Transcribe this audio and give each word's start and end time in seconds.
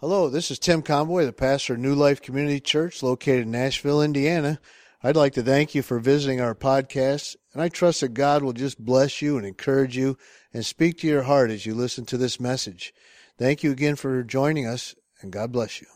Hello, 0.00 0.28
this 0.28 0.52
is 0.52 0.60
Tim 0.60 0.82
Conboy, 0.82 1.24
the 1.24 1.32
pastor 1.32 1.74
of 1.74 1.80
New 1.80 1.92
Life 1.92 2.22
Community 2.22 2.60
Church 2.60 3.02
located 3.02 3.42
in 3.46 3.50
Nashville, 3.50 4.00
Indiana. 4.00 4.60
I'd 5.02 5.16
like 5.16 5.32
to 5.32 5.42
thank 5.42 5.74
you 5.74 5.82
for 5.82 5.98
visiting 5.98 6.40
our 6.40 6.54
podcast, 6.54 7.34
and 7.52 7.60
I 7.60 7.68
trust 7.68 8.02
that 8.02 8.14
God 8.14 8.44
will 8.44 8.52
just 8.52 8.78
bless 8.78 9.20
you 9.20 9.36
and 9.36 9.44
encourage 9.44 9.96
you 9.96 10.16
and 10.54 10.64
speak 10.64 10.98
to 10.98 11.08
your 11.08 11.24
heart 11.24 11.50
as 11.50 11.66
you 11.66 11.74
listen 11.74 12.04
to 12.06 12.16
this 12.16 12.38
message. 12.38 12.94
Thank 13.38 13.64
you 13.64 13.72
again 13.72 13.96
for 13.96 14.22
joining 14.22 14.68
us, 14.68 14.94
and 15.20 15.32
God 15.32 15.50
bless 15.50 15.80
you. 15.80 15.88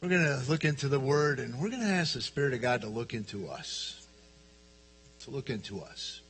We're 0.00 0.08
going 0.08 0.24
to 0.24 0.42
look 0.50 0.64
into 0.64 0.88
the 0.88 0.98
Word, 0.98 1.38
and 1.38 1.60
we're 1.60 1.70
going 1.70 1.80
to 1.80 1.86
ask 1.86 2.14
the 2.14 2.22
Spirit 2.22 2.54
of 2.54 2.60
God 2.60 2.80
to 2.80 2.88
look 2.88 3.14
into 3.14 3.46
us. 3.46 4.04
To 5.20 5.30
look 5.30 5.48
into 5.48 5.80
us. 5.80 6.22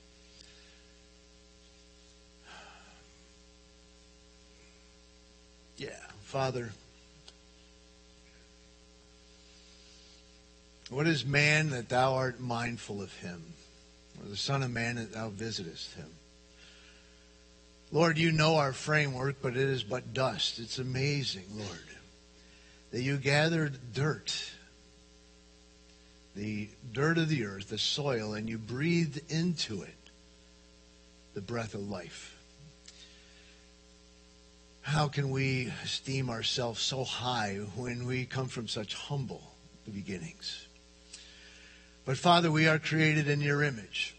Yeah, 5.78 5.88
Father. 6.34 6.72
What 10.90 11.06
is 11.06 11.24
man 11.24 11.70
that 11.70 11.88
thou 11.88 12.14
art 12.14 12.40
mindful 12.40 13.00
of 13.00 13.12
him, 13.18 13.40
or 14.20 14.28
the 14.28 14.36
Son 14.36 14.64
of 14.64 14.72
Man 14.72 14.96
that 14.96 15.12
thou 15.12 15.28
visitest 15.28 15.94
him? 15.94 16.08
Lord, 17.92 18.18
you 18.18 18.32
know 18.32 18.56
our 18.56 18.72
framework, 18.72 19.36
but 19.42 19.52
it 19.52 19.68
is 19.68 19.84
but 19.84 20.12
dust. 20.12 20.58
It's 20.58 20.80
amazing, 20.80 21.44
Lord, 21.54 21.86
that 22.90 23.02
you 23.02 23.16
gathered 23.16 23.94
dirt, 23.94 24.50
the 26.34 26.68
dirt 26.92 27.16
of 27.16 27.28
the 27.28 27.44
earth, 27.44 27.68
the 27.68 27.78
soil, 27.78 28.34
and 28.34 28.48
you 28.48 28.58
breathed 28.58 29.20
into 29.30 29.82
it 29.82 30.10
the 31.34 31.40
breath 31.40 31.74
of 31.74 31.88
life. 31.88 32.33
How 34.84 35.08
can 35.08 35.30
we 35.30 35.72
esteem 35.82 36.28
ourselves 36.28 36.82
so 36.82 37.04
high 37.04 37.54
when 37.74 38.06
we 38.06 38.26
come 38.26 38.48
from 38.48 38.68
such 38.68 38.92
humble 38.92 39.40
beginnings? 39.90 40.68
But 42.04 42.18
Father, 42.18 42.50
we 42.50 42.68
are 42.68 42.78
created 42.78 43.26
in 43.26 43.40
your 43.40 43.62
image, 43.62 44.14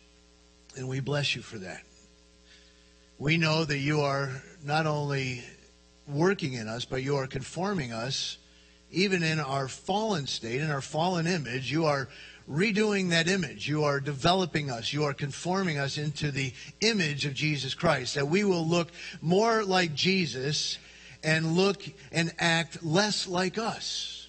and 0.75 0.87
we 0.87 1.01
bless 1.01 1.35
you 1.35 1.43
for 1.43 1.59
that. 1.59 1.83
We 3.19 3.37
know 3.37 3.63
that 3.63 3.77
you 3.77 4.01
are 4.01 4.41
not 4.63 4.87
only 4.87 5.43
working 6.07 6.53
in 6.53 6.67
us, 6.67 6.83
but 6.83 7.03
you 7.03 7.17
are 7.17 7.27
conforming 7.27 7.93
us, 7.93 8.39
even 8.89 9.21
in 9.21 9.39
our 9.39 9.67
fallen 9.67 10.25
state, 10.25 10.61
in 10.61 10.71
our 10.71 10.81
fallen 10.81 11.27
image. 11.27 11.71
You 11.71 11.85
are 11.85 12.09
redoing 12.49 13.09
that 13.09 13.27
image. 13.27 13.67
You 13.67 13.83
are 13.83 13.99
developing 13.99 14.69
us. 14.69 14.93
You 14.93 15.03
are 15.05 15.13
conforming 15.13 15.77
us 15.77 15.97
into 15.97 16.31
the 16.31 16.53
image 16.81 17.25
of 17.25 17.33
Jesus 17.33 17.73
Christ, 17.73 18.15
that 18.15 18.27
we 18.27 18.43
will 18.43 18.65
look 18.65 18.89
more 19.21 19.63
like 19.63 19.93
Jesus 19.93 20.77
and 21.23 21.55
look 21.55 21.81
and 22.11 22.33
act 22.37 22.83
less 22.83 23.27
like 23.27 23.57
us. 23.57 24.27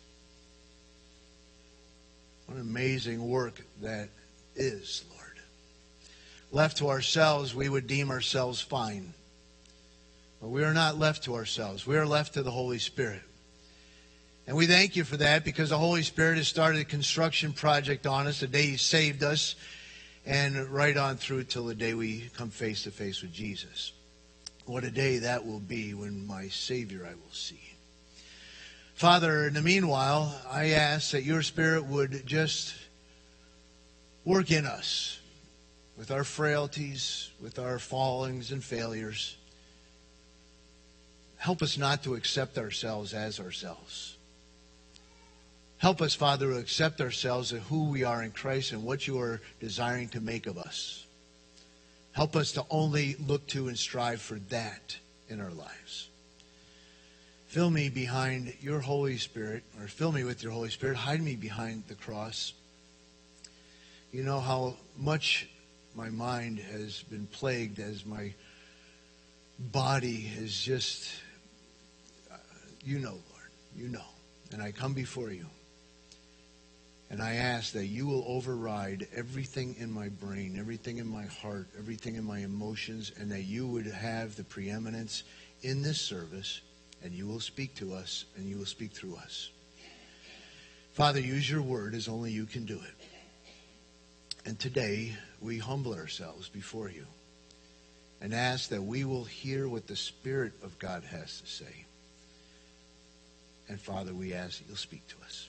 What 2.46 2.58
amazing 2.58 3.28
work 3.28 3.60
that 3.82 4.08
is, 4.54 5.04
Lord. 5.10 5.40
Left 6.52 6.78
to 6.78 6.88
ourselves, 6.88 7.54
we 7.54 7.68
would 7.68 7.86
deem 7.86 8.10
ourselves 8.10 8.60
fine. 8.60 9.12
But 10.40 10.48
we 10.48 10.64
are 10.64 10.74
not 10.74 10.98
left 10.98 11.24
to 11.24 11.34
ourselves. 11.34 11.86
We 11.86 11.96
are 11.96 12.06
left 12.06 12.34
to 12.34 12.42
the 12.42 12.50
Holy 12.50 12.78
Spirit. 12.78 13.22
And 14.46 14.56
we 14.56 14.66
thank 14.66 14.94
you 14.94 15.02
for 15.02 15.16
that 15.16 15.44
because 15.44 15.70
the 15.70 15.78
Holy 15.78 16.02
Spirit 16.02 16.36
has 16.36 16.46
started 16.46 16.80
a 16.80 16.84
construction 16.84 17.52
project 17.52 18.06
on 18.06 18.28
us 18.28 18.40
the 18.40 18.46
day 18.46 18.62
He 18.62 18.76
saved 18.76 19.24
us 19.24 19.56
and 20.24 20.68
right 20.68 20.96
on 20.96 21.16
through 21.16 21.44
till 21.44 21.66
the 21.66 21.74
day 21.74 21.94
we 21.94 22.30
come 22.36 22.50
face 22.50 22.84
to 22.84 22.90
face 22.90 23.22
with 23.22 23.32
Jesus. 23.32 23.92
What 24.64 24.84
a 24.84 24.90
day 24.90 25.18
that 25.18 25.46
will 25.46 25.60
be 25.60 25.94
when 25.94 26.26
my 26.26 26.48
Savior 26.48 27.04
I 27.04 27.14
will 27.14 27.32
see. 27.32 27.60
Father, 28.94 29.46
in 29.46 29.54
the 29.54 29.62
meanwhile, 29.62 30.34
I 30.50 30.70
ask 30.70 31.10
that 31.10 31.24
your 31.24 31.42
Spirit 31.42 31.84
would 31.84 32.26
just 32.26 32.74
work 34.24 34.50
in 34.50 34.64
us 34.64 35.18
with 35.96 36.10
our 36.10 36.24
frailties, 36.24 37.30
with 37.40 37.58
our 37.58 37.78
fallings 37.78 38.52
and 38.52 38.62
failures. 38.62 39.36
Help 41.36 41.62
us 41.62 41.76
not 41.76 42.02
to 42.04 42.14
accept 42.14 42.58
ourselves 42.58 43.12
as 43.12 43.38
ourselves. 43.38 44.15
Help 45.78 46.00
us, 46.00 46.14
Father, 46.14 46.50
to 46.50 46.58
accept 46.58 47.00
ourselves 47.00 47.52
as 47.52 47.62
who 47.64 47.90
we 47.90 48.02
are 48.02 48.22
in 48.22 48.30
Christ 48.30 48.72
and 48.72 48.82
what 48.82 49.06
you 49.06 49.20
are 49.20 49.40
desiring 49.60 50.08
to 50.10 50.20
make 50.20 50.46
of 50.46 50.58
us. 50.58 51.04
Help 52.12 52.34
us 52.34 52.52
to 52.52 52.64
only 52.70 53.14
look 53.26 53.46
to 53.48 53.68
and 53.68 53.78
strive 53.78 54.22
for 54.22 54.36
that 54.48 54.96
in 55.28 55.40
our 55.40 55.50
lives. 55.50 56.08
Fill 57.48 57.70
me 57.70 57.90
behind 57.90 58.54
your 58.60 58.80
Holy 58.80 59.18
Spirit, 59.18 59.64
or 59.80 59.86
fill 59.86 60.12
me 60.12 60.24
with 60.24 60.42
your 60.42 60.52
Holy 60.52 60.70
Spirit. 60.70 60.96
Hide 60.96 61.22
me 61.22 61.36
behind 61.36 61.84
the 61.88 61.94
cross. 61.94 62.54
You 64.12 64.22
know 64.22 64.40
how 64.40 64.76
much 64.96 65.46
my 65.94 66.08
mind 66.08 66.58
has 66.58 67.02
been 67.02 67.26
plagued 67.26 67.78
as 67.78 68.04
my 68.04 68.32
body 69.58 70.20
has 70.20 70.58
just, 70.58 71.10
uh, 72.32 72.36
you 72.84 72.98
know, 72.98 73.12
Lord, 73.12 73.50
you 73.76 73.88
know. 73.88 74.04
And 74.52 74.62
I 74.62 74.72
come 74.72 74.94
before 74.94 75.30
you. 75.30 75.46
And 77.08 77.22
I 77.22 77.34
ask 77.34 77.72
that 77.72 77.86
you 77.86 78.06
will 78.06 78.24
override 78.26 79.06
everything 79.14 79.76
in 79.78 79.92
my 79.92 80.08
brain, 80.08 80.56
everything 80.58 80.98
in 80.98 81.06
my 81.06 81.24
heart, 81.26 81.68
everything 81.78 82.16
in 82.16 82.24
my 82.24 82.40
emotions, 82.40 83.12
and 83.18 83.30
that 83.30 83.42
you 83.42 83.66
would 83.66 83.86
have 83.86 84.34
the 84.34 84.44
preeminence 84.44 85.22
in 85.62 85.82
this 85.82 86.00
service, 86.00 86.60
and 87.04 87.14
you 87.14 87.26
will 87.26 87.40
speak 87.40 87.76
to 87.76 87.94
us, 87.94 88.24
and 88.36 88.48
you 88.48 88.58
will 88.58 88.66
speak 88.66 88.92
through 88.92 89.16
us. 89.16 89.50
Father, 90.94 91.20
use 91.20 91.48
your 91.48 91.62
word 91.62 91.94
as 91.94 92.08
only 92.08 92.32
you 92.32 92.46
can 92.46 92.64
do 92.64 92.80
it. 92.80 92.94
And 94.44 94.58
today, 94.58 95.14
we 95.40 95.58
humble 95.58 95.94
ourselves 95.94 96.48
before 96.48 96.88
you 96.88 97.06
and 98.20 98.32
ask 98.32 98.70
that 98.70 98.82
we 98.82 99.04
will 99.04 99.24
hear 99.24 99.68
what 99.68 99.86
the 99.86 99.96
Spirit 99.96 100.52
of 100.62 100.78
God 100.78 101.04
has 101.04 101.40
to 101.40 101.46
say. 101.46 101.84
And 103.68 103.80
Father, 103.80 104.14
we 104.14 104.32
ask 104.32 104.58
that 104.58 104.68
you'll 104.68 104.76
speak 104.76 105.06
to 105.08 105.16
us. 105.24 105.48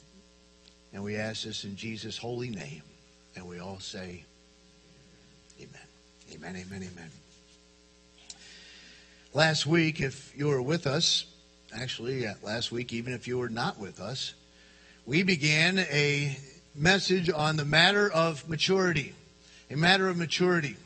And 0.98 1.06
we 1.06 1.16
ask 1.18 1.44
this 1.44 1.64
in 1.64 1.76
Jesus' 1.76 2.18
holy 2.18 2.50
name. 2.50 2.82
And 3.36 3.48
we 3.48 3.60
all 3.60 3.78
say, 3.80 4.24
Amen. 5.60 5.70
Amen, 6.34 6.56
amen, 6.56 6.90
amen. 6.92 7.12
Last 9.32 9.68
week, 9.68 10.02
if 10.02 10.36
you 10.36 10.48
were 10.48 10.60
with 10.60 10.88
us, 10.88 11.26
actually, 11.72 12.26
last 12.42 12.72
week, 12.72 12.94
even 12.94 13.14
if 13.14 13.28
you 13.28 13.38
were 13.38 13.48
not 13.48 13.78
with 13.78 14.00
us, 14.00 14.34
we 15.06 15.22
began 15.22 15.78
a 15.78 16.36
message 16.74 17.30
on 17.30 17.58
the 17.58 17.66
matter 17.66 18.12
of 18.12 18.50
maturity. 18.50 19.14
A 19.70 19.76
matter 19.76 20.10
of 20.10 20.18
maturity. 20.18 20.78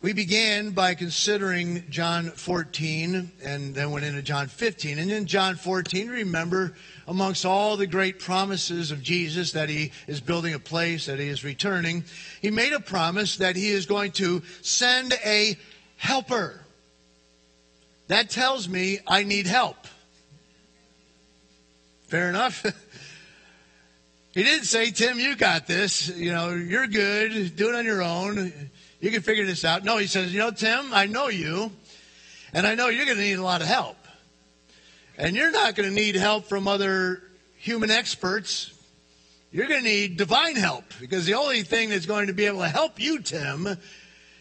We 0.00 0.12
began 0.12 0.70
by 0.70 0.94
considering 0.94 1.82
John 1.90 2.30
14 2.30 3.32
and 3.42 3.74
then 3.74 3.90
went 3.90 4.04
into 4.04 4.22
John 4.22 4.46
15. 4.46 4.96
And 4.96 5.10
in 5.10 5.26
John 5.26 5.56
14, 5.56 6.08
remember, 6.08 6.76
amongst 7.08 7.44
all 7.44 7.76
the 7.76 7.88
great 7.88 8.20
promises 8.20 8.92
of 8.92 9.02
Jesus 9.02 9.52
that 9.52 9.68
he 9.68 9.90
is 10.06 10.20
building 10.20 10.54
a 10.54 10.60
place, 10.60 11.06
that 11.06 11.18
he 11.18 11.26
is 11.26 11.42
returning, 11.42 12.04
he 12.40 12.52
made 12.52 12.72
a 12.72 12.78
promise 12.78 13.38
that 13.38 13.56
he 13.56 13.70
is 13.70 13.86
going 13.86 14.12
to 14.12 14.40
send 14.62 15.14
a 15.24 15.58
helper. 15.96 16.60
That 18.06 18.30
tells 18.30 18.68
me 18.68 19.00
I 19.04 19.24
need 19.24 19.48
help. 19.48 19.78
Fair 22.06 22.28
enough? 22.28 22.62
he 24.32 24.44
didn't 24.44 24.66
say, 24.66 24.92
Tim, 24.92 25.18
you 25.18 25.34
got 25.34 25.66
this. 25.66 26.08
You 26.16 26.30
know, 26.30 26.50
you're 26.50 26.86
good. 26.86 27.56
Do 27.56 27.70
it 27.70 27.74
on 27.74 27.84
your 27.84 28.00
own. 28.00 28.70
You 29.00 29.10
can 29.10 29.22
figure 29.22 29.46
this 29.46 29.64
out. 29.64 29.84
No, 29.84 29.96
he 29.98 30.06
says, 30.06 30.32
You 30.32 30.40
know, 30.40 30.50
Tim, 30.50 30.92
I 30.92 31.06
know 31.06 31.28
you, 31.28 31.70
and 32.52 32.66
I 32.66 32.74
know 32.74 32.88
you're 32.88 33.04
going 33.04 33.16
to 33.16 33.22
need 33.22 33.38
a 33.38 33.42
lot 33.42 33.62
of 33.62 33.68
help. 33.68 33.96
And 35.16 35.34
you're 35.34 35.50
not 35.50 35.74
going 35.74 35.88
to 35.88 35.94
need 35.94 36.14
help 36.14 36.46
from 36.46 36.68
other 36.68 37.22
human 37.56 37.90
experts. 37.90 38.72
You're 39.50 39.66
going 39.66 39.82
to 39.82 39.88
need 39.88 40.16
divine 40.16 40.56
help 40.56 40.84
because 41.00 41.26
the 41.26 41.34
only 41.34 41.62
thing 41.62 41.90
that's 41.90 42.06
going 42.06 42.28
to 42.28 42.32
be 42.32 42.46
able 42.46 42.60
to 42.60 42.68
help 42.68 43.00
you, 43.00 43.20
Tim, 43.20 43.76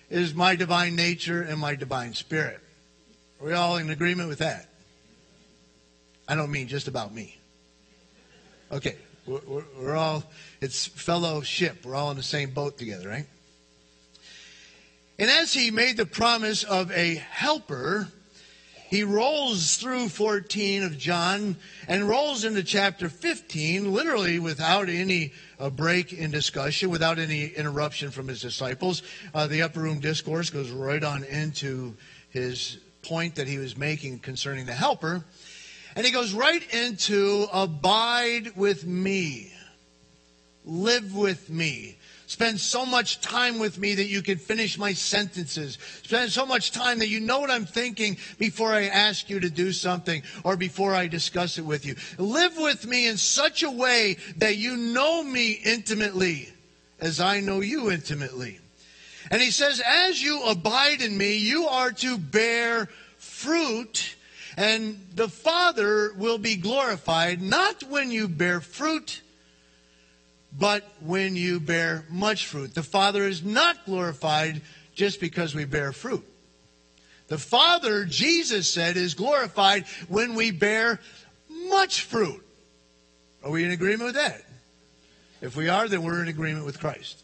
is 0.09 0.33
my 0.33 0.55
divine 0.55 0.95
nature 0.95 1.41
and 1.41 1.59
my 1.59 1.75
divine 1.75 2.13
spirit. 2.13 2.59
Are 3.39 3.47
we 3.47 3.53
all 3.53 3.77
in 3.77 3.89
agreement 3.89 4.29
with 4.29 4.39
that? 4.39 4.69
I 6.27 6.35
don't 6.35 6.51
mean 6.51 6.67
just 6.67 6.87
about 6.87 7.13
me. 7.13 7.37
Okay, 8.71 8.97
we're, 9.25 9.63
we're, 9.79 9.95
all, 9.95 10.23
it's 10.59 10.85
fellowship. 10.85 11.85
We're 11.85 11.95
all 11.95 12.11
in 12.11 12.17
the 12.17 12.23
same 12.23 12.51
boat 12.51 12.77
together, 12.77 13.07
right? 13.07 13.25
And 15.19 15.29
as 15.31 15.53
he 15.53 15.71
made 15.71 15.97
the 15.97 16.05
promise 16.05 16.63
of 16.63 16.91
a 16.91 17.15
helper, 17.15 18.07
he 18.89 19.03
rolls 19.03 19.77
through 19.77 20.09
14 20.09 20.83
of 20.83 20.97
John 20.97 21.57
and 21.87 22.07
rolls 22.07 22.45
into 22.45 22.63
chapter 22.63 23.09
15, 23.09 23.91
literally 23.91 24.39
without 24.39 24.89
any 24.89 25.33
uh, 25.59 25.69
break 25.69 26.13
in 26.13 26.31
discussion, 26.31 26.89
without 26.89 27.19
any 27.19 27.47
interruption 27.47 28.11
from 28.11 28.27
his 28.27 28.41
disciples. 28.41 29.01
Uh, 29.33 29.47
the 29.47 29.63
upper 29.63 29.81
room 29.81 29.99
discourse 29.99 30.49
goes 30.51 30.69
right 30.69 31.03
on 31.03 31.23
into 31.23 31.95
his 32.29 32.77
point 33.01 33.35
that 33.35 33.47
he 33.47 33.57
was 33.57 33.75
making 33.75 34.19
concerning 34.19 34.65
the 34.65 34.73
helper. 34.73 35.25
And 35.95 36.05
he 36.05 36.11
goes 36.11 36.31
right 36.31 36.63
into 36.73 37.47
abide 37.51 38.55
with 38.55 38.85
me, 38.85 39.51
live 40.63 41.15
with 41.15 41.49
me. 41.49 41.96
Spend 42.27 42.59
so 42.59 42.85
much 42.85 43.21
time 43.21 43.57
with 43.57 43.77
me 43.77 43.95
that 43.95 44.07
you 44.07 44.21
can 44.21 44.37
finish 44.37 44.77
my 44.77 44.91
sentences. 44.91 45.77
Spend 46.03 46.29
so 46.29 46.45
much 46.45 46.71
time 46.71 46.99
that 46.99 47.07
you 47.07 47.21
know 47.21 47.39
what 47.39 47.49
I'm 47.49 47.65
thinking 47.65 48.17
before 48.37 48.73
I 48.73 48.87
ask 48.87 49.29
you 49.29 49.39
to 49.39 49.49
do 49.49 49.71
something 49.71 50.21
or 50.43 50.57
before 50.57 50.93
I 50.93 51.07
discuss 51.07 51.57
it 51.57 51.65
with 51.65 51.85
you. 51.85 51.95
Live 52.17 52.57
with 52.57 52.85
me 52.85 53.07
in 53.07 53.15
such 53.15 53.63
a 53.63 53.71
way 53.71 54.17
that 54.37 54.57
you 54.57 54.75
know 54.75 55.23
me 55.23 55.53
intimately 55.53 56.49
as 56.99 57.21
I 57.21 57.39
know 57.39 57.61
you 57.61 57.91
intimately. 57.91 58.59
And 59.31 59.41
he 59.41 59.49
says, 59.49 59.81
as 59.85 60.21
you 60.21 60.43
abide 60.43 61.01
in 61.01 61.17
me, 61.17 61.37
you 61.37 61.67
are 61.67 61.91
to 61.93 62.17
bear 62.17 62.89
fruit 63.17 64.15
and 64.57 64.99
the 65.13 65.29
Father 65.29 66.11
will 66.17 66.39
be 66.39 66.55
glorified 66.55 67.41
not 67.41 67.83
when 67.83 68.11
you 68.11 68.27
bear 68.27 68.59
fruit, 68.59 69.21
but 70.51 70.83
when 71.01 71.35
you 71.35 71.59
bear 71.59 72.05
much 72.09 72.47
fruit. 72.47 72.73
The 72.73 72.83
Father 72.83 73.23
is 73.23 73.43
not 73.43 73.85
glorified 73.85 74.61
just 74.95 75.19
because 75.19 75.53
we 75.53 75.65
bear 75.65 75.91
fruit. 75.91 76.25
The 77.27 77.37
Father, 77.37 78.05
Jesus 78.05 78.69
said, 78.71 78.97
is 78.97 79.13
glorified 79.13 79.85
when 80.07 80.35
we 80.35 80.51
bear 80.51 80.99
much 81.49 82.01
fruit. 82.01 82.43
Are 83.43 83.51
we 83.51 83.63
in 83.63 83.71
agreement 83.71 84.03
with 84.03 84.15
that? 84.15 84.43
If 85.41 85.55
we 85.55 85.69
are, 85.69 85.87
then 85.87 86.03
we're 86.03 86.21
in 86.21 86.29
agreement 86.29 86.65
with 86.65 86.79
Christ. 86.79 87.21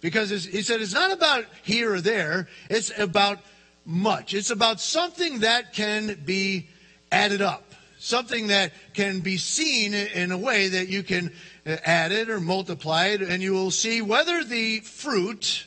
Because 0.00 0.30
he 0.30 0.62
said 0.62 0.80
it's 0.80 0.94
not 0.94 1.12
about 1.12 1.44
here 1.62 1.92
or 1.92 2.00
there, 2.00 2.48
it's 2.70 2.96
about 2.98 3.38
much. 3.84 4.32
It's 4.34 4.50
about 4.50 4.80
something 4.80 5.40
that 5.40 5.74
can 5.74 6.22
be 6.24 6.68
added 7.12 7.42
up, 7.42 7.74
something 7.98 8.46
that 8.46 8.72
can 8.94 9.20
be 9.20 9.36
seen 9.36 9.92
in 9.92 10.32
a 10.32 10.38
way 10.38 10.68
that 10.68 10.88
you 10.88 11.02
can 11.02 11.32
uh, 11.66 11.76
add 11.84 12.12
it 12.12 12.30
or 12.30 12.40
multiplied, 12.40 13.20
and 13.20 13.42
you 13.42 13.52
will 13.52 13.70
see 13.70 14.00
whether 14.00 14.42
the 14.44 14.80
fruit 14.80 15.66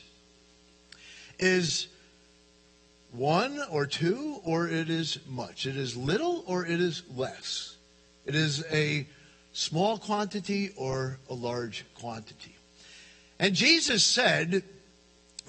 is 1.38 1.88
one 3.12 3.60
or 3.70 3.86
two 3.86 4.40
or 4.44 4.68
it 4.68 4.90
is 4.90 5.18
much. 5.28 5.66
It 5.66 5.76
is 5.76 5.96
little 5.96 6.42
or 6.46 6.66
it 6.66 6.80
is 6.80 7.02
less. 7.14 7.76
It 8.26 8.34
is 8.34 8.64
a 8.72 9.06
small 9.52 9.98
quantity 9.98 10.72
or 10.76 11.18
a 11.30 11.34
large 11.34 11.84
quantity. 11.94 12.56
And 13.38 13.54
Jesus 13.54 14.04
said 14.04 14.64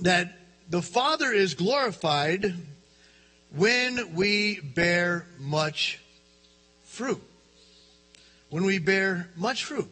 that 0.01 0.37
the 0.69 0.81
Father 0.81 1.31
is 1.31 1.53
glorified 1.55 2.53
when 3.55 4.13
we 4.15 4.59
bear 4.59 5.25
much 5.39 5.99
fruit. 6.83 7.21
When 8.49 8.63
we 8.63 8.77
bear 8.77 9.29
much 9.35 9.63
fruit 9.63 9.89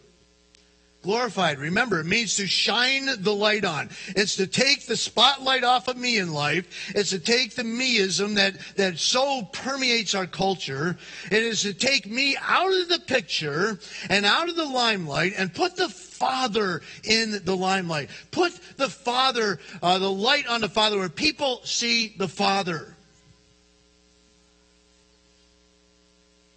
glorified. 1.04 1.60
Remember, 1.60 2.00
it 2.00 2.06
means 2.06 2.36
to 2.38 2.48
shine 2.48 3.08
the 3.20 3.34
light 3.34 3.66
on. 3.66 3.90
It's 4.10 4.38
to 4.38 4.48
take 4.48 4.88
the 4.88 4.98
spotlight 4.98 5.64
off 5.64 5.88
of 5.88 5.98
me 5.98 6.18
in 6.18 6.34
life. 6.34 6.92
It's 6.96 7.12
to 7.12 7.20
take 7.20 7.56
the 7.56 7.64
meism 7.64 8.36
that, 8.36 8.56
that 8.78 8.98
so 8.98 9.44
permeates 9.52 10.16
our 10.16 10.26
culture. 10.26 10.98
It 11.30 11.44
is 11.44 11.62
to 11.62 11.74
take 11.74 12.10
me 12.10 12.36
out 12.42 12.74
of 12.74 12.90
the 12.90 13.00
picture 13.00 13.80
and 14.10 14.26
out 14.26 14.50
of 14.50 14.56
the 14.56 14.66
limelight 14.66 15.34
and 15.38 15.54
put 15.54 15.76
the 15.76 15.90
Father 15.90 16.82
in 17.04 17.42
the 17.44 17.56
limelight. 17.56 18.10
Put 18.32 18.58
the 18.78 18.90
Father, 18.90 19.60
uh, 19.82 20.00
the 20.00 20.12
light 20.12 20.48
on 20.48 20.62
the 20.62 20.70
Father 20.70 20.98
where 20.98 21.10
people 21.10 21.62
see 21.66 22.16
the 22.18 22.30
Father. 22.30 22.96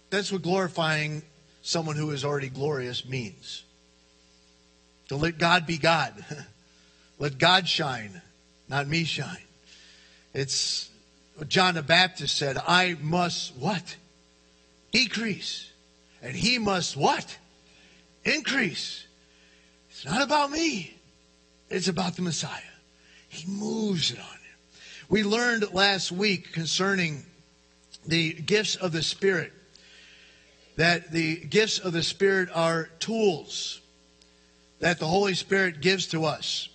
That's 0.09 0.31
what 0.31 0.41
glorifying 0.41 1.21
someone 1.61 1.97
who 1.97 2.11
is 2.11 2.23
already 2.23 2.47
glorious 2.47 3.05
means. 3.05 3.63
To 5.09 5.15
let 5.15 5.37
God 5.37 5.65
be 5.65 5.77
God. 5.77 6.13
let 7.19 7.37
God 7.37 7.67
shine, 7.67 8.21
not 8.67 8.87
me 8.87 9.03
shine. 9.03 9.37
It's 10.33 10.89
what 11.35 11.49
John 11.49 11.75
the 11.75 11.83
Baptist 11.83 12.35
said, 12.35 12.57
I 12.57 12.97
must 13.01 13.55
what? 13.55 13.95
Decrease. 14.91 15.71
And 16.21 16.35
he 16.35 16.57
must 16.57 16.97
what? 16.97 17.37
Increase. 18.23 19.05
It's 19.89 20.05
not 20.05 20.21
about 20.21 20.51
me. 20.51 20.95
It's 21.69 21.87
about 21.87 22.15
the 22.15 22.21
Messiah. 22.21 22.61
He 23.29 23.49
moves 23.49 24.11
it 24.11 24.19
on 24.19 24.25
him. 24.25 24.57
We 25.09 25.23
learned 25.23 25.73
last 25.73 26.11
week 26.11 26.53
concerning 26.53 27.25
the 28.05 28.33
gifts 28.33 28.75
of 28.75 28.91
the 28.91 29.03
Spirit 29.03 29.53
that 30.75 31.11
the 31.11 31.37
gifts 31.37 31.79
of 31.79 31.93
the 31.93 32.03
Spirit 32.03 32.49
are 32.53 32.89
tools 32.99 33.81
that 34.79 34.99
the 34.99 35.07
Holy 35.07 35.33
Spirit 35.33 35.81
gives 35.81 36.07
to 36.07 36.25
us. 36.25 36.69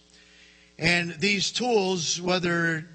And 0.78 1.12
these 1.20 1.52
tools, 1.52 2.20
whether 2.20 2.88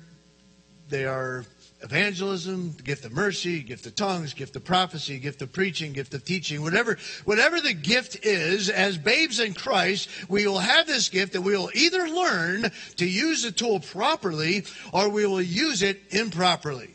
they 0.90 1.06
are 1.06 1.46
evangelism, 1.82 2.76
gift 2.84 3.06
of 3.06 3.12
mercy, 3.12 3.62
gift 3.62 3.86
of 3.86 3.96
tongues, 3.96 4.34
gift 4.34 4.56
of 4.56 4.64
prophecy, 4.64 5.20
gift 5.20 5.42
of 5.42 5.54
preaching, 5.54 5.94
gift 5.94 6.14
of 6.14 6.26
teaching, 6.26 6.62
whatever, 6.62 6.98
whatever 7.26 7.62
the 7.62 7.74
gift 7.74 8.26
is, 8.26 8.70
as 8.70 8.98
babes 8.98 9.40
in 9.40 9.54
Christ, 9.54 10.10
we 10.28 10.48
will 10.48 10.58
have 10.58 10.88
this 10.88 11.10
gift 11.10 11.34
that 11.34 11.42
we 11.42 11.56
will 11.56 11.72
either 11.74 12.10
learn 12.10 12.72
to 12.98 13.06
use 13.06 13.44
the 13.44 13.52
tool 13.52 13.80
properly 13.80 14.66
or 14.92 15.10
we 15.10 15.26
will 15.26 15.42
use 15.42 15.84
it 15.84 16.02
improperly. 16.10 16.90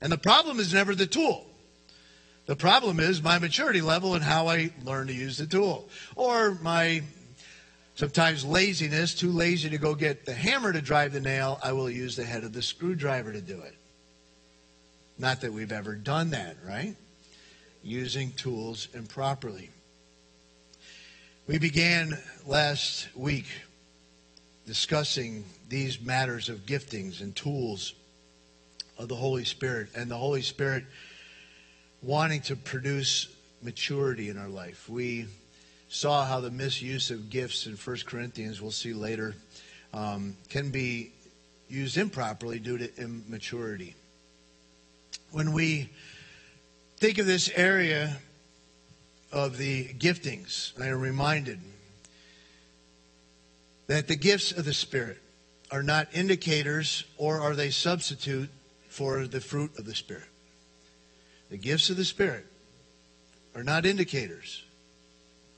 And 0.00 0.12
the 0.12 0.18
problem 0.18 0.60
is 0.60 0.74
never 0.74 0.94
the 0.94 1.06
tool. 1.06 1.46
The 2.46 2.56
problem 2.56 3.00
is 3.00 3.22
my 3.22 3.38
maturity 3.38 3.80
level 3.80 4.14
and 4.14 4.24
how 4.24 4.48
I 4.48 4.70
learn 4.82 5.08
to 5.08 5.12
use 5.12 5.36
the 5.36 5.46
tool. 5.46 5.88
Or 6.16 6.54
my 6.62 7.02
Sometimes 7.98 8.44
laziness, 8.44 9.12
too 9.12 9.32
lazy 9.32 9.70
to 9.70 9.76
go 9.76 9.92
get 9.96 10.24
the 10.24 10.32
hammer 10.32 10.72
to 10.72 10.80
drive 10.80 11.12
the 11.12 11.20
nail, 11.20 11.58
I 11.64 11.72
will 11.72 11.90
use 11.90 12.14
the 12.14 12.22
head 12.22 12.44
of 12.44 12.52
the 12.52 12.62
screwdriver 12.62 13.32
to 13.32 13.40
do 13.40 13.60
it. 13.60 13.74
Not 15.18 15.40
that 15.40 15.52
we've 15.52 15.72
ever 15.72 15.96
done 15.96 16.30
that, 16.30 16.58
right? 16.64 16.94
Using 17.82 18.30
tools 18.30 18.86
improperly. 18.94 19.70
We 21.48 21.58
began 21.58 22.16
last 22.46 23.08
week 23.16 23.46
discussing 24.64 25.44
these 25.68 26.00
matters 26.00 26.48
of 26.48 26.66
giftings 26.66 27.20
and 27.20 27.34
tools 27.34 27.94
of 28.96 29.08
the 29.08 29.16
Holy 29.16 29.44
Spirit 29.44 29.88
and 29.96 30.08
the 30.08 30.16
Holy 30.16 30.42
Spirit 30.42 30.84
wanting 32.00 32.42
to 32.42 32.54
produce 32.54 33.26
maturity 33.60 34.28
in 34.28 34.38
our 34.38 34.48
life. 34.48 34.88
We 34.88 35.26
saw 35.88 36.24
how 36.24 36.40
the 36.40 36.50
misuse 36.50 37.10
of 37.10 37.30
gifts 37.30 37.66
in 37.66 37.74
1 37.74 37.96
Corinthians, 38.06 38.60
we'll 38.60 38.70
see 38.70 38.92
later, 38.92 39.34
um, 39.94 40.36
can 40.48 40.70
be 40.70 41.12
used 41.68 41.96
improperly 41.96 42.58
due 42.58 42.78
to 42.78 42.96
immaturity. 42.96 43.94
When 45.30 45.52
we 45.52 45.90
think 46.98 47.18
of 47.18 47.26
this 47.26 47.50
area 47.54 48.18
of 49.32 49.58
the 49.58 49.86
giftings, 49.94 50.78
I 50.80 50.86
am 50.86 51.00
reminded 51.00 51.60
that 53.86 54.08
the 54.08 54.16
gifts 54.16 54.52
of 54.52 54.64
the 54.64 54.74
Spirit 54.74 55.18
are 55.70 55.82
not 55.82 56.08
indicators 56.12 57.04
or 57.16 57.40
are 57.40 57.54
they 57.54 57.70
substitute 57.70 58.50
for 58.88 59.26
the 59.26 59.40
fruit 59.40 59.78
of 59.78 59.84
the 59.84 59.94
Spirit. 59.94 60.24
The 61.50 61.58
gifts 61.58 61.88
of 61.88 61.96
the 61.96 62.04
Spirit 62.04 62.46
are 63.54 63.64
not 63.64 63.86
indicators 63.86 64.64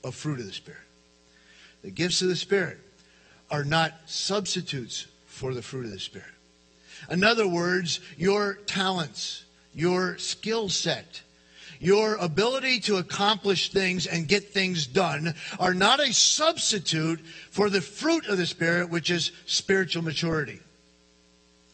of 0.03 0.15
fruit 0.15 0.39
of 0.39 0.45
the 0.45 0.53
Spirit. 0.53 0.79
The 1.83 1.91
gifts 1.91 2.21
of 2.21 2.27
the 2.27 2.35
Spirit 2.35 2.77
are 3.49 3.63
not 3.63 3.93
substitutes 4.05 5.07
for 5.25 5.53
the 5.53 5.61
fruit 5.61 5.85
of 5.85 5.91
the 5.91 5.99
Spirit. 5.99 6.27
In 7.09 7.23
other 7.23 7.47
words, 7.47 7.99
your 8.17 8.55
talents, 8.67 9.43
your 9.73 10.17
skill 10.17 10.69
set, 10.69 11.21
your 11.79 12.15
ability 12.15 12.79
to 12.81 12.97
accomplish 12.97 13.71
things 13.71 14.05
and 14.05 14.27
get 14.27 14.53
things 14.53 14.85
done 14.85 15.33
are 15.59 15.73
not 15.73 15.99
a 15.99 16.13
substitute 16.13 17.19
for 17.49 17.71
the 17.71 17.81
fruit 17.81 18.27
of 18.27 18.37
the 18.37 18.45
Spirit, 18.45 18.89
which 18.89 19.09
is 19.09 19.31
spiritual 19.47 20.03
maturity. 20.03 20.59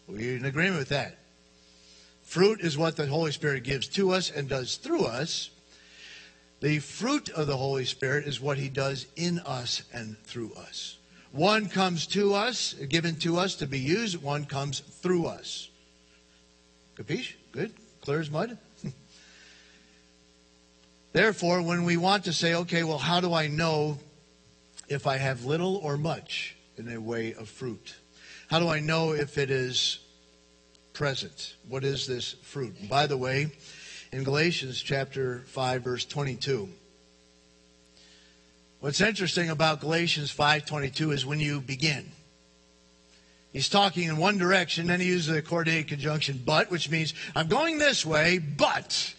We're 0.07 0.37
in 0.37 0.45
agreement 0.45 0.79
with 0.79 0.89
that. 0.89 1.17
Fruit 2.23 2.61
is 2.61 2.77
what 2.77 2.95
the 2.95 3.07
Holy 3.07 3.33
Spirit 3.33 3.63
gives 3.63 3.87
to 3.89 4.11
us 4.11 4.31
and 4.31 4.47
does 4.47 4.77
through 4.77 5.05
us. 5.05 5.49
The 6.59 6.79
fruit 6.79 7.29
of 7.29 7.45
the 7.45 7.57
Holy 7.57 7.85
Spirit 7.85 8.25
is 8.25 8.41
what 8.41 8.57
he 8.57 8.69
does 8.69 9.05
in 9.15 9.39
us 9.39 9.83
and 9.93 10.17
through 10.23 10.53
us. 10.53 10.97
One 11.31 11.69
comes 11.69 12.07
to 12.07 12.33
us, 12.33 12.73
given 12.73 13.17
to 13.17 13.37
us 13.37 13.55
to 13.55 13.67
be 13.67 13.79
used, 13.79 14.21
one 14.21 14.45
comes 14.45 14.79
through 14.79 15.27
us. 15.27 15.69
Capiche? 16.95 17.33
Good? 17.51 17.73
Clear 18.01 18.21
as 18.21 18.31
mud? 18.31 18.57
Therefore, 21.13 21.61
when 21.61 21.83
we 21.83 21.97
want 21.97 22.23
to 22.23 22.33
say, 22.33 22.55
okay, 22.55 22.83
well, 22.83 22.97
how 22.97 23.19
do 23.19 23.33
I 23.33 23.47
know 23.47 23.99
if 24.89 25.05
I 25.05 25.17
have 25.17 25.45
little 25.45 25.77
or 25.77 25.95
much 25.95 26.55
in 26.75 26.91
a 26.91 26.99
way 26.99 27.33
of 27.35 27.49
fruit? 27.49 27.95
How 28.47 28.59
do 28.59 28.67
I 28.67 28.79
know 28.79 29.11
if 29.11 29.37
it 29.37 29.51
is 29.51 29.99
present? 30.93 31.55
What 31.67 31.83
is 31.83 32.07
this 32.07 32.33
fruit? 32.41 32.89
By 32.89 33.05
the 33.05 33.17
way, 33.17 33.51
in 34.11 34.23
Galatians 34.23 34.81
chapter 34.81 35.43
5 35.47 35.83
verse 35.83 36.05
22. 36.05 36.69
What's 38.79 39.01
interesting 39.01 39.49
about 39.49 39.81
Galatians 39.81 40.31
5:22 40.31 41.11
is 41.11 41.25
when 41.25 41.39
you 41.39 41.59
begin. 41.59 42.11
He's 43.51 43.69
talking 43.69 44.03
in 44.03 44.17
one 44.17 44.37
direction, 44.37 44.87
then 44.87 44.99
he 44.99 45.07
uses 45.07 45.33
the 45.33 45.41
coordinate 45.41 45.87
conjunction 45.87 46.41
but, 46.45 46.69
which 46.69 46.89
means 46.89 47.13
I'm 47.35 47.47
going 47.47 47.79
this 47.79 48.05
way, 48.05 48.37
but 48.37 49.13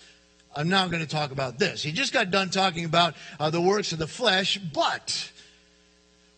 I'm 0.54 0.68
now 0.68 0.86
going 0.88 1.02
to 1.02 1.08
talk 1.08 1.32
about 1.32 1.58
this. 1.58 1.82
He 1.82 1.92
just 1.92 2.12
got 2.12 2.30
done 2.30 2.50
talking 2.50 2.84
about 2.84 3.14
uh, 3.40 3.50
the 3.50 3.60
works 3.60 3.92
of 3.92 3.98
the 3.98 4.06
flesh, 4.06 4.58
but 4.58 5.30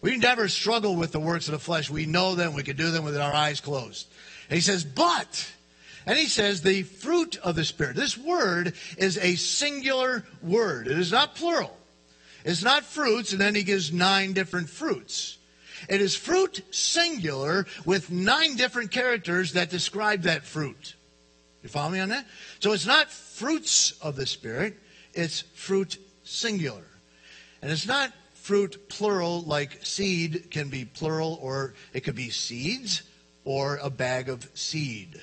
we 0.00 0.16
never 0.16 0.49
struggle 0.49 0.97
with 0.97 1.12
the 1.12 1.21
works 1.21 1.49
of 1.49 1.52
the 1.52 1.59
flesh. 1.59 1.90
We 1.90 2.07
know 2.07 2.35
them. 2.35 2.54
We 2.54 2.62
can 2.62 2.76
do 2.76 2.90
them 2.90 3.04
with 3.04 3.19
our 3.19 3.33
eyes 3.33 3.61
closed. 3.61 4.09
And 4.49 4.57
he 4.57 4.62
says, 4.62 4.83
but, 4.83 5.50
and 6.07 6.19
he 6.19 6.26
says 6.26 6.62
the 6.62 6.83
fruit 6.83 7.37
of 7.42 7.57
the 7.57 7.64
Spirit. 7.64 7.97
This 7.97 8.16
word 8.16 8.75
is 8.97 9.19
a 9.19 9.37
singular 9.37 10.25
word. 10.42 10.88
It 10.88 10.99
is 10.99 11.12
not 11.12 11.35
plural. 11.35 11.76
It's 12.45 12.64
not 12.64 12.85
fruits, 12.85 13.33
and 13.33 13.40
then 13.40 13.54
he 13.54 13.62
gives 13.62 13.92
nine 13.92 14.33
different 14.33 14.71
fruits. 14.71 15.38
It 15.88 16.00
is 16.00 16.16
fruit 16.16 16.62
singular 16.71 17.66
with 17.85 18.11
nine 18.11 18.57
different 18.57 18.90
characters 18.90 19.52
that 19.52 19.71
describe 19.71 20.23
that 20.23 20.45
fruit. 20.45 20.95
You 21.62 21.69
follow 21.69 21.90
me 21.90 22.00
on 22.00 22.09
that? 22.11 22.26
So 22.61 22.73
it's 22.73 22.87
not 22.87 23.11
fruits 23.11 23.92
of 24.00 24.16
the 24.16 24.26
Spirit, 24.26 24.78
it's 25.12 25.40
fruit 25.54 25.99
singular. 26.25 26.85
And 27.62 27.71
it's 27.71 27.87
not 27.87 28.12
fruit 28.35 28.88
plural 28.88 29.42
like 29.42 29.85
seed 29.85 30.50
can 30.50 30.71
be 30.71 30.85
plural 30.85 31.38
or 31.42 31.75
it 31.92 32.00
could 32.00 32.14
be 32.14 32.30
seeds 32.30 33.02
or 33.45 33.76
a 33.83 33.90
bag 33.90 34.28
of 34.28 34.49
seed. 34.54 35.21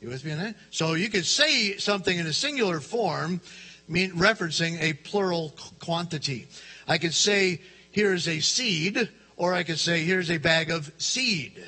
You 0.00 0.08
with 0.08 0.24
me 0.24 0.32
on 0.32 0.38
that? 0.38 0.54
So 0.70 0.94
you 0.94 1.10
could 1.10 1.26
say 1.26 1.76
something 1.76 2.18
in 2.18 2.26
a 2.26 2.32
singular 2.32 2.80
form, 2.80 3.40
mean 3.86 4.12
referencing 4.12 4.80
a 4.80 4.94
plural 4.94 5.54
quantity. 5.78 6.48
I 6.88 6.96
could 6.96 7.12
say, 7.12 7.60
here's 7.90 8.26
a 8.26 8.40
seed, 8.40 9.10
or 9.36 9.52
I 9.52 9.62
could 9.62 9.78
say, 9.78 10.04
here's 10.04 10.30
a 10.30 10.38
bag 10.38 10.70
of 10.70 10.90
seed. 10.96 11.62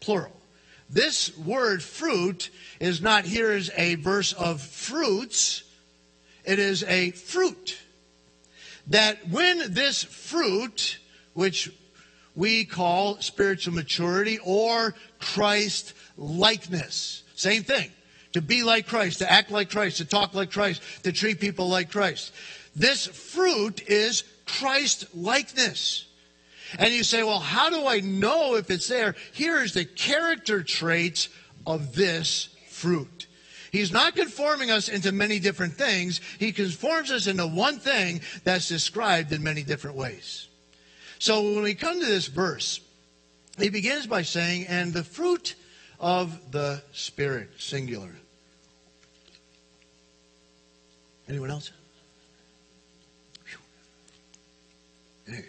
Plural. 0.00 0.32
This 0.88 1.36
word 1.36 1.82
fruit 1.82 2.48
is 2.80 3.02
not 3.02 3.26
here 3.26 3.52
is 3.52 3.70
a 3.76 3.96
verse 3.96 4.32
of 4.32 4.62
fruits, 4.62 5.64
it 6.44 6.58
is 6.58 6.82
a 6.84 7.10
fruit. 7.10 7.78
That 8.86 9.28
when 9.28 9.74
this 9.74 10.02
fruit, 10.02 10.98
which 11.34 11.70
we 12.38 12.64
call 12.64 13.20
spiritual 13.20 13.74
maturity 13.74 14.38
or 14.44 14.94
Christ 15.18 15.92
likeness, 16.16 17.24
same 17.34 17.64
thing. 17.64 17.90
To 18.34 18.40
be 18.40 18.62
like 18.62 18.86
Christ, 18.86 19.18
to 19.18 19.30
act 19.30 19.50
like 19.50 19.70
Christ, 19.70 19.96
to 19.96 20.04
talk 20.04 20.34
like 20.34 20.52
Christ, 20.52 20.82
to 21.02 21.10
treat 21.10 21.40
people 21.40 21.68
like 21.68 21.90
Christ. 21.90 22.32
This 22.76 23.06
fruit 23.06 23.82
is 23.88 24.22
Christ 24.46 25.06
likeness. 25.16 26.06
And 26.78 26.94
you 26.94 27.02
say, 27.02 27.24
well, 27.24 27.40
how 27.40 27.70
do 27.70 27.86
I 27.86 28.00
know 28.00 28.54
if 28.54 28.70
it's 28.70 28.86
there? 28.86 29.16
Here's 29.32 29.74
the 29.74 29.84
character 29.84 30.62
traits 30.62 31.28
of 31.66 31.94
this 31.96 32.50
fruit. 32.68 33.26
He's 33.72 33.90
not 33.92 34.14
conforming 34.14 34.70
us 34.70 34.88
into 34.88 35.10
many 35.10 35.40
different 35.40 35.74
things. 35.74 36.20
He 36.38 36.52
conforms 36.52 37.10
us 37.10 37.26
into 37.26 37.46
one 37.46 37.80
thing 37.80 38.20
that's 38.44 38.68
described 38.68 39.32
in 39.32 39.42
many 39.42 39.62
different 39.62 39.96
ways. 39.96 40.47
So 41.18 41.42
when 41.42 41.62
we 41.62 41.74
come 41.74 42.00
to 42.00 42.06
this 42.06 42.26
verse, 42.26 42.80
he 43.58 43.70
begins 43.70 44.06
by 44.06 44.22
saying, 44.22 44.66
and 44.68 44.92
the 44.92 45.02
fruit 45.02 45.56
of 45.98 46.52
the 46.52 46.82
Spirit, 46.92 47.50
singular. 47.58 48.10
Anyone 51.28 51.50
else? 51.50 51.72
Hey. 55.26 55.44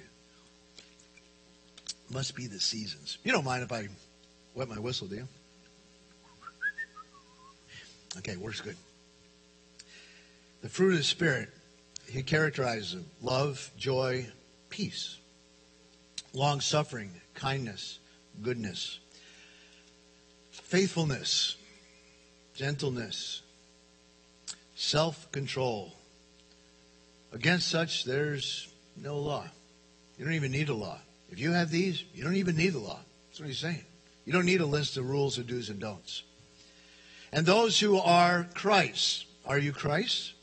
Must 2.10 2.36
be 2.36 2.48
the 2.48 2.60
seasons. 2.60 3.20
You 3.24 3.32
don't 3.32 3.46
mind 3.46 3.64
if 3.64 3.72
I 3.72 3.88
wet 4.56 4.68
my 4.68 4.80
whistle, 4.80 5.08
do 5.08 5.16
you? 5.16 5.28
Okay, 8.18 8.36
works 8.36 8.60
good. 8.60 8.76
The 10.62 10.70
fruit 10.70 10.94
of 10.94 10.98
the 10.98 11.04
Spirit, 11.04 11.50
he 12.10 12.24
characterizes 12.24 12.94
them 12.94 13.06
love, 13.22 13.72
joy, 13.78 14.28
peace, 14.70 15.18
long 16.34 16.62
suffering, 16.62 17.12
kindness, 17.34 18.00
goodness, 18.42 19.00
faithfulness, 20.52 21.56
gentleness, 22.56 23.42
self 24.76 25.32
control. 25.32 25.94
Against 27.32 27.68
such, 27.68 28.06
there's 28.06 28.68
no 28.96 29.18
law. 29.18 29.46
You 30.18 30.26
don't 30.26 30.34
even 30.34 30.52
need 30.52 30.70
a 30.70 30.74
law. 30.74 30.98
If 31.32 31.40
you 31.40 31.52
have 31.52 31.70
these, 31.70 32.04
you 32.14 32.24
don't 32.24 32.36
even 32.36 32.58
need 32.58 32.74
a 32.74 32.80
law. 32.80 33.00
That's 33.30 33.40
what 33.40 33.48
he's 33.48 33.60
saying. 33.60 33.84
You 34.26 34.34
don't 34.34 34.46
need 34.46 34.62
a 34.62 34.66
list 34.66 34.98
of 34.98 35.10
rules 35.10 35.38
of 35.38 35.48
do's 35.48 35.70
and 35.70 35.80
don'ts. 35.80 36.24
And 37.32 37.46
those 37.46 37.80
who 37.80 37.98
are 37.98 38.48
Christ, 38.56 39.26
are 39.46 39.60
you 39.60 39.72
Christ? 39.72 40.34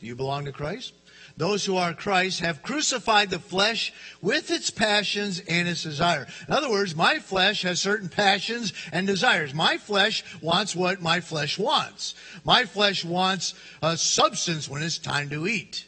Do 0.00 0.06
you 0.06 0.14
belong 0.14 0.44
to 0.44 0.52
Christ? 0.52 0.92
Those 1.36 1.64
who 1.64 1.76
are 1.76 1.92
Christ 1.92 2.40
have 2.40 2.62
crucified 2.62 3.30
the 3.30 3.40
flesh 3.40 3.92
with 4.22 4.52
its 4.52 4.70
passions 4.70 5.40
and 5.40 5.66
its 5.66 5.82
desire. 5.82 6.28
In 6.46 6.54
other 6.54 6.70
words, 6.70 6.94
my 6.94 7.18
flesh 7.18 7.62
has 7.62 7.80
certain 7.80 8.08
passions 8.08 8.72
and 8.92 9.04
desires. 9.04 9.52
My 9.52 9.76
flesh 9.76 10.22
wants 10.40 10.76
what 10.76 11.02
my 11.02 11.20
flesh 11.20 11.58
wants. 11.58 12.14
My 12.44 12.64
flesh 12.64 13.04
wants 13.04 13.54
a 13.82 13.96
substance 13.96 14.68
when 14.68 14.82
it's 14.82 14.98
time 14.98 15.28
to 15.30 15.48
eat. 15.48 15.86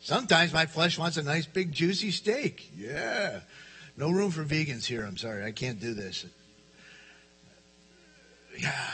Sometimes 0.00 0.54
my 0.54 0.64
flesh 0.64 0.96
wants 0.98 1.18
a 1.18 1.22
nice 1.22 1.44
big 1.44 1.70
juicy 1.70 2.10
steak. 2.10 2.70
Yeah. 2.74 3.40
No 3.98 4.10
room 4.10 4.30
for 4.30 4.44
vegans 4.44 4.86
here. 4.86 5.04
I'm 5.04 5.18
sorry. 5.18 5.44
I 5.44 5.52
can't 5.52 5.78
do 5.78 5.92
this. 5.92 6.24
Yeah. 8.56 8.90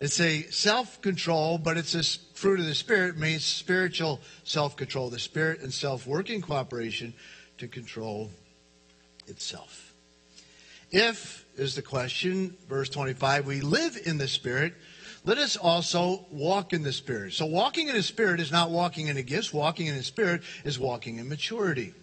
It's 0.00 0.20
a 0.20 0.42
self 0.50 1.00
control, 1.00 1.58
but 1.58 1.76
it's 1.76 1.94
a 1.94 2.02
fruit 2.42 2.58
of 2.58 2.66
the 2.66 2.74
Spirit, 2.74 3.16
means 3.16 3.44
spiritual 3.44 4.20
self 4.42 4.76
control. 4.76 5.08
The 5.08 5.20
Spirit 5.20 5.60
and 5.60 5.72
self 5.72 6.08
working 6.08 6.42
cooperation 6.42 7.14
to 7.58 7.68
control 7.68 8.30
itself. 9.28 9.94
If, 10.90 11.46
is 11.56 11.76
the 11.76 11.82
question, 11.82 12.56
verse 12.68 12.88
25, 12.88 13.46
we 13.46 13.60
live 13.60 13.96
in 14.04 14.18
the 14.18 14.26
Spirit, 14.26 14.74
let 15.24 15.38
us 15.38 15.56
also 15.56 16.26
walk 16.32 16.72
in 16.72 16.82
the 16.82 16.92
Spirit. 16.92 17.32
So, 17.34 17.46
walking 17.46 17.86
in 17.86 17.94
the 17.94 18.02
Spirit 18.02 18.40
is 18.40 18.50
not 18.50 18.70
walking 18.70 19.06
in 19.06 19.14
the 19.14 19.22
gifts, 19.22 19.54
walking 19.54 19.86
in 19.86 19.96
the 19.96 20.02
Spirit 20.02 20.42
is 20.64 20.80
walking 20.80 21.18
in 21.18 21.28
maturity. 21.28 21.94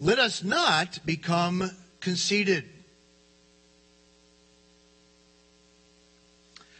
Let 0.00 0.18
us 0.18 0.42
not 0.42 0.98
become 1.06 1.70
conceited 2.00 2.64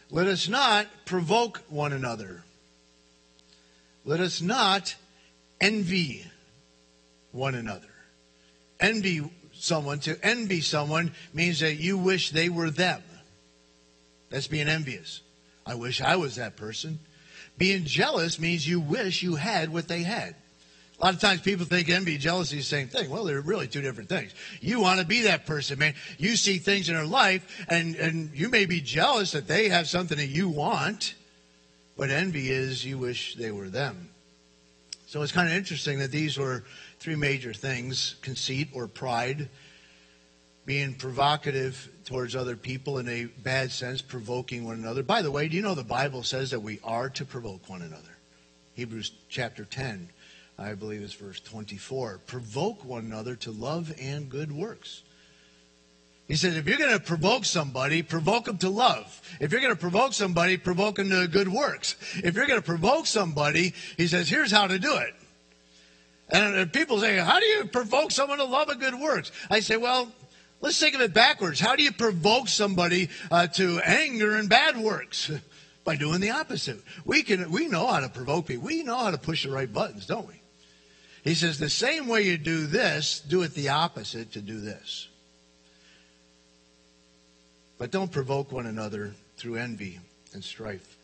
Let 0.09 0.27
us 0.27 0.47
not 0.47 0.87
provoke 1.05 1.63
one 1.69 1.93
another. 1.93 2.43
Let 4.05 4.19
us 4.19 4.41
not 4.41 4.95
envy 5.59 6.25
one 7.31 7.55
another. 7.55 7.87
Envy 8.79 9.29
someone, 9.53 9.99
to 9.99 10.17
envy 10.23 10.61
someone 10.61 11.11
means 11.33 11.59
that 11.59 11.75
you 11.75 11.97
wish 11.97 12.31
they 12.31 12.47
were 12.47 12.69
them. 12.69 13.03
That's 14.29 14.47
being 14.47 14.67
envious. 14.67 15.21
I 15.65 15.75
wish 15.75 16.01
I 16.01 16.15
was 16.15 16.35
that 16.35 16.55
person. 16.55 16.99
Being 17.57 17.85
jealous 17.85 18.39
means 18.39 18.67
you 18.67 18.79
wish 18.79 19.23
you 19.23 19.35
had 19.35 19.73
what 19.73 19.87
they 19.87 20.03
had. 20.03 20.35
A 20.99 21.05
lot 21.05 21.13
of 21.13 21.19
times 21.19 21.41
people 21.41 21.65
think 21.65 21.89
envy 21.89 22.17
jealousy 22.17 22.57
is 22.57 22.67
the 22.67 22.75
same 22.75 22.87
thing. 22.87 23.11
Well, 23.11 23.23
they're 23.23 23.41
really 23.41 23.67
two 23.67 23.81
different 23.81 24.09
things. 24.09 24.33
You 24.61 24.81
want 24.81 24.99
to 24.99 25.05
be 25.05 25.21
that 25.23 25.45
person, 25.45 25.77
man. 25.77 25.93
You 26.17 26.35
see 26.35 26.57
things 26.57 26.89
in 26.89 26.95
their 26.95 27.05
life 27.05 27.65
and, 27.69 27.95
and 27.95 28.31
you 28.33 28.49
may 28.49 28.65
be 28.65 28.81
jealous 28.81 29.31
that 29.33 29.47
they 29.47 29.69
have 29.69 29.87
something 29.87 30.17
that 30.17 30.27
you 30.27 30.49
want, 30.49 31.13
but 31.97 32.09
envy 32.09 32.49
is 32.49 32.83
you 32.83 32.97
wish 32.97 33.35
they 33.35 33.51
were 33.51 33.69
them. 33.69 34.09
So 35.05 35.21
it's 35.21 35.31
kind 35.31 35.47
of 35.47 35.53
interesting 35.53 35.99
that 35.99 36.11
these 36.11 36.37
were 36.37 36.63
three 36.99 37.15
major 37.15 37.53
things 37.53 38.15
conceit 38.23 38.69
or 38.73 38.87
pride, 38.87 39.49
being 40.65 40.95
provocative 40.95 41.89
towards 42.05 42.35
other 42.35 42.55
people 42.55 42.97
in 42.97 43.07
a 43.07 43.25
bad 43.25 43.71
sense, 43.71 44.01
provoking 44.01 44.65
one 44.65 44.75
another. 44.75 45.03
By 45.03 45.21
the 45.21 45.31
way, 45.31 45.47
do 45.47 45.55
you 45.55 45.61
know 45.61 45.75
the 45.75 45.83
Bible 45.83 46.23
says 46.23 46.51
that 46.51 46.59
we 46.59 46.79
are 46.83 47.09
to 47.11 47.23
provoke 47.23 47.69
one 47.69 47.83
another? 47.83 48.17
Hebrews 48.73 49.11
chapter 49.29 49.63
10 49.63 50.09
I 50.59 50.73
believe 50.73 51.01
it's 51.01 51.13
verse 51.13 51.39
24. 51.39 52.21
Provoke 52.25 52.83
one 52.83 53.05
another 53.05 53.35
to 53.37 53.51
love 53.51 53.93
and 54.01 54.29
good 54.29 54.51
works. 54.51 55.03
He 56.27 56.35
says, 56.35 56.57
if 56.57 56.67
you're 56.67 56.77
going 56.77 56.91
to 56.91 56.99
provoke 56.99 57.45
somebody, 57.45 58.01
provoke 58.01 58.45
them 58.45 58.57
to 58.57 58.69
love. 58.69 59.21
If 59.39 59.51
you're 59.51 59.61
going 59.61 59.73
to 59.73 59.79
provoke 59.79 60.13
somebody, 60.13 60.57
provoke 60.57 60.95
them 60.95 61.09
to 61.09 61.27
good 61.27 61.47
works. 61.47 61.95
If 62.15 62.35
you're 62.35 62.47
going 62.47 62.59
to 62.59 62.65
provoke 62.65 63.05
somebody, 63.05 63.73
he 63.95 64.07
says, 64.07 64.27
here's 64.27 64.51
how 64.51 64.67
to 64.67 64.77
do 64.77 64.97
it. 64.97 65.13
And 66.29 66.73
people 66.73 66.99
say, 66.99 67.17
how 67.17 67.39
do 67.39 67.45
you 67.45 67.65
provoke 67.65 68.11
someone 68.11 68.39
to 68.39 68.43
love 68.43 68.67
and 68.67 68.79
good 68.79 68.95
works? 68.95 69.31
I 69.49 69.61
say, 69.61 69.77
well, 69.77 70.11
let's 70.59 70.77
think 70.77 70.95
of 70.95 71.01
it 71.01 71.13
backwards. 71.13 71.61
How 71.61 71.77
do 71.77 71.83
you 71.83 71.93
provoke 71.93 72.49
somebody 72.49 73.09
uh, 73.31 73.47
to 73.47 73.79
anger 73.85 74.35
and 74.35 74.49
bad 74.49 74.75
works? 74.75 75.31
by 75.87 75.95
doing 75.95 76.19
the 76.19 76.31
opposite. 76.31 76.83
We 77.05 77.23
can 77.23 77.49
we 77.49 77.69
know 77.69 77.87
how 77.87 78.01
to 78.01 78.09
provoke 78.09 78.47
people. 78.47 78.65
We 78.65 78.83
know 78.83 78.97
how 78.97 79.11
to 79.11 79.17
push 79.17 79.45
the 79.45 79.51
right 79.51 79.71
buttons, 79.71 80.05
don't 80.05 80.27
we? 80.27 80.41
He 81.27 81.35
says 81.35 81.59
the 81.59 81.69
same 81.69 82.07
way 82.07 82.21
you 82.21 82.37
do 82.37 82.67
this, 82.67 83.19
do 83.19 83.41
it 83.41 83.53
the 83.53 83.67
opposite 83.67 84.31
to 84.31 84.41
do 84.41 84.61
this. 84.61 85.09
But 87.77 87.91
don't 87.91 88.09
provoke 88.09 88.53
one 88.53 88.65
another 88.65 89.13
through 89.35 89.55
envy 89.55 89.99
and 90.33 90.41
strife. 90.41 90.95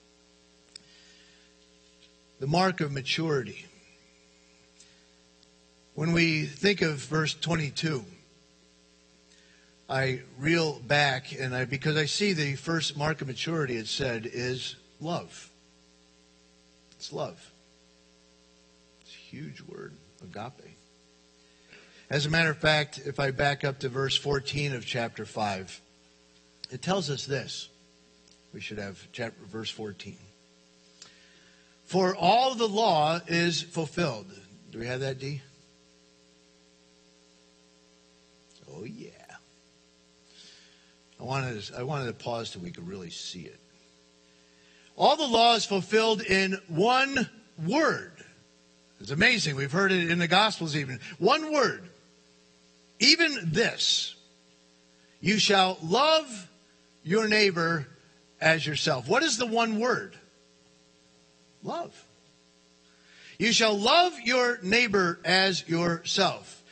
The 2.40 2.48
mark 2.48 2.80
of 2.80 2.94
maturity. 2.94 3.66
When 5.94 6.14
we 6.14 6.46
think 6.46 6.82
of 6.82 7.00
verse 7.00 7.34
22, 7.34 8.06
I 9.90 10.22
reel 10.40 10.80
back 10.80 11.38
and 11.38 11.54
I 11.54 11.66
because 11.66 11.98
I 11.98 12.06
see 12.06 12.32
the 12.32 12.56
first 12.56 12.96
mark 12.96 13.20
of 13.20 13.28
maturity 13.28 13.76
it 13.76 13.88
said 13.88 14.26
is 14.32 14.78
love. 15.02 15.50
It's 16.94 17.12
love. 17.12 17.53
Huge 19.34 19.64
word, 19.68 19.98
agape. 20.22 20.78
As 22.08 22.28
a 22.28 22.30
matter 22.30 22.52
of 22.52 22.58
fact, 22.60 23.02
if 23.04 23.20
I 23.20 23.32
back 23.32 23.64
up 23.64 23.80
to 23.80 23.90
verse 23.90 24.16
14 24.16 24.76
of 24.76 24.86
chapter 24.86 25.26
5, 25.26 25.82
it 26.70 26.84
tells 26.84 27.10
us 27.10 27.26
this. 27.26 27.68
We 28.54 28.62
should 28.62 28.78
have 28.78 29.08
chapter 29.12 29.44
verse 29.46 29.72
14. 29.72 30.18
For 31.86 32.16
all 32.16 32.54
the 32.54 32.68
law 32.68 33.22
is 33.26 33.64
fulfilled. 33.64 34.28
Do 34.70 34.78
we 34.78 34.86
have 34.86 35.00
that, 35.00 35.18
D? 35.18 35.42
Oh, 38.72 38.84
yeah. 38.84 39.10
I 41.20 41.24
wanted, 41.24 41.60
to, 41.60 41.80
I 41.80 41.82
wanted 41.82 42.06
to 42.06 42.14
pause 42.24 42.50
so 42.50 42.60
we 42.60 42.70
could 42.70 42.88
really 42.88 43.10
see 43.10 43.42
it. 43.42 43.60
All 44.96 45.16
the 45.16 45.26
law 45.26 45.56
is 45.56 45.66
fulfilled 45.66 46.22
in 46.22 46.60
one 46.68 47.28
word. 47.58 48.24
It's 49.04 49.12
amazing. 49.12 49.58
We've 49.58 49.70
heard 49.70 49.92
it 49.92 50.10
in 50.10 50.18
the 50.18 50.30
Gospels 50.30 50.78
even. 50.78 51.02
One 51.18 51.52
word. 51.52 51.84
Even 53.00 53.52
this. 53.52 54.16
You 55.20 55.40
shall 55.40 55.78
love 55.84 56.48
your 57.04 57.28
neighbor 57.28 57.86
as 58.40 58.66
yourself. 58.66 59.10
What 59.10 59.22
is 59.22 59.38
the 59.38 59.46
one 59.46 59.82
word? 59.82 60.16
Love. 61.64 61.94
You 63.38 63.52
shall 63.52 63.78
love 63.78 64.18
your 64.24 64.60
neighbor 64.64 65.20
as 65.26 65.68
yourself. 65.68 66.63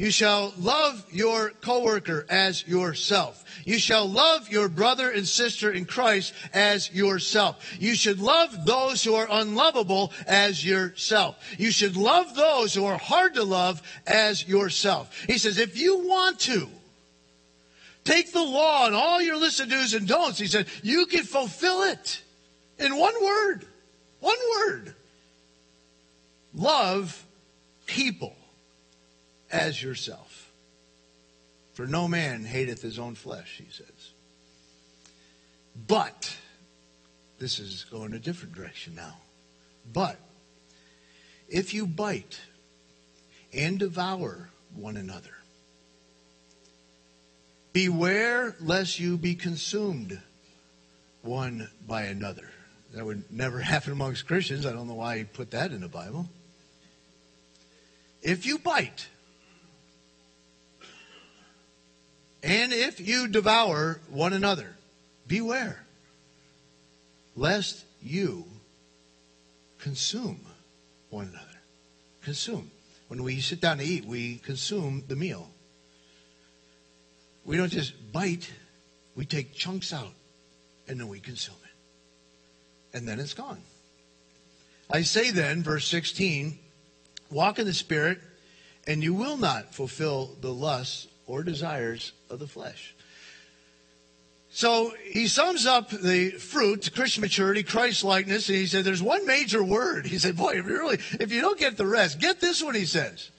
You 0.00 0.10
shall 0.10 0.54
love 0.56 1.04
your 1.12 1.50
coworker 1.60 2.24
as 2.30 2.66
yourself. 2.66 3.44
You 3.66 3.78
shall 3.78 4.08
love 4.08 4.48
your 4.48 4.70
brother 4.70 5.10
and 5.10 5.28
sister 5.28 5.70
in 5.70 5.84
Christ 5.84 6.32
as 6.54 6.90
yourself. 6.90 7.76
You 7.78 7.94
should 7.94 8.18
love 8.18 8.64
those 8.64 9.04
who 9.04 9.14
are 9.14 9.28
unlovable 9.30 10.10
as 10.26 10.64
yourself. 10.64 11.36
You 11.58 11.70
should 11.70 11.98
love 11.98 12.34
those 12.34 12.72
who 12.72 12.86
are 12.86 12.96
hard 12.96 13.34
to 13.34 13.44
love 13.44 13.82
as 14.06 14.48
yourself. 14.48 15.14
He 15.26 15.36
says, 15.36 15.58
if 15.58 15.76
you 15.76 16.08
want 16.08 16.40
to, 16.40 16.66
take 18.02 18.32
the 18.32 18.42
law 18.42 18.86
and 18.86 18.94
all 18.94 19.20
your 19.20 19.36
list 19.36 19.60
of 19.60 19.68
do's 19.68 19.92
and 19.92 20.08
don'ts. 20.08 20.38
He 20.38 20.46
said, 20.46 20.66
you 20.82 21.04
can 21.04 21.24
fulfill 21.24 21.82
it 21.82 22.22
in 22.78 22.96
one 22.96 23.22
word. 23.22 23.66
One 24.20 24.38
word. 24.56 24.94
Love 26.54 27.22
people 27.84 28.34
as 29.52 29.82
yourself. 29.82 30.50
For 31.74 31.86
no 31.86 32.08
man 32.08 32.44
hateth 32.44 32.82
his 32.82 32.98
own 32.98 33.14
flesh, 33.14 33.62
he 33.64 33.70
says. 33.70 34.12
But, 35.86 36.36
this 37.38 37.58
is 37.58 37.84
going 37.84 38.12
a 38.12 38.18
different 38.18 38.54
direction 38.54 38.94
now. 38.94 39.16
But, 39.92 40.18
if 41.48 41.72
you 41.74 41.86
bite 41.86 42.40
and 43.52 43.78
devour 43.78 44.50
one 44.74 44.96
another, 44.96 45.34
beware 47.72 48.56
lest 48.60 48.98
you 49.00 49.16
be 49.16 49.34
consumed 49.34 50.20
one 51.22 51.70
by 51.86 52.02
another. 52.02 52.50
That 52.94 53.04
would 53.04 53.30
never 53.30 53.60
happen 53.60 53.92
amongst 53.92 54.26
Christians. 54.26 54.66
I 54.66 54.72
don't 54.72 54.88
know 54.88 54.94
why 54.94 55.18
he 55.18 55.24
put 55.24 55.52
that 55.52 55.72
in 55.72 55.80
the 55.80 55.88
Bible. 55.88 56.28
If 58.22 58.44
you 58.44 58.58
bite, 58.58 59.08
and 62.42 62.72
if 62.72 63.00
you 63.00 63.28
devour 63.28 64.00
one 64.08 64.32
another, 64.32 64.76
beware 65.26 65.84
lest 67.36 67.84
you 68.02 68.44
consume 69.78 70.40
one 71.10 71.28
another. 71.28 71.46
Consume. 72.22 72.70
When 73.08 73.22
we 73.22 73.40
sit 73.40 73.60
down 73.60 73.78
to 73.78 73.84
eat, 73.84 74.04
we 74.04 74.36
consume 74.36 75.04
the 75.08 75.16
meal. 75.16 75.50
We 77.44 77.56
don't 77.56 77.72
just 77.72 78.12
bite, 78.12 78.50
we 79.16 79.24
take 79.24 79.54
chunks 79.54 79.92
out 79.92 80.12
and 80.86 81.00
then 81.00 81.08
we 81.08 81.20
consume 81.20 81.56
it. 81.64 82.96
And 82.96 83.08
then 83.08 83.20
it's 83.20 83.34
gone. 83.34 83.62
I 84.90 85.02
say 85.02 85.30
then, 85.30 85.62
verse 85.62 85.86
16, 85.86 86.58
walk 87.30 87.58
in 87.58 87.66
the 87.66 87.74
Spirit, 87.74 88.18
and 88.86 89.02
you 89.02 89.14
will 89.14 89.36
not 89.36 89.72
fulfill 89.74 90.36
the 90.40 90.52
lusts 90.52 91.06
or 91.30 91.44
desires 91.44 92.12
of 92.28 92.40
the 92.40 92.46
flesh. 92.46 92.94
So 94.52 94.92
he 95.04 95.28
sums 95.28 95.64
up 95.64 95.90
the 95.90 96.30
fruit, 96.30 96.90
Christian 96.92 97.20
maturity, 97.20 97.62
Christ 97.62 98.02
likeness, 98.02 98.48
and 98.48 98.58
he 98.58 98.66
said 98.66 98.84
there's 98.84 99.02
one 99.02 99.24
major 99.24 99.62
word. 99.62 100.06
He 100.06 100.18
said, 100.18 100.36
Boy, 100.36 100.58
if 100.58 100.66
you 100.66 100.76
really 100.76 100.98
if 101.20 101.30
you 101.30 101.40
don't 101.40 101.58
get 101.58 101.76
the 101.76 101.86
rest, 101.86 102.18
get 102.18 102.40
this 102.40 102.62
one, 102.62 102.74
he 102.74 102.84
says. 102.84 103.30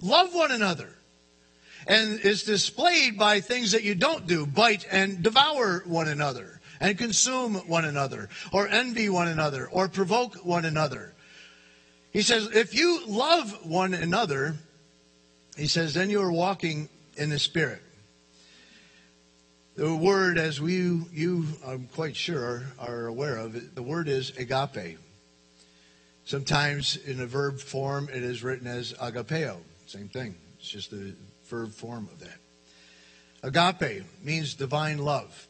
Love 0.00 0.34
one 0.34 0.50
another. 0.50 0.88
And 1.86 2.20
it's 2.22 2.42
displayed 2.42 3.18
by 3.18 3.40
things 3.40 3.72
that 3.72 3.84
you 3.84 3.94
don't 3.94 4.26
do, 4.26 4.46
bite 4.46 4.86
and 4.90 5.22
devour 5.22 5.82
one 5.86 6.08
another, 6.08 6.60
and 6.80 6.98
consume 6.98 7.54
one 7.68 7.84
another, 7.84 8.28
or 8.50 8.66
envy 8.66 9.08
one 9.08 9.28
another, 9.28 9.68
or 9.68 9.88
provoke 9.88 10.36
one 10.44 10.64
another. 10.64 11.14
He 12.12 12.22
says, 12.22 12.48
if 12.54 12.74
you 12.74 13.06
love 13.06 13.66
one 13.66 13.94
another, 13.94 14.56
he 15.56 15.66
says, 15.66 15.94
then 15.94 16.10
you 16.10 16.22
are 16.22 16.32
walking 16.32 16.88
in 17.16 17.30
the 17.30 17.38
Spirit. 17.38 17.82
The 19.76 19.94
word, 19.94 20.38
as 20.38 20.60
we, 20.60 20.74
you, 21.12 21.46
I'm 21.66 21.88
quite 21.94 22.16
sure, 22.16 22.64
are 22.78 23.06
aware 23.06 23.36
of, 23.36 23.74
the 23.74 23.82
word 23.82 24.08
is 24.08 24.30
agape. 24.38 24.98
Sometimes 26.24 26.96
in 26.96 27.20
a 27.20 27.26
verb 27.26 27.60
form, 27.60 28.08
it 28.10 28.22
is 28.22 28.42
written 28.42 28.66
as 28.66 28.94
agapeo. 28.94 29.58
Same 29.86 30.08
thing. 30.08 30.34
It's 30.58 30.68
just 30.68 30.90
the 30.90 31.14
verb 31.48 31.72
form 31.72 32.08
of 32.10 32.20
that. 32.20 32.38
Agape 33.42 34.04
means 34.24 34.54
divine 34.54 34.98
love. 34.98 35.46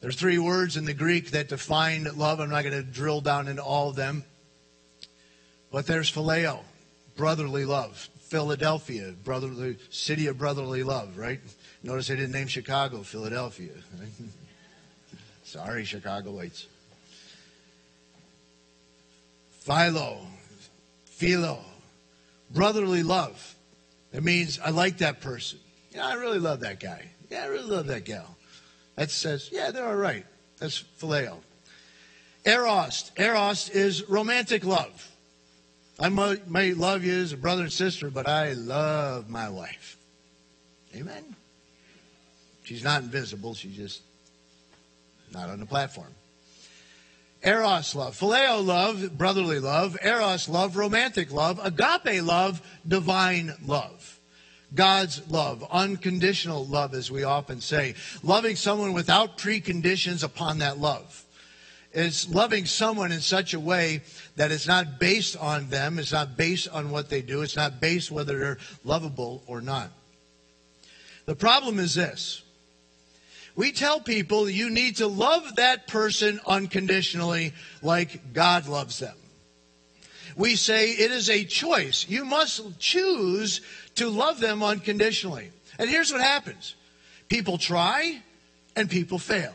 There's 0.00 0.16
three 0.16 0.38
words 0.38 0.76
in 0.76 0.84
the 0.84 0.94
Greek 0.94 1.30
that 1.30 1.48
define 1.48 2.08
love. 2.16 2.40
I'm 2.40 2.50
not 2.50 2.64
going 2.64 2.74
to 2.74 2.82
drill 2.82 3.20
down 3.20 3.46
into 3.46 3.62
all 3.62 3.90
of 3.90 3.94
them. 3.94 4.24
But 5.70 5.86
there's 5.86 6.10
phileo, 6.10 6.60
brotherly 7.14 7.64
love. 7.64 8.08
Philadelphia, 8.32 9.12
brotherly 9.24 9.76
city 9.90 10.26
of 10.26 10.38
brotherly 10.38 10.82
love, 10.82 11.18
right? 11.18 11.38
Notice 11.82 12.08
they 12.08 12.16
didn't 12.16 12.32
name 12.32 12.46
Chicago 12.46 13.02
Philadelphia. 13.02 13.72
Right? 14.00 14.08
Sorry, 15.44 15.82
Chicagoites. 15.82 16.64
Philo, 19.50 20.20
philo, 21.04 21.58
brotherly 22.50 23.02
love. 23.02 23.54
It 24.14 24.22
means 24.22 24.58
I 24.58 24.70
like 24.70 24.96
that 24.98 25.20
person. 25.20 25.58
Yeah, 25.90 26.06
I 26.06 26.14
really 26.14 26.38
love 26.38 26.60
that 26.60 26.80
guy. 26.80 27.10
Yeah, 27.30 27.42
I 27.42 27.46
really 27.48 27.68
love 27.68 27.86
that 27.88 28.06
gal. 28.06 28.34
That 28.96 29.10
says, 29.10 29.50
yeah, 29.52 29.72
they're 29.72 29.86
all 29.86 29.94
right. 29.94 30.24
That's 30.56 30.82
phileo. 30.98 31.36
Eros. 32.46 33.12
Eros 33.18 33.68
is 33.68 34.08
romantic 34.08 34.64
love. 34.64 35.11
I 35.98 36.08
may 36.08 36.72
love 36.74 37.04
you 37.04 37.20
as 37.20 37.32
a 37.32 37.36
brother 37.36 37.62
and 37.62 37.72
sister, 37.72 38.10
but 38.10 38.28
I 38.28 38.54
love 38.54 39.28
my 39.28 39.48
wife. 39.48 39.96
Amen. 40.94 41.36
She's 42.64 42.82
not 42.82 43.02
invisible. 43.02 43.54
She's 43.54 43.76
just 43.76 44.02
not 45.32 45.48
on 45.50 45.60
the 45.60 45.66
platform. 45.66 46.14
Eros 47.44 47.96
love, 47.96 48.16
phileo 48.16 48.64
love, 48.64 49.18
brotherly 49.18 49.58
love, 49.58 49.96
eros 50.02 50.48
love, 50.48 50.76
romantic 50.76 51.32
love, 51.32 51.58
agape 51.64 52.22
love, 52.22 52.62
divine 52.86 53.52
love. 53.66 54.20
God's 54.74 55.28
love, 55.28 55.66
unconditional 55.70 56.64
love, 56.66 56.94
as 56.94 57.10
we 57.10 57.24
often 57.24 57.60
say. 57.60 57.94
Loving 58.22 58.56
someone 58.56 58.92
without 58.92 59.36
preconditions 59.38 60.22
upon 60.22 60.58
that 60.58 60.78
love. 60.78 61.21
It's 61.92 62.28
loving 62.28 62.64
someone 62.64 63.12
in 63.12 63.20
such 63.20 63.52
a 63.52 63.60
way 63.60 64.00
that 64.36 64.50
it's 64.50 64.66
not 64.66 64.98
based 64.98 65.36
on 65.36 65.68
them, 65.68 65.98
it's 65.98 66.12
not 66.12 66.36
based 66.36 66.68
on 66.68 66.90
what 66.90 67.10
they 67.10 67.20
do, 67.20 67.42
it's 67.42 67.56
not 67.56 67.80
based 67.80 68.10
whether 68.10 68.38
they're 68.38 68.58
lovable 68.82 69.42
or 69.46 69.60
not. 69.60 69.90
The 71.26 71.36
problem 71.36 71.78
is 71.78 71.94
this 71.94 72.42
We 73.54 73.72
tell 73.72 74.00
people 74.00 74.48
you 74.48 74.70
need 74.70 74.96
to 74.96 75.06
love 75.06 75.56
that 75.56 75.86
person 75.86 76.40
unconditionally 76.46 77.52
like 77.82 78.32
God 78.32 78.66
loves 78.66 78.98
them. 78.98 79.16
We 80.34 80.56
say 80.56 80.92
it 80.92 81.10
is 81.10 81.28
a 81.28 81.44
choice. 81.44 82.06
You 82.08 82.24
must 82.24 82.78
choose 82.78 83.60
to 83.96 84.08
love 84.08 84.40
them 84.40 84.62
unconditionally. 84.62 85.50
And 85.78 85.90
here's 85.90 86.10
what 86.10 86.22
happens 86.22 86.74
people 87.28 87.58
try 87.58 88.22
and 88.76 88.88
people 88.88 89.18
fail. 89.18 89.54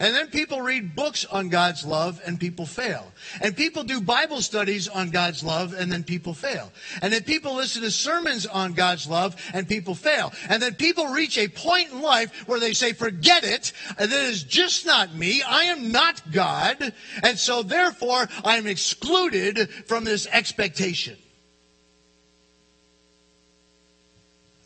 And 0.00 0.14
then 0.14 0.28
people 0.28 0.60
read 0.60 0.96
books 0.96 1.24
on 1.24 1.48
God's 1.48 1.84
love 1.84 2.20
and 2.24 2.38
people 2.38 2.66
fail. 2.66 3.12
And 3.40 3.56
people 3.56 3.84
do 3.84 4.00
Bible 4.00 4.40
studies 4.40 4.88
on 4.88 5.10
God's 5.10 5.44
love 5.44 5.72
and 5.72 5.92
then 5.92 6.04
people 6.04 6.34
fail. 6.34 6.72
And 7.02 7.12
then 7.12 7.22
people 7.22 7.54
listen 7.54 7.82
to 7.82 7.90
sermons 7.90 8.46
on 8.46 8.72
God's 8.72 9.06
love 9.06 9.36
and 9.52 9.68
people 9.68 9.94
fail. 9.94 10.32
And 10.48 10.62
then 10.62 10.74
people 10.74 11.06
reach 11.06 11.38
a 11.38 11.48
point 11.48 11.92
in 11.92 12.02
life 12.02 12.48
where 12.48 12.60
they 12.60 12.72
say, 12.72 12.92
forget 12.92 13.44
it. 13.44 13.72
That 13.98 14.10
is 14.10 14.42
just 14.42 14.86
not 14.86 15.14
me. 15.14 15.42
I 15.42 15.64
am 15.64 15.92
not 15.92 16.20
God. 16.32 16.92
And 17.22 17.38
so 17.38 17.62
therefore 17.62 18.28
I 18.44 18.56
am 18.56 18.66
excluded 18.66 19.70
from 19.86 20.04
this 20.04 20.26
expectation. 20.30 21.16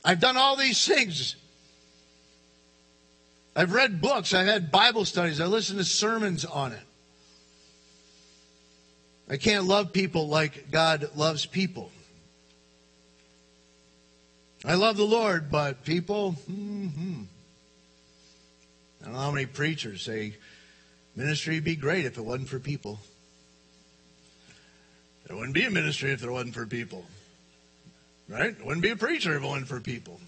I've 0.05 0.21
done 0.21 0.37
all 0.37 0.57
these 0.57 0.87
things 0.87 1.37
I've 3.59 3.73
read 3.73 4.01
books, 4.01 4.35
I've 4.35 4.47
had 4.47 4.71
Bible 4.71 5.05
studies, 5.05 5.41
I 5.41 5.47
listen 5.47 5.79
to 5.79 5.85
sermons 5.85 6.45
on 6.45 6.71
it. 6.71 6.79
I 9.29 9.37
can't 9.37 9.65
love 9.65 9.93
people 9.93 10.29
like 10.29 10.71
God 10.71 11.11
loves 11.17 11.45
people. 11.45 11.91
I 14.65 14.75
love 14.75 14.97
the 14.97 15.03
Lord, 15.03 15.51
but 15.51 15.85
people, 15.85 16.37
mm-hmm. 16.49 17.23
I 19.01 19.05
don't 19.05 19.15
know 19.15 19.19
how 19.19 19.33
many 19.33 19.47
preachers 19.47 20.03
say 20.03 20.37
ministry 21.17 21.57
would 21.57 21.65
be 21.65 21.75
great 21.75 22.07
if 22.07 22.17
it 22.17 22.25
wasn't 22.25 22.49
for 22.49 22.61
people. 22.61 23.01
There 25.27 25.37
wouldn't 25.37 25.55
be 25.55 25.65
a 25.65 25.71
ministry 25.71 26.13
if 26.13 26.21
there 26.21 26.31
wasn't 26.31 26.55
for 26.55 26.65
people. 26.65 27.05
Right? 28.29 28.51
It 28.51 28.65
wouldn't 28.65 28.85
be 28.85 28.91
a 28.91 28.97
preacher 28.97 29.37
if 29.37 29.43
it 29.43 29.47
wasn't 29.47 29.67
for 29.67 29.81
people. 29.81 30.21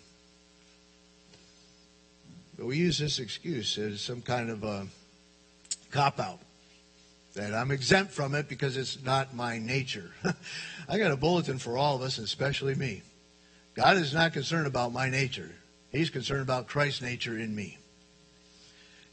But 2.61 2.67
we 2.67 2.77
use 2.77 2.99
this 2.99 3.19
excuse 3.19 3.79
as 3.79 4.03
some 4.03 4.21
kind 4.21 4.51
of 4.51 4.65
a 4.65 4.87
cop 5.91 6.21
out 6.21 6.41
that 7.33 7.55
I'm 7.55 7.71
exempt 7.71 8.13
from 8.13 8.35
it 8.35 8.51
because 8.51 8.77
it's 8.77 9.03
not 9.03 9.35
my 9.35 9.57
nature. 9.57 10.11
I 10.89 10.99
got 10.99 11.11
a 11.11 11.17
bulletin 11.17 11.59
for 11.59 11.79
all 11.79 11.97
of 11.97 12.03
us, 12.03 12.19
especially 12.19 12.75
me. 12.75 13.01
God 13.73 13.97
is 13.97 14.13
not 14.13 14.35
concerned 14.35 14.67
about 14.67 14.93
my 14.93 15.09
nature. 15.09 15.51
He's 15.91 16.11
concerned 16.11 16.43
about 16.43 16.69
Christ's 16.69 17.01
nature 17.01 17.39
in 17.39 17.55
me. 17.55 17.79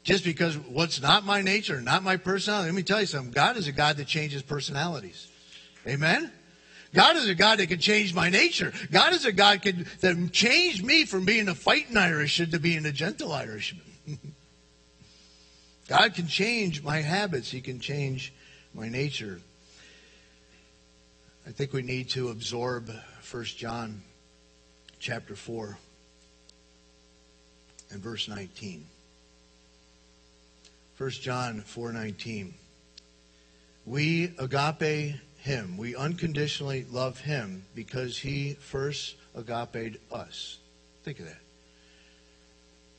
Just 0.04 0.24
because 0.24 0.58
what's 0.58 1.00
not 1.00 1.24
my 1.24 1.40
nature, 1.40 1.80
not 1.80 2.02
my 2.02 2.18
personality, 2.18 2.68
let 2.68 2.76
me 2.76 2.82
tell 2.82 3.00
you 3.00 3.06
something. 3.06 3.32
God 3.32 3.56
is 3.56 3.66
a 3.66 3.72
God 3.72 3.96
that 3.96 4.08
changes 4.08 4.42
personalities. 4.42 5.26
Amen? 5.86 6.30
God 6.94 7.16
is 7.16 7.28
a 7.28 7.34
God 7.34 7.58
that 7.58 7.68
can 7.68 7.80
change 7.80 8.14
my 8.14 8.30
nature. 8.30 8.72
God 8.90 9.12
is 9.12 9.24
a 9.24 9.32
God 9.32 9.62
can, 9.62 9.86
that 10.00 10.32
changed 10.32 10.84
me 10.84 11.04
from 11.04 11.24
being 11.24 11.48
a 11.48 11.54
fighting 11.54 11.96
Irishman 11.96 12.50
to 12.50 12.58
being 12.58 12.86
a 12.86 12.92
gentle 12.92 13.32
Irishman. 13.32 13.82
God 15.88 16.14
can 16.14 16.26
change 16.26 16.82
my 16.82 16.98
habits. 16.98 17.50
He 17.50 17.60
can 17.60 17.80
change 17.80 18.32
my 18.74 18.88
nature. 18.88 19.40
I 21.46 21.50
think 21.50 21.72
we 21.72 21.82
need 21.82 22.10
to 22.10 22.28
absorb 22.28 22.90
1 23.30 23.44
John 23.44 24.02
chapter 24.98 25.34
4 25.34 25.78
and 27.90 28.02
verse 28.02 28.28
19. 28.28 28.86
1 30.98 31.10
John 31.10 31.62
4:19. 31.62 32.52
We 33.86 34.34
agape 34.38 35.14
him. 35.38 35.76
We 35.76 35.96
unconditionally 35.96 36.84
love 36.90 37.20
him 37.20 37.64
because 37.74 38.18
he 38.18 38.54
first 38.54 39.16
agaped 39.34 39.98
us. 40.12 40.58
Think 41.04 41.20
of 41.20 41.26
that. 41.26 41.40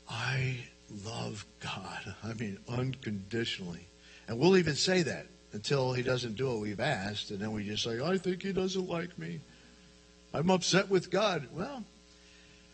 I 0.09 0.57
love 1.05 1.45
God. 1.59 2.15
I 2.23 2.33
mean, 2.33 2.57
unconditionally. 2.67 3.85
And 4.27 4.39
we'll 4.39 4.57
even 4.57 4.75
say 4.75 5.03
that 5.03 5.27
until 5.53 5.93
he 5.93 6.03
doesn't 6.03 6.35
do 6.35 6.47
what 6.47 6.59
we've 6.59 6.79
asked. 6.79 7.31
And 7.31 7.39
then 7.39 7.51
we 7.51 7.63
just 7.63 7.83
say, 7.83 7.99
I 8.01 8.17
think 8.17 8.43
he 8.43 8.53
doesn't 8.53 8.87
like 8.87 9.17
me. 9.17 9.41
I'm 10.33 10.49
upset 10.49 10.89
with 10.89 11.09
God. 11.09 11.47
Well, 11.51 11.83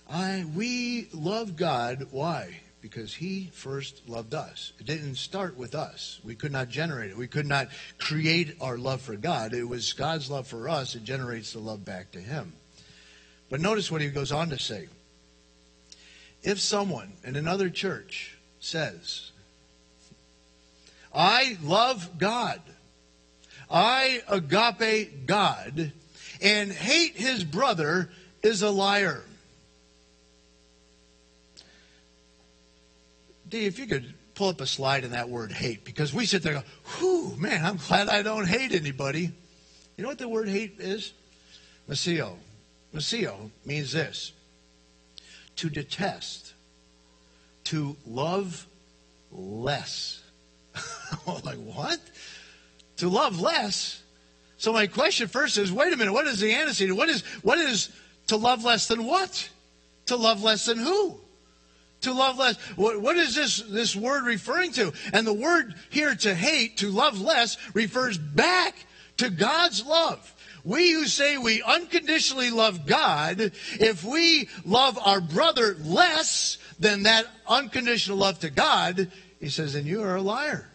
I 0.09 0.45
we 0.55 1.07
love 1.13 1.55
God. 1.55 2.07
Why? 2.11 2.59
Because 2.85 3.15
he 3.15 3.49
first 3.51 4.07
loved 4.07 4.35
us. 4.35 4.71
It 4.79 4.85
didn't 4.85 5.15
start 5.15 5.57
with 5.57 5.73
us. 5.73 6.19
We 6.23 6.35
could 6.35 6.51
not 6.51 6.69
generate 6.69 7.09
it. 7.09 7.17
We 7.17 7.27
could 7.27 7.47
not 7.47 7.69
create 7.97 8.57
our 8.61 8.77
love 8.77 9.01
for 9.01 9.15
God. 9.15 9.55
It 9.55 9.63
was 9.63 9.93
God's 9.93 10.29
love 10.29 10.45
for 10.45 10.69
us 10.69 10.93
that 10.93 11.03
generates 11.03 11.53
the 11.53 11.57
love 11.57 11.83
back 11.83 12.11
to 12.11 12.19
him. 12.19 12.53
But 13.49 13.59
notice 13.59 13.91
what 13.91 14.01
he 14.01 14.09
goes 14.09 14.31
on 14.31 14.51
to 14.51 14.59
say. 14.59 14.87
If 16.43 16.59
someone 16.59 17.13
in 17.23 17.35
another 17.35 17.71
church 17.71 18.37
says, 18.59 19.31
I 21.11 21.57
love 21.63 22.19
God, 22.19 22.61
I 23.67 24.21
agape 24.27 25.25
God, 25.25 25.91
and 26.39 26.71
hate 26.71 27.15
his 27.15 27.43
brother, 27.43 28.11
is 28.43 28.61
a 28.61 28.69
liar. 28.69 29.23
If 33.63 33.79
you 33.79 33.87
could 33.87 34.13
pull 34.33 34.49
up 34.49 34.59
a 34.59 34.67
slide 34.67 35.05
in 35.05 35.11
that 35.11 35.29
word 35.29 35.51
hate, 35.51 35.85
because 35.85 36.13
we 36.13 36.25
sit 36.25 36.43
there 36.43 36.55
and 36.55 36.63
go, 36.63 36.69
whew, 36.97 37.35
man, 37.37 37.65
I'm 37.65 37.77
glad 37.77 38.09
I 38.09 38.21
don't 38.21 38.47
hate 38.47 38.73
anybody. 38.73 39.31
You 39.95 40.03
know 40.03 40.09
what 40.09 40.17
the 40.17 40.27
word 40.27 40.49
hate 40.49 40.75
is? 40.79 41.13
Miseo. 41.89 42.35
Miseo 42.93 43.49
means 43.65 43.91
this 43.93 44.33
to 45.57 45.69
detest, 45.69 46.53
to 47.65 47.95
love 48.05 48.67
less. 49.31 50.21
like, 51.25 51.57
what? 51.57 51.99
To 52.97 53.09
love 53.09 53.39
less? 53.39 54.01
So 54.57 54.73
my 54.73 54.87
question 54.87 55.27
first 55.27 55.57
is, 55.57 55.71
wait 55.71 55.93
a 55.93 55.97
minute, 55.97 56.13
what 56.13 56.27
is 56.27 56.39
the 56.39 56.53
antecedent? 56.53 56.97
What 56.97 57.09
is 57.09 57.23
what 57.41 57.57
is 57.57 57.89
to 58.27 58.35
love 58.35 58.63
less 58.63 58.87
than 58.87 59.05
what? 59.05 59.49
To 60.07 60.15
love 60.15 60.43
less 60.43 60.65
than 60.65 60.77
who? 60.77 61.19
To 62.05 62.13
love 62.13 62.37
less. 62.37 62.57
What, 62.75 63.01
what 63.01 63.17
is 63.17 63.35
this, 63.35 63.59
this 63.61 63.95
word 63.95 64.25
referring 64.25 64.71
to? 64.73 64.93
And 65.13 65.27
the 65.27 65.33
word 65.33 65.75
here 65.89 66.15
to 66.15 66.33
hate, 66.33 66.77
to 66.77 66.89
love 66.89 67.19
less, 67.19 67.57
refers 67.73 68.17
back 68.17 68.75
to 69.17 69.29
God's 69.29 69.85
love. 69.85 70.31
We 70.63 70.93
who 70.93 71.05
say 71.05 71.37
we 71.37 71.61
unconditionally 71.61 72.49
love 72.49 72.87
God, 72.87 73.39
if 73.79 74.03
we 74.03 74.49
love 74.65 74.97
our 75.03 75.21
brother 75.21 75.75
less 75.83 76.57
than 76.79 77.03
that 77.03 77.25
unconditional 77.47 78.17
love 78.17 78.39
to 78.39 78.49
God, 78.49 79.11
he 79.39 79.49
says, 79.49 79.73
then 79.73 79.85
you 79.85 80.01
are 80.01 80.15
a 80.15 80.21
liar. 80.21 80.67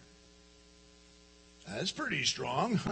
That's 1.68 1.90
pretty 1.90 2.24
strong. 2.24 2.78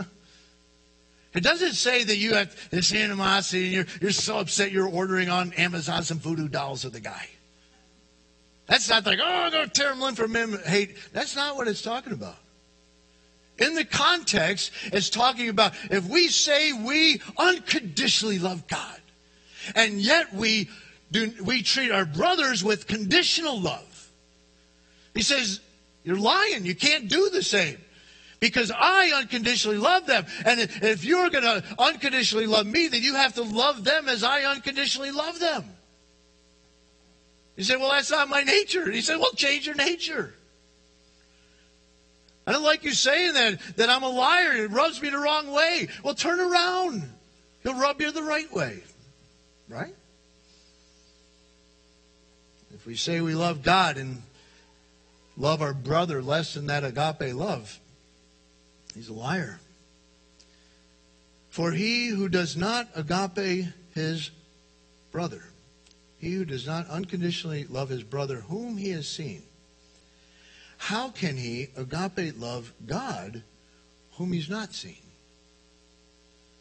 It 1.34 1.42
doesn't 1.42 1.74
say 1.74 2.04
that 2.04 2.16
you 2.16 2.34
have 2.34 2.70
this 2.70 2.92
animosity 2.92 3.66
and 3.66 3.72
you're, 3.72 3.86
you're 4.00 4.10
so 4.10 4.38
upset 4.38 4.72
you're 4.72 4.88
ordering 4.88 5.28
on 5.28 5.52
Amazon 5.52 6.02
some 6.02 6.18
voodoo 6.18 6.48
dolls 6.48 6.84
of 6.84 6.92
the 6.92 7.00
guy. 7.00 7.28
That's 8.68 8.88
not 8.88 9.06
like, 9.06 9.18
oh, 9.22 9.50
go 9.50 9.64
tear 9.66 9.92
him 9.92 10.00
limb 10.00 10.14
from 10.14 10.36
him, 10.36 10.58
hate. 10.64 10.96
That's 11.12 11.34
not 11.34 11.56
what 11.56 11.68
it's 11.68 11.82
talking 11.82 12.12
about. 12.12 12.36
In 13.58 13.74
the 13.74 13.84
context, 13.84 14.70
it's 14.84 15.10
talking 15.10 15.48
about 15.48 15.72
if 15.90 16.04
we 16.06 16.28
say 16.28 16.72
we 16.72 17.20
unconditionally 17.36 18.38
love 18.38 18.68
God, 18.68 19.00
and 19.74 19.94
yet 19.94 20.32
we 20.32 20.68
do 21.10 21.32
we 21.42 21.62
treat 21.62 21.90
our 21.90 22.04
brothers 22.04 22.62
with 22.62 22.86
conditional 22.86 23.60
love. 23.60 24.10
He 25.14 25.22
says, 25.22 25.60
You're 26.04 26.18
lying. 26.18 26.64
You 26.64 26.76
can't 26.76 27.08
do 27.08 27.30
the 27.30 27.42
same. 27.42 27.78
Because 28.38 28.70
I 28.70 29.10
unconditionally 29.16 29.78
love 29.78 30.06
them. 30.06 30.24
And 30.44 30.60
if 30.60 31.04
you're 31.04 31.28
going 31.28 31.42
to 31.42 31.64
unconditionally 31.76 32.46
love 32.46 32.66
me, 32.66 32.86
then 32.86 33.02
you 33.02 33.14
have 33.14 33.34
to 33.34 33.42
love 33.42 33.82
them 33.82 34.08
as 34.08 34.22
I 34.22 34.44
unconditionally 34.44 35.10
love 35.10 35.40
them. 35.40 35.64
He 37.58 37.64
said, 37.64 37.80
Well, 37.80 37.90
that's 37.90 38.12
not 38.12 38.28
my 38.28 38.44
nature. 38.44 38.88
He 38.88 39.00
said, 39.00 39.16
Well, 39.16 39.32
change 39.32 39.66
your 39.66 39.74
nature. 39.74 40.32
I 42.46 42.52
don't 42.52 42.62
like 42.62 42.84
you 42.84 42.92
saying 42.92 43.34
that, 43.34 43.58
that 43.76 43.90
I'm 43.90 44.04
a 44.04 44.08
liar. 44.08 44.52
It 44.52 44.70
rubs 44.70 45.02
me 45.02 45.10
the 45.10 45.18
wrong 45.18 45.50
way. 45.50 45.88
Well, 46.04 46.14
turn 46.14 46.38
around. 46.38 47.02
He'll 47.64 47.74
rub 47.74 48.00
you 48.00 48.12
the 48.12 48.22
right 48.22 48.50
way. 48.52 48.84
Right? 49.68 49.92
If 52.72 52.86
we 52.86 52.94
say 52.94 53.20
we 53.20 53.34
love 53.34 53.64
God 53.64 53.96
and 53.96 54.22
love 55.36 55.60
our 55.60 55.74
brother 55.74 56.22
less 56.22 56.54
than 56.54 56.66
that 56.68 56.84
agape 56.84 57.34
love, 57.34 57.80
he's 58.94 59.08
a 59.08 59.12
liar. 59.12 59.58
For 61.50 61.72
he 61.72 62.06
who 62.06 62.28
does 62.28 62.56
not 62.56 62.88
agape 62.94 63.66
his 63.94 64.30
brother 65.10 65.42
he 66.18 66.32
who 66.32 66.44
does 66.44 66.66
not 66.66 66.88
unconditionally 66.88 67.64
love 67.64 67.88
his 67.88 68.02
brother 68.02 68.40
whom 68.42 68.76
he 68.76 68.90
has 68.90 69.08
seen 69.08 69.42
how 70.78 71.10
can 71.10 71.36
he 71.36 71.68
agape 71.76 72.38
love 72.38 72.72
God 72.86 73.42
whom 74.12 74.32
he's 74.32 74.48
not 74.48 74.72
seen? 74.72 75.02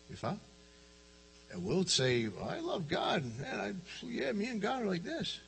You 0.10 0.16
follow? 0.16 0.40
And 1.52 1.64
we'll 1.64 1.86
say, 1.86 2.28
well, 2.28 2.50
I 2.50 2.60
love 2.60 2.90
God. 2.90 3.24
Man, 3.40 3.60
I, 3.60 3.74
yeah, 4.06 4.32
me 4.34 4.48
and 4.48 4.62
God 4.62 4.82
are 4.82 4.86
like 4.86 5.04
this. 5.04 5.40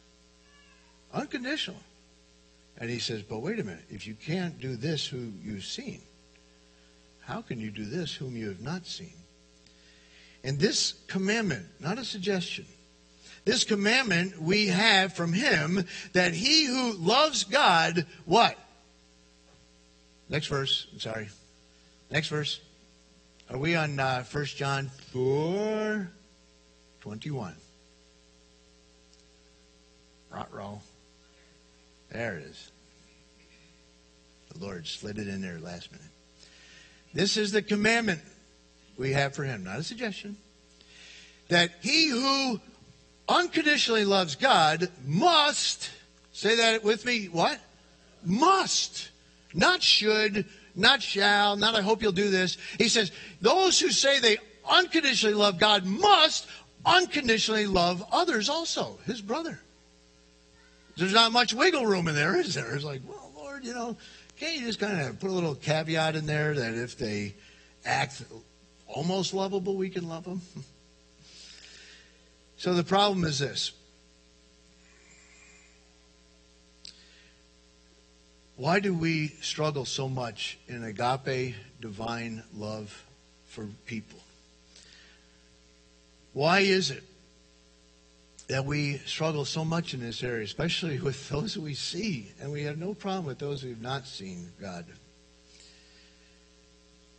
Unconditional. 1.14 1.80
And 2.78 2.90
he 2.90 3.00
says, 3.00 3.22
but 3.24 3.40
wait 3.40 3.60
a 3.60 3.64
minute. 3.64 3.84
If 3.90 4.08
you 4.08 4.14
can't 4.14 4.60
do 4.62 4.76
this 4.76 5.06
who 5.06 5.34
you've 5.44 5.66
seen, 5.66 6.02
how 7.26 7.42
can 7.42 7.60
you 7.60 7.72
do 7.72 7.84
this 7.84 8.16
whom 8.16 8.38
you 8.38 8.48
have 8.48 8.62
not 8.62 8.86
seen? 8.86 9.14
And 10.44 10.58
this 10.58 10.94
commandment, 11.08 11.66
not 11.80 11.98
a 11.98 12.06
suggestion, 12.06 12.66
this 13.50 13.64
commandment 13.64 14.40
we 14.40 14.68
have 14.68 15.14
from 15.14 15.34
him 15.34 15.84
that 16.14 16.36
he 16.36 16.66
who 16.66 16.94
loves 16.94 17.46
God, 17.46 18.06
what? 18.26 18.56
Next 20.30 20.46
verse. 20.46 20.86
I'm 20.94 21.00
sorry. 21.00 21.30
Next 22.12 22.28
verse. 22.28 22.60
Are 23.50 23.58
we 23.58 23.76
on 23.76 24.00
uh, 24.00 24.24
1 24.24 24.46
John 24.46 24.92
4 25.14 26.12
21? 27.02 27.56
Rot 30.32 30.54
roll. 30.54 30.84
There 32.12 32.38
it 32.38 32.44
is. 32.44 32.72
The 34.54 34.64
Lord 34.64 34.86
slid 34.86 35.18
it 35.18 35.28
in 35.28 35.42
there 35.42 35.58
last 35.58 35.92
minute. 35.92 36.06
This 37.16 37.36
is 37.36 37.52
the 37.52 37.64
commandment 37.64 38.22
we 38.96 39.14
have 39.14 39.34
for 39.34 39.44
him, 39.44 39.64
not 39.64 39.80
a 39.80 39.84
suggestion. 39.84 40.38
That 41.48 41.72
he 41.82 42.10
who 42.10 42.62
unconditionally 43.30 44.06
loves 44.06 44.36
God 44.36 44.90
must, 45.06 45.92
say 46.34 46.58
that 46.58 46.84
with 46.84 47.06
me, 47.06 47.28
what? 47.28 47.60
Must. 48.26 49.10
Not 49.54 49.82
should, 49.82 50.46
not 50.76 51.02
shall, 51.02 51.56
not 51.56 51.76
I 51.76 51.82
hope 51.82 52.02
you'll 52.02 52.12
do 52.12 52.30
this. 52.30 52.58
He 52.78 52.90
says, 52.90 53.12
those 53.40 53.80
who 53.80 53.90
say 53.90 54.20
they 54.20 54.38
unconditionally 54.70 55.36
love 55.36 55.60
God 55.60 55.86
must 55.86 56.48
unconditionally 56.86 57.68
love 57.68 58.04
others 58.12 58.50
also, 58.50 58.98
his 59.06 59.22
brother. 59.22 59.60
There's 60.98 61.14
not 61.14 61.32
much 61.32 61.54
wiggle 61.54 61.86
room 61.86 62.08
in 62.08 62.16
there, 62.16 62.40
is 62.40 62.56
there? 62.56 62.76
It's 62.76 62.84
like, 62.84 63.02
well, 63.08 63.32
Lord, 63.36 63.64
you 63.64 63.74
know, 63.74 63.96
can't 64.38 64.56
you 64.56 64.66
just 64.66 64.80
kind 64.80 65.00
of 65.02 65.20
put 65.20 65.30
a 65.30 65.34
little 65.34 65.56
caveat 65.56 66.16
in 66.16 66.26
there 66.26 66.54
that 66.54 66.74
if 66.74 66.98
they 66.98 67.36
act 67.86 68.24
almost 68.88 69.34
lovable, 69.34 69.76
we 69.76 69.90
can 69.90 70.08
love 70.08 70.26
them? 70.26 70.42
So 72.60 72.74
the 72.74 72.84
problem 72.84 73.24
is 73.24 73.40
this. 73.40 73.72
Why 78.58 78.82
do 78.82 78.94
we 78.94 79.30
struggle 79.40 79.86
so 79.86 80.10
much 80.10 80.60
in 80.68 80.84
agape 80.84 81.56
divine 81.80 82.44
love 82.54 83.06
for 83.48 83.66
people? 83.86 84.20
Why 86.34 86.60
is 86.60 86.92
it 86.92 87.02
that 88.50 88.66
we 88.66 88.98
struggle 89.06 89.46
so 89.46 89.64
much 89.64 89.94
in 89.94 90.02
this 90.02 90.22
area, 90.22 90.44
especially 90.44 91.00
with 91.00 91.30
those 91.30 91.58
we 91.58 91.76
see, 91.76 92.30
and 92.42 92.52
we 92.52 92.64
have 92.64 92.78
no 92.78 92.94
problem 92.94 93.26
with 93.26 93.40
those 93.40 93.62
who 93.62 93.70
have 93.70 93.82
not 93.82 94.06
seen 94.06 94.52
God? 94.60 94.86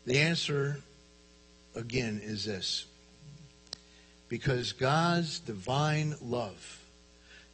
The 0.04 0.18
answer, 0.18 0.82
again, 1.74 2.20
is 2.22 2.44
this 2.44 2.84
because 4.30 4.72
God's 4.72 5.40
divine 5.40 6.14
love 6.22 6.78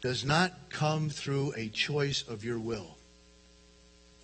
does 0.02 0.24
not 0.24 0.52
come 0.68 1.08
through 1.08 1.54
a 1.56 1.68
choice 1.68 2.22
of 2.28 2.44
your 2.44 2.60
will. 2.60 2.96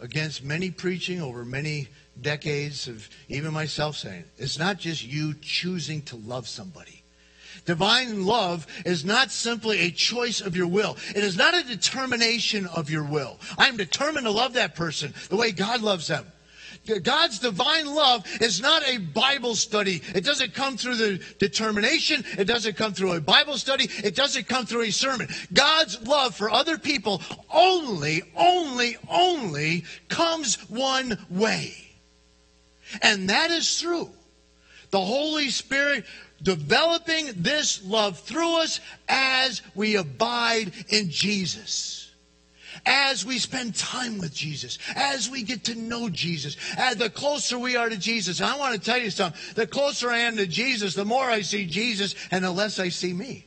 Against 0.01 0.45
many 0.45 0.71
preaching 0.71 1.21
over 1.21 1.45
many 1.45 1.89
decades 2.21 2.89
of 2.89 3.09
even 3.29 3.53
myself 3.55 3.97
saying, 3.97 4.25
it's 4.37 4.59
not 4.59 4.79
just 4.79 5.05
you 5.05 5.35
choosing 5.41 6.03
to 6.03 6.17
love 6.17 6.47
somebody. 6.47 7.03
Divine 7.65 8.27
love 8.27 8.67
is 8.85 9.05
not 9.05 9.31
simply 9.31 9.81
a 9.81 9.91
choice 9.91 10.41
of 10.41 10.55
your 10.55 10.67
will. 10.67 10.99
It 11.15 11.25
is 11.25 11.37
not 11.37 11.55
a 11.55 11.63
determination 11.63 12.67
of 12.67 12.91
your 12.91 13.05
will. 13.05 13.39
I 13.57 13.69
am 13.69 13.77
determined 13.77 14.27
to 14.27 14.31
love 14.31 14.55
that 14.55 14.75
person 14.75 15.15
the 15.31 15.37
way 15.37 15.53
God 15.53 15.81
loves 15.81 16.09
them. 16.09 16.27
God's 17.03 17.39
divine 17.39 17.87
love 17.87 18.27
is 18.41 18.61
not 18.61 18.83
a 18.89 18.99
Bible 18.99 19.55
study. 19.55 20.03
It 20.15 20.25
doesn't 20.25 20.53
come 20.53 20.77
through 20.77 20.97
the 20.97 21.21
determination. 21.39 22.25
It 22.37 22.47
doesn't 22.47 22.77
come 22.77 22.93
through 22.93 23.13
a 23.13 23.21
Bible 23.21 23.57
study. 23.57 23.89
It 24.03 24.17
doesn't 24.17 24.49
come 24.49 24.67
through 24.67 24.83
a 24.83 24.91
sermon. 24.91 25.29
God's 25.53 26.05
love 26.07 26.35
for 26.35 26.51
other 26.51 26.79
people 26.79 27.23
only, 27.53 28.23
only, 28.37 28.97
only 29.09 29.85
comes 30.09 30.57
one 30.69 31.19
way. 31.31 31.75
And 33.01 33.31
that 33.31 33.51
is 33.51 33.81
through 33.81 34.11
the 34.91 35.01
Holy 35.01 35.51
Spirit 35.51 36.05
developing 36.43 37.31
this 37.37 37.85
love 37.85 38.19
through 38.19 38.61
us 38.61 38.81
as 39.09 39.63
we 39.77 39.97
abide 39.97 40.73
in 40.89 41.09
Jesus 41.11 42.02
as 42.87 43.25
we 43.25 43.39
spend 43.39 43.75
time 43.75 44.19
with 44.19 44.35
Jesus, 44.35 44.79
as 44.95 45.31
we 45.31 45.43
get 45.43 45.65
to 45.65 45.75
know 45.75 46.09
Jesus, 46.09 46.57
as 46.77 46.97
the 46.97 47.11
closer 47.11 47.59
we 47.59 47.77
are 47.77 47.89
to 47.89 47.97
Jesus. 47.97 48.41
I 48.41 48.57
want 48.57 48.75
to 48.75 48.81
tell 48.81 48.99
you 48.99 49.11
something. 49.11 49.41
The 49.55 49.67
closer 49.67 50.11
I 50.11 50.19
am 50.19 50.37
to 50.37 50.47
Jesus, 50.47 50.95
the 50.95 51.05
more 51.05 51.31
I 51.31 51.43
see 51.43 51.67
Jesus 51.67 52.15
and 52.31 52.45
the 52.45 52.51
less 52.51 52.79
I 52.79 52.89
see 52.89 53.13
me. 53.13 53.47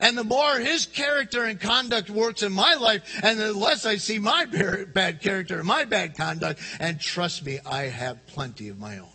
And 0.00 0.16
the 0.16 0.24
more 0.24 0.58
his 0.58 0.86
character 0.86 1.44
and 1.44 1.60
conduct 1.60 2.10
works 2.10 2.42
in 2.42 2.52
my 2.52 2.74
life, 2.74 3.20
and 3.24 3.40
the 3.40 3.52
less 3.52 3.84
I 3.84 3.96
see 3.96 4.18
my 4.20 4.44
bad 4.44 5.20
character 5.20 5.58
and 5.58 5.66
my 5.66 5.84
bad 5.84 6.16
conduct. 6.16 6.60
And 6.78 7.00
trust 7.00 7.44
me, 7.44 7.58
I 7.66 7.84
have 7.84 8.24
plenty 8.28 8.68
of 8.68 8.78
my 8.78 8.98
own. 8.98 9.08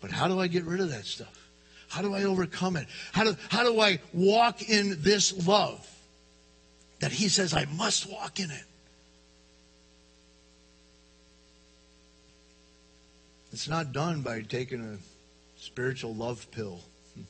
But 0.00 0.12
how 0.12 0.28
do 0.28 0.38
I 0.38 0.46
get 0.46 0.64
rid 0.64 0.80
of 0.80 0.90
that 0.90 1.04
stuff? 1.04 1.34
How 1.88 2.02
do 2.02 2.14
I 2.14 2.24
overcome 2.24 2.76
it? 2.76 2.86
How 3.12 3.24
do, 3.24 3.36
how 3.48 3.64
do 3.64 3.80
I 3.80 3.98
walk 4.12 4.62
in 4.68 5.02
this 5.02 5.46
love? 5.46 5.86
That 7.00 7.12
he 7.12 7.28
says 7.28 7.54
I 7.54 7.64
must 7.66 8.10
walk 8.10 8.40
in 8.40 8.50
it. 8.50 8.64
It's 13.52 13.68
not 13.68 13.92
done 13.92 14.20
by 14.22 14.42
taking 14.42 14.80
a 14.80 14.98
spiritual 15.60 16.14
love 16.14 16.50
pill. 16.50 16.80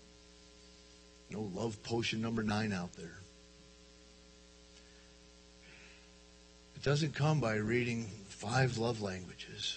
No 1.31 1.43
love 1.55 1.83
potion 1.83 2.23
number 2.23 2.43
nine 2.43 2.73
out 2.73 2.95
there. 2.95 3.19
It 6.75 6.83
doesn't 6.83 7.15
come 7.15 7.39
by 7.39 7.57
reading 7.57 8.09
five 8.29 8.79
love 8.79 9.03
languages. 9.03 9.77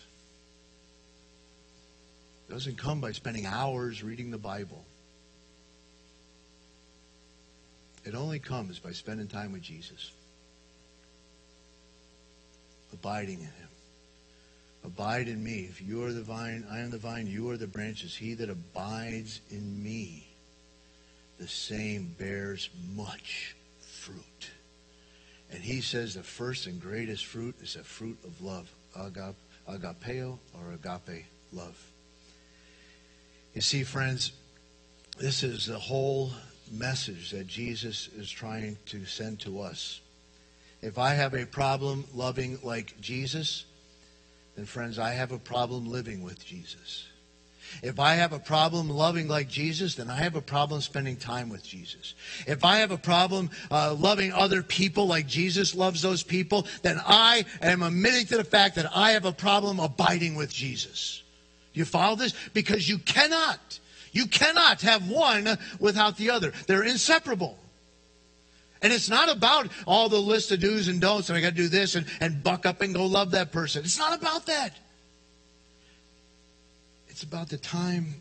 It 2.48 2.54
doesn't 2.54 2.78
come 2.78 3.02
by 3.02 3.12
spending 3.12 3.46
hours 3.46 4.02
reading 4.02 4.32
the 4.32 4.38
Bible. 4.38 4.86
It 8.04 8.16
only 8.16 8.40
comes 8.40 8.80
by 8.80 8.92
spending 8.92 9.28
time 9.28 9.52
with 9.52 9.62
Jesus, 9.62 10.12
abiding 12.94 13.40
in 13.40 13.46
Him. 13.46 13.68
Abide 14.84 15.28
in 15.28 15.44
me. 15.44 15.68
If 15.70 15.80
you 15.80 16.04
are 16.04 16.12
the 16.12 16.24
vine, 16.24 16.66
I 16.72 16.80
am 16.80 16.90
the 16.90 16.98
vine, 16.98 17.28
you 17.28 17.52
are 17.52 17.58
the 17.58 17.68
branches. 17.68 18.16
He 18.16 18.34
that 18.34 18.50
abides 18.50 19.40
in 19.52 19.84
me, 19.84 20.28
the 21.38 21.48
same 21.48 22.16
bears 22.18 22.70
much 22.96 23.56
fruit. 23.80 24.50
And 25.52 25.62
he 25.62 25.82
says 25.82 26.16
the 26.16 26.24
first 26.24 26.66
and 26.66 26.82
greatest 26.82 27.26
fruit 27.26 27.56
is 27.62 27.76
a 27.76 27.84
fruit 27.84 28.18
of 28.24 28.42
love, 28.42 28.72
agapeo 28.98 30.40
or 30.56 30.72
agape 30.74 31.26
love. 31.54 31.78
You 33.54 33.62
see, 33.62 33.84
friends, 33.84 34.32
this 35.20 35.44
is 35.44 35.68
the 35.68 35.78
whole 35.78 36.32
message 36.72 37.32
that 37.32 37.48
Jesus 37.48 38.10
is 38.18 38.30
trying 38.30 38.78
to 38.88 39.06
send 39.06 39.40
to 39.42 39.62
us. 39.62 40.02
If 40.82 40.98
I 40.98 41.14
have 41.14 41.34
a 41.34 41.46
problem 41.46 42.06
loving 42.14 42.58
like 42.64 43.00
Jesus, 43.02 43.66
then 44.56 44.66
friends, 44.66 44.98
I 44.98 45.12
have 45.12 45.32
a 45.32 45.40
problem 45.40 45.86
living 45.88 46.24
with 46.24 46.44
Jesus. 46.46 47.06
If 47.84 48.00
I 48.00 48.16
have 48.16 48.34
a 48.34 48.40
problem 48.40 48.90
loving 48.90 49.28
like 49.28 49.48
Jesus, 49.48 49.96
then 49.96 50.10
I 50.10 50.18
have 50.18 50.36
a 50.36 50.42
problem 50.42 50.82
spending 50.82 51.16
time 51.16 51.50
with 51.50 51.64
Jesus. 51.64 52.16
If 52.46 52.66
I 52.66 52.78
have 52.78 52.92
a 52.92 52.98
problem 52.98 53.50
uh, 53.70 53.94
loving 53.94 54.34
other 54.34 54.62
people 54.62 55.08
like 55.08 55.28
Jesus 55.28 55.74
loves 55.74 56.02
those 56.02 56.24
people, 56.24 56.68
then 56.82 57.00
I 57.06 57.46
am 57.62 57.82
admitting 57.84 58.26
to 58.28 58.38
the 58.38 58.44
fact 58.44 58.76
that 58.76 58.92
I 58.96 59.12
have 59.12 59.26
a 59.26 59.32
problem 59.32 59.80
abiding 59.80 60.36
with 60.36 60.52
Jesus. 60.52 61.24
You 61.74 61.86
follow 61.86 62.16
this? 62.16 62.34
Because 62.54 62.90
you 62.90 62.98
cannot 62.98 63.80
you 64.12 64.28
cannot 64.28 64.82
have 64.82 65.10
one 65.10 65.58
without 65.80 66.18
the 66.18 66.32
other. 66.32 66.52
They're 66.68 66.84
inseparable. 66.84 67.58
And 68.82 68.92
it's 68.92 69.10
not 69.10 69.30
about 69.30 69.70
all 69.86 70.10
the 70.10 70.20
list 70.20 70.52
of 70.52 70.60
do's 70.60 70.88
and 70.88 71.00
don'ts 71.00 71.30
and 71.30 71.38
I 71.38 71.42
got 71.42 71.50
to 71.50 71.56
do 71.56 71.68
this 71.68 71.96
and, 71.96 72.06
and 72.20 72.44
buck 72.44 72.66
up 72.66 72.82
and 72.82 72.94
go 72.94 73.06
love 73.06 73.32
that 73.32 73.52
person. 73.52 73.84
It's 73.84 74.00
not 74.00 74.20
about 74.20 74.48
that. 74.48 74.76
It's 77.08 77.24
about 77.24 77.50
the 77.50 77.58
time 77.58 78.16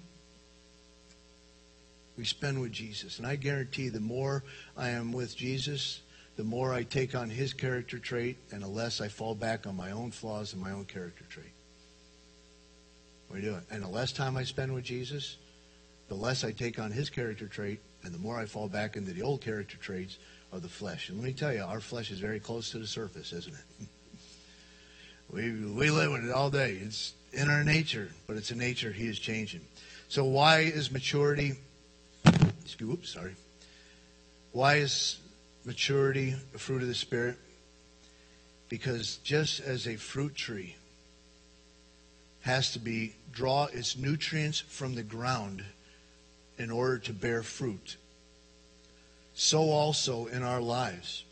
we 2.18 2.24
spend 2.24 2.61
with 2.61 2.72
Jesus. 2.72 3.18
And 3.18 3.26
I 3.26 3.37
guarantee 3.37 3.88
the 3.88 4.00
more 4.00 4.44
I 4.76 4.90
am 4.90 5.12
with 5.12 5.35
Jesus, 5.35 6.00
the 6.37 6.44
more 6.44 6.74
I 6.74 6.83
take 6.83 7.14
on 7.14 7.31
his 7.31 7.55
character 7.55 7.98
trait 7.98 8.37
and 8.53 8.62
the 8.62 8.68
less 8.68 9.00
I 9.00 9.09
fall 9.09 9.35
back 9.35 9.66
on 9.66 9.76
my 9.76 9.92
own 9.92 10.11
flaws 10.11 10.53
and 10.53 10.61
my 10.61 10.72
own 10.72 10.85
character 10.85 11.24
trait. 11.31 11.53
Are 13.31 13.37
you 13.37 13.42
doing? 13.42 13.62
And 13.70 13.83
the 13.83 13.88
less 13.88 14.12
time 14.12 14.37
I 14.37 14.44
spend 14.44 14.74
with 14.74 14.85
Jesus, 14.85 15.37
the 16.11 16.16
less 16.16 16.42
I 16.42 16.51
take 16.51 16.81
on 16.81 16.90
his 16.90 17.09
character 17.09 17.46
trait 17.46 17.79
and 18.03 18.12
the 18.12 18.18
more 18.18 18.37
I 18.37 18.44
fall 18.44 18.68
back 18.68 18.96
into 18.96 19.12
the 19.12 19.23
old 19.23 19.42
character 19.42 19.77
traits 19.77 20.18
of 20.51 20.61
the 20.61 20.68
flesh. 20.68 21.09
And 21.09 21.18
let 21.18 21.27
me 21.27 21.33
tell 21.33 21.55
you, 21.55 21.62
our 21.62 21.79
flesh 21.79 22.11
is 22.11 22.18
very 22.18 22.40
close 22.40 22.73
to 22.73 22.81
the 22.81 22.87
surface, 22.87 23.33
isn't 23.33 23.55
it? 23.55 23.87
we, 25.31 25.53
we 25.53 25.88
live 25.88 26.11
with 26.11 26.25
it 26.25 26.33
all 26.33 26.51
day. 26.51 26.81
It's 26.83 27.12
in 27.33 27.49
our 27.49 27.62
nature, 27.62 28.11
but 28.27 28.37
it's 28.37 28.51
a 28.51 28.57
nature 28.57 28.90
he 28.90 29.07
is 29.07 29.20
changing. 29.20 29.61
So 30.09 30.25
why 30.25 30.62
is 30.62 30.90
maturity, 30.90 31.55
excuse, 32.64 32.92
oops, 32.92 33.11
sorry. 33.11 33.37
Why 34.51 34.79
is 34.79 35.20
maturity, 35.64 36.35
a 36.53 36.59
fruit 36.59 36.83
of 36.83 36.88
the 36.88 36.94
Spirit? 36.94 37.37
Because 38.68 39.18
just 39.23 39.61
as 39.61 39.87
a 39.87 39.94
fruit 39.94 40.35
tree 40.35 40.75
has 42.40 42.73
to 42.73 42.81
be 42.81 43.14
draw 43.31 43.66
its 43.66 43.96
nutrients 43.96 44.59
from 44.59 44.96
the 44.96 45.05
ground 45.05 45.62
in 46.61 46.70
order 46.70 46.99
to 46.99 47.12
bear 47.14 47.42
fruit, 47.42 47.96
so 49.33 49.70
also 49.70 50.27
in 50.27 50.42
our 50.42 50.61
lives. 50.61 51.25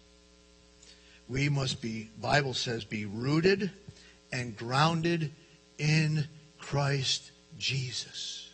We 1.29 1.51
must 1.51 1.83
be, 1.83 2.09
Bible 2.19 2.55
says, 2.55 2.85
be 2.85 3.05
rooted 3.05 3.71
and 4.33 4.57
grounded 4.57 5.31
in 5.77 6.27
Christ 6.59 7.31
Jesus. 7.59 8.49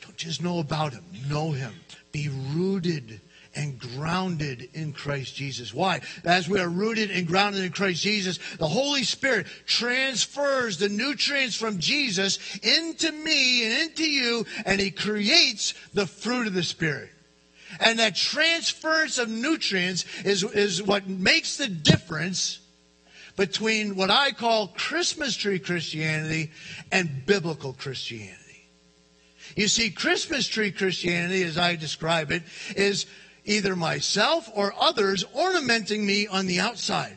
Don't 0.00 0.16
just 0.16 0.40
know 0.40 0.60
about 0.60 0.92
him, 0.92 1.04
know 1.28 1.50
him. 1.50 1.74
Be 2.12 2.28
rooted 2.54 3.20
and 3.56 3.78
grounded 3.78 4.68
in 4.74 4.92
Christ 4.92 5.34
Jesus. 5.34 5.72
Why? 5.72 6.00
As 6.24 6.48
we 6.48 6.60
are 6.60 6.68
rooted 6.68 7.10
and 7.10 7.26
grounded 7.26 7.64
in 7.64 7.72
Christ 7.72 8.02
Jesus, 8.02 8.38
the 8.58 8.68
Holy 8.68 9.02
Spirit 9.02 9.46
transfers 9.66 10.78
the 10.78 10.88
nutrients 10.88 11.56
from 11.56 11.78
Jesus 11.78 12.38
into 12.58 13.10
me 13.10 13.64
and 13.64 13.88
into 13.88 14.08
you, 14.08 14.44
and 14.64 14.80
He 14.80 14.90
creates 14.90 15.74
the 15.94 16.06
fruit 16.06 16.46
of 16.46 16.54
the 16.54 16.62
Spirit. 16.62 17.10
And 17.80 17.98
that 17.98 18.14
transference 18.14 19.18
of 19.18 19.28
nutrients 19.28 20.04
is, 20.24 20.44
is 20.44 20.82
what 20.82 21.08
makes 21.08 21.56
the 21.56 21.68
difference 21.68 22.60
between 23.36 23.96
what 23.96 24.10
I 24.10 24.32
call 24.32 24.68
Christmas 24.68 25.36
tree 25.36 25.58
Christianity 25.58 26.50
and 26.90 27.26
biblical 27.26 27.72
Christianity. 27.72 28.42
You 29.56 29.68
see, 29.68 29.90
Christmas 29.90 30.46
tree 30.48 30.70
Christianity, 30.70 31.42
as 31.42 31.58
I 31.58 31.76
describe 31.76 32.30
it, 32.30 32.42
is 32.76 33.06
either 33.46 33.74
myself 33.74 34.50
or 34.54 34.74
others 34.78 35.24
ornamenting 35.34 36.04
me 36.04 36.26
on 36.26 36.46
the 36.46 36.60
outside. 36.60 37.16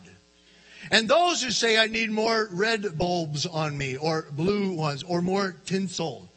And 0.92 1.08
those 1.08 1.44
who 1.44 1.52
say 1.52 1.78
I 1.78 1.88
need 1.88 2.10
more 2.10 2.48
red 2.52 2.98
bulbs 2.98 3.46
on 3.46 3.78
me 3.78 3.98
or 3.98 4.28
blue 4.32 4.74
ones 4.74 5.04
or 5.04 5.22
more 5.22 5.56
tinsel. 5.66 6.30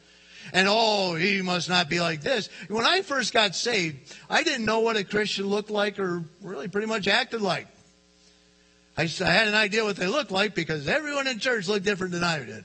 And 0.51 0.67
oh, 0.69 1.15
he 1.15 1.41
must 1.41 1.69
not 1.69 1.89
be 1.89 1.99
like 1.99 2.21
this. 2.21 2.49
When 2.67 2.85
I 2.85 3.01
first 3.01 3.33
got 3.33 3.55
saved, 3.55 4.13
I 4.29 4.43
didn't 4.43 4.65
know 4.65 4.81
what 4.81 4.97
a 4.97 5.03
Christian 5.03 5.47
looked 5.47 5.71
like 5.71 5.97
or 5.97 6.23
really 6.41 6.67
pretty 6.67 6.87
much 6.87 7.07
acted 7.07 7.41
like. 7.41 7.67
I, 8.95 9.05
had 9.05 9.47
an 9.47 9.55
idea 9.55 9.83
what 9.83 9.95
they 9.95 10.05
looked 10.05 10.29
like 10.29 10.53
because 10.53 10.87
everyone 10.87 11.25
in 11.25 11.39
church 11.39 11.67
looked 11.67 11.85
different 11.85 12.13
than 12.13 12.23
I 12.23 12.43
did. 12.43 12.63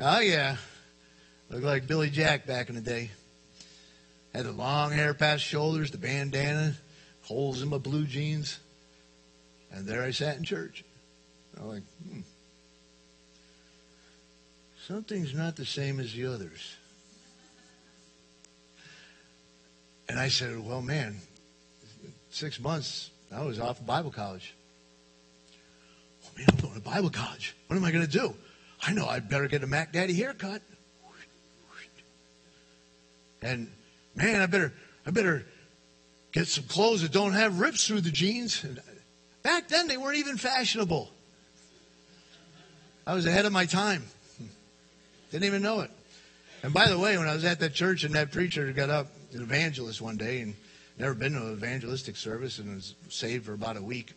Oh, 0.00 0.20
yeah. 0.20 0.56
Looked 1.48 1.64
like 1.64 1.86
Billy 1.86 2.10
Jack 2.10 2.46
back 2.46 2.68
in 2.68 2.74
the 2.74 2.82
day. 2.82 3.10
Had 4.34 4.44
the 4.44 4.52
long 4.52 4.92
hair 4.92 5.14
past 5.14 5.42
shoulders, 5.42 5.90
the 5.90 5.98
bandana, 5.98 6.74
holes 7.22 7.62
in 7.62 7.68
my 7.68 7.78
blue 7.78 8.04
jeans. 8.04 8.58
And 9.72 9.86
there 9.86 10.02
I 10.02 10.10
sat 10.10 10.36
in 10.36 10.44
church. 10.44 10.84
I'm 11.58 11.68
like, 11.68 11.82
hmm. 12.08 12.20
Something's 14.86 15.34
not 15.34 15.56
the 15.56 15.66
same 15.66 16.00
as 16.00 16.14
the 16.14 16.26
others. 16.26 16.76
And 20.08 20.18
I 20.18 20.28
said, 20.28 20.58
well, 20.64 20.80
man, 20.80 21.16
six 22.30 22.58
months, 22.58 23.10
I 23.30 23.42
was 23.42 23.60
off 23.60 23.80
of 23.80 23.86
Bible 23.86 24.10
college. 24.10 24.54
Oh, 26.24 26.28
man, 26.36 26.46
I'm 26.50 26.56
going 26.60 26.74
to 26.74 26.80
Bible 26.80 27.10
college. 27.10 27.54
What 27.66 27.76
am 27.76 27.84
I 27.84 27.90
going 27.90 28.06
to 28.06 28.10
do? 28.10 28.34
I 28.82 28.92
know 28.92 29.06
I'd 29.06 29.28
better 29.28 29.48
get 29.48 29.62
a 29.62 29.66
Mac 29.66 29.92
Daddy 29.92 30.14
haircut. 30.14 30.62
And 33.42 33.70
man, 34.18 34.42
I 34.42 34.46
better, 34.46 34.72
I 35.06 35.10
better 35.10 35.46
get 36.32 36.48
some 36.48 36.64
clothes 36.64 37.02
that 37.02 37.12
don't 37.12 37.32
have 37.32 37.60
rips 37.60 37.86
through 37.86 38.02
the 38.02 38.10
jeans. 38.10 38.62
And 38.64 38.80
back 39.42 39.68
then, 39.68 39.88
they 39.88 39.96
weren't 39.96 40.18
even 40.18 40.36
fashionable. 40.36 41.10
I 43.06 43.14
was 43.14 43.24
ahead 43.24 43.46
of 43.46 43.52
my 43.52 43.64
time. 43.64 44.04
Didn't 45.30 45.44
even 45.44 45.62
know 45.62 45.80
it. 45.80 45.90
And 46.62 46.74
by 46.74 46.88
the 46.88 46.98
way, 46.98 47.16
when 47.16 47.28
I 47.28 47.34
was 47.34 47.44
at 47.44 47.60
that 47.60 47.72
church 47.72 48.04
and 48.04 48.14
that 48.14 48.32
preacher 48.32 48.70
got 48.72 48.90
up, 48.90 49.06
an 49.32 49.42
evangelist 49.42 50.00
one 50.00 50.16
day, 50.16 50.40
and 50.40 50.54
never 50.98 51.14
been 51.14 51.32
to 51.32 51.38
an 51.38 51.52
evangelistic 51.52 52.16
service 52.16 52.58
and 52.58 52.74
was 52.74 52.94
saved 53.08 53.46
for 53.46 53.52
about 53.52 53.76
a 53.76 53.82
week. 53.82 54.12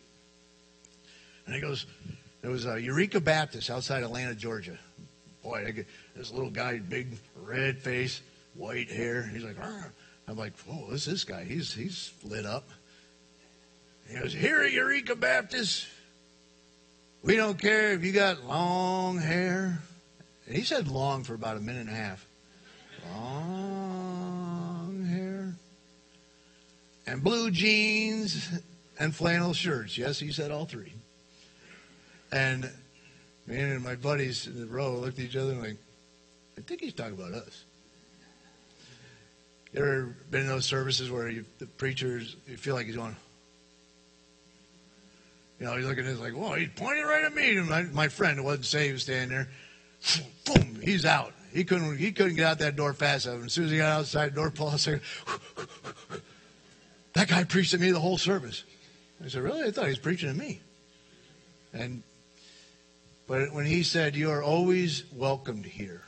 And 1.46 1.54
he 1.54 1.60
goes, 1.60 1.86
there 2.40 2.50
was 2.50 2.66
a 2.66 2.80
Eureka 2.80 3.20
Baptist 3.20 3.70
outside 3.70 4.02
Atlanta, 4.02 4.34
Georgia. 4.34 4.78
Boy, 5.42 5.84
this 6.16 6.32
little 6.32 6.50
guy, 6.50 6.78
big 6.78 7.08
red 7.36 7.78
face, 7.78 8.20
white 8.54 8.90
hair. 8.90 9.22
He's 9.22 9.44
like, 9.44 9.58
Arr. 9.58 9.92
I'm 10.28 10.36
like, 10.36 10.52
oh, 10.70 10.86
who's 10.88 11.04
this 11.04 11.24
guy? 11.24 11.44
He's 11.44 11.74
he's 11.74 12.12
lit 12.24 12.46
up. 12.46 12.68
He 14.08 14.18
goes, 14.18 14.32
here 14.32 14.62
Eureka 14.64 15.16
Baptist, 15.16 15.86
we 17.22 17.36
don't 17.36 17.58
care 17.58 17.92
if 17.92 18.04
you 18.04 18.12
got 18.12 18.44
long 18.44 19.18
hair. 19.18 19.80
And 20.46 20.56
he 20.56 20.62
said 20.62 20.88
long 20.88 21.24
for 21.24 21.34
about 21.34 21.56
a 21.56 21.60
minute 21.60 21.86
and 21.86 21.90
a 21.90 21.94
half. 21.94 22.26
Long 23.14 25.04
hair. 25.04 25.54
And 27.06 27.22
blue 27.22 27.50
jeans 27.50 28.48
and 28.98 29.14
flannel 29.14 29.54
shirts. 29.54 29.96
Yes, 29.96 30.18
he 30.18 30.32
said 30.32 30.50
all 30.50 30.66
three. 30.66 30.92
And 32.30 32.70
me 33.46 33.60
and 33.60 33.82
my 33.84 33.94
buddies 33.94 34.46
in 34.46 34.58
the 34.60 34.66
row 34.66 34.96
looked 34.96 35.18
at 35.18 35.24
each 35.24 35.36
other 35.36 35.52
and 35.52 35.62
like, 35.62 35.76
I 36.58 36.60
think 36.62 36.80
he's 36.80 36.94
talking 36.94 37.14
about 37.14 37.32
us. 37.32 37.64
You 39.72 39.80
ever 39.80 40.16
been 40.30 40.42
in 40.42 40.46
those 40.48 40.66
services 40.66 41.10
where 41.10 41.28
you, 41.28 41.44
the 41.58 41.66
preachers, 41.66 42.36
you 42.46 42.56
feel 42.56 42.74
like 42.74 42.86
he's 42.86 42.96
going, 42.96 43.16
you 45.58 45.66
know, 45.66 45.76
he's 45.76 45.86
looking 45.86 46.04
at 46.04 46.12
us 46.12 46.20
like, 46.20 46.34
whoa, 46.34 46.54
he's 46.54 46.68
pointing 46.76 47.04
right 47.04 47.24
at 47.24 47.34
me. 47.34 47.56
And 47.56 47.68
my, 47.68 47.82
my 47.84 48.08
friend 48.08 48.38
who 48.38 48.44
wasn't 48.44 48.66
saved 48.66 49.00
standing 49.00 49.30
there. 49.30 49.48
Boom, 50.44 50.80
he's 50.82 51.06
out. 51.06 51.32
He 51.52 51.64
couldn't, 51.64 51.96
he 51.96 52.12
couldn't 52.12 52.36
get 52.36 52.46
out 52.46 52.58
that 52.58 52.76
door 52.76 52.92
fast 52.92 53.26
enough. 53.26 53.36
And 53.36 53.46
as 53.46 53.52
soon 53.52 53.66
as 53.66 53.70
he 53.70 53.78
got 53.78 54.00
outside 54.00 54.32
the 54.32 54.36
door, 54.36 54.50
Paul 54.50 54.76
said, 54.76 55.00
that 57.14 57.28
guy 57.28 57.44
preached 57.44 57.70
to 57.70 57.78
me 57.78 57.92
the 57.92 58.00
whole 58.00 58.18
service. 58.18 58.64
I 59.24 59.28
said, 59.28 59.42
really? 59.42 59.62
I 59.62 59.70
thought 59.70 59.84
he 59.84 59.90
was 59.90 59.98
preaching 59.98 60.28
to 60.30 60.34
me. 60.34 60.60
And, 61.72 62.02
but 63.26 63.52
when 63.54 63.64
he 63.64 63.84
said, 63.84 64.16
you 64.16 64.30
are 64.30 64.42
always 64.42 65.04
welcomed 65.14 65.64
here. 65.64 66.02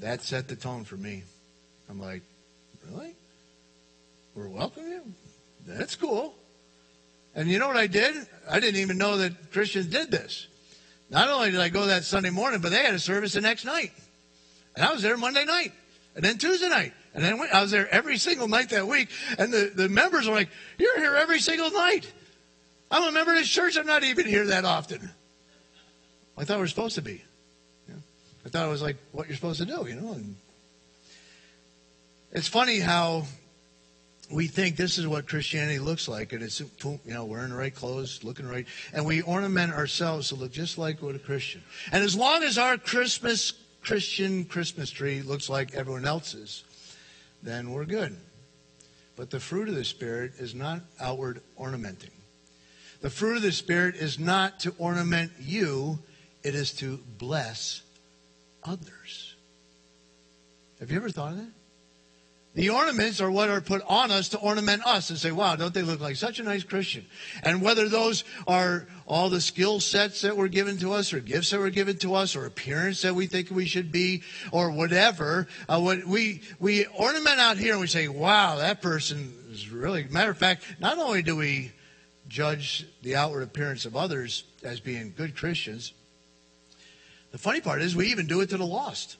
That 0.00 0.22
set 0.22 0.48
the 0.48 0.56
tone 0.56 0.84
for 0.84 0.96
me. 0.96 1.22
I'm 1.88 2.00
like, 2.00 2.22
really? 2.88 3.14
We're 4.34 4.48
welcoming? 4.48 5.14
That's 5.66 5.94
cool. 5.94 6.34
And 7.34 7.48
you 7.48 7.58
know 7.58 7.68
what 7.68 7.76
I 7.76 7.86
did? 7.86 8.26
I 8.48 8.60
didn't 8.60 8.80
even 8.80 8.98
know 8.98 9.18
that 9.18 9.52
Christians 9.52 9.86
did 9.86 10.10
this. 10.10 10.46
Not 11.10 11.28
only 11.28 11.50
did 11.50 11.60
I 11.60 11.68
go 11.68 11.86
that 11.86 12.04
Sunday 12.04 12.30
morning, 12.30 12.60
but 12.60 12.70
they 12.70 12.82
had 12.82 12.94
a 12.94 12.98
service 12.98 13.34
the 13.34 13.40
next 13.40 13.64
night. 13.64 13.92
And 14.74 14.84
I 14.84 14.92
was 14.92 15.02
there 15.02 15.16
Monday 15.16 15.44
night. 15.44 15.72
And 16.14 16.24
then 16.24 16.38
Tuesday 16.38 16.68
night. 16.68 16.92
And 17.14 17.22
then 17.22 17.40
I 17.52 17.60
was 17.60 17.70
there 17.70 17.88
every 17.92 18.16
single 18.16 18.48
night 18.48 18.70
that 18.70 18.86
week. 18.86 19.08
And 19.38 19.52
the, 19.52 19.72
the 19.74 19.88
members 19.88 20.26
were 20.26 20.34
like, 20.34 20.48
You're 20.78 20.98
here 20.98 21.16
every 21.16 21.40
single 21.40 21.70
night. 21.70 22.10
I'm 22.90 23.08
a 23.08 23.12
member 23.12 23.32
of 23.32 23.38
this 23.38 23.48
church. 23.48 23.76
I'm 23.76 23.86
not 23.86 24.02
even 24.02 24.26
here 24.26 24.46
that 24.46 24.64
often. 24.64 25.10
I 26.38 26.44
thought 26.44 26.56
we 26.56 26.62
were 26.62 26.68
supposed 26.68 26.94
to 26.96 27.02
be. 27.02 27.22
I 28.44 28.48
thought 28.48 28.66
it 28.66 28.70
was 28.70 28.82
like 28.82 28.96
what 29.12 29.26
you're 29.26 29.36
supposed 29.36 29.60
to 29.60 29.66
do, 29.66 29.86
you 29.86 30.00
know. 30.00 30.12
And 30.12 30.36
it's 32.32 32.48
funny 32.48 32.78
how 32.78 33.24
we 34.30 34.46
think 34.46 34.76
this 34.76 34.96
is 34.98 35.06
what 35.06 35.28
Christianity 35.28 35.78
looks 35.78 36.08
like, 36.08 36.32
and 36.32 36.42
it's 36.42 36.60
you 36.60 36.98
know 37.06 37.24
wearing 37.24 37.50
the 37.50 37.56
right 37.56 37.74
clothes, 37.74 38.22
looking 38.22 38.46
right, 38.46 38.66
and 38.92 39.04
we 39.04 39.22
ornament 39.22 39.72
ourselves 39.72 40.28
to 40.28 40.36
look 40.36 40.52
just 40.52 40.78
like 40.78 41.02
what 41.02 41.14
a 41.14 41.18
Christian. 41.18 41.62
And 41.92 42.02
as 42.02 42.16
long 42.16 42.42
as 42.42 42.56
our 42.56 42.78
Christmas 42.78 43.52
Christian 43.82 44.44
Christmas 44.44 44.90
tree 44.90 45.22
looks 45.22 45.48
like 45.48 45.74
everyone 45.74 46.04
else's, 46.04 46.64
then 47.42 47.72
we're 47.72 47.84
good. 47.84 48.16
But 49.16 49.30
the 49.30 49.40
fruit 49.40 49.68
of 49.68 49.74
the 49.74 49.84
Spirit 49.84 50.32
is 50.38 50.54
not 50.54 50.80
outward 50.98 51.42
ornamenting. 51.58 52.10
The 53.02 53.10
fruit 53.10 53.36
of 53.36 53.42
the 53.42 53.52
Spirit 53.52 53.96
is 53.96 54.18
not 54.18 54.60
to 54.60 54.74
ornament 54.78 55.32
you; 55.40 55.98
it 56.42 56.54
is 56.54 56.72
to 56.74 56.98
bless 57.18 57.82
others. 58.64 59.34
Have 60.80 60.90
you 60.90 60.96
ever 60.96 61.10
thought 61.10 61.32
of 61.32 61.38
that? 61.38 61.52
The 62.54 62.70
ornaments 62.70 63.20
are 63.20 63.30
what 63.30 63.48
are 63.48 63.60
put 63.60 63.82
on 63.86 64.10
us 64.10 64.30
to 64.30 64.38
ornament 64.38 64.84
us 64.84 65.08
and 65.10 65.18
say, 65.18 65.30
wow, 65.30 65.54
don't 65.54 65.72
they 65.72 65.82
look 65.82 66.00
like 66.00 66.16
such 66.16 66.40
a 66.40 66.42
nice 66.42 66.64
Christian? 66.64 67.06
And 67.44 67.62
whether 67.62 67.88
those 67.88 68.24
are 68.48 68.88
all 69.06 69.30
the 69.30 69.40
skill 69.40 69.78
sets 69.78 70.22
that 70.22 70.36
were 70.36 70.48
given 70.48 70.76
to 70.78 70.92
us 70.92 71.12
or 71.12 71.20
gifts 71.20 71.50
that 71.50 71.60
were 71.60 71.70
given 71.70 71.96
to 71.98 72.14
us 72.16 72.34
or 72.34 72.46
appearance 72.46 73.02
that 73.02 73.14
we 73.14 73.28
think 73.28 73.50
we 73.50 73.66
should 73.66 73.92
be 73.92 74.24
or 74.50 74.72
whatever, 74.72 75.46
uh, 75.68 75.78
what 75.78 76.04
we, 76.04 76.42
we 76.58 76.86
ornament 76.86 77.38
out 77.38 77.56
here 77.56 77.72
and 77.72 77.80
we 77.80 77.86
say, 77.86 78.08
wow, 78.08 78.56
that 78.56 78.82
person 78.82 79.32
is 79.52 79.70
really, 79.70 80.04
matter 80.10 80.32
of 80.32 80.38
fact, 80.38 80.64
not 80.80 80.98
only 80.98 81.22
do 81.22 81.36
we 81.36 81.70
judge 82.26 82.84
the 83.02 83.14
outward 83.14 83.44
appearance 83.44 83.84
of 83.84 83.94
others 83.94 84.42
as 84.64 84.80
being 84.80 85.14
good 85.16 85.36
Christians, 85.36 85.92
the 87.32 87.38
funny 87.38 87.60
part 87.60 87.82
is 87.82 87.94
we 87.94 88.08
even 88.08 88.26
do 88.26 88.40
it 88.40 88.50
to 88.50 88.56
the 88.56 88.66
lost. 88.66 89.16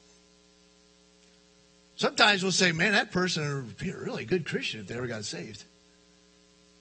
Sometimes 1.95 2.41
we'll 2.41 2.51
say, 2.51 2.71
man, 2.71 2.93
that 2.93 3.11
person 3.11 3.43
would 3.67 3.77
be 3.77 3.91
a 3.91 3.97
really 3.97 4.25
good 4.25 4.45
Christian 4.45 4.81
if 4.81 4.87
they 4.87 4.95
ever 4.95 5.07
got 5.07 5.23
saved. 5.23 5.63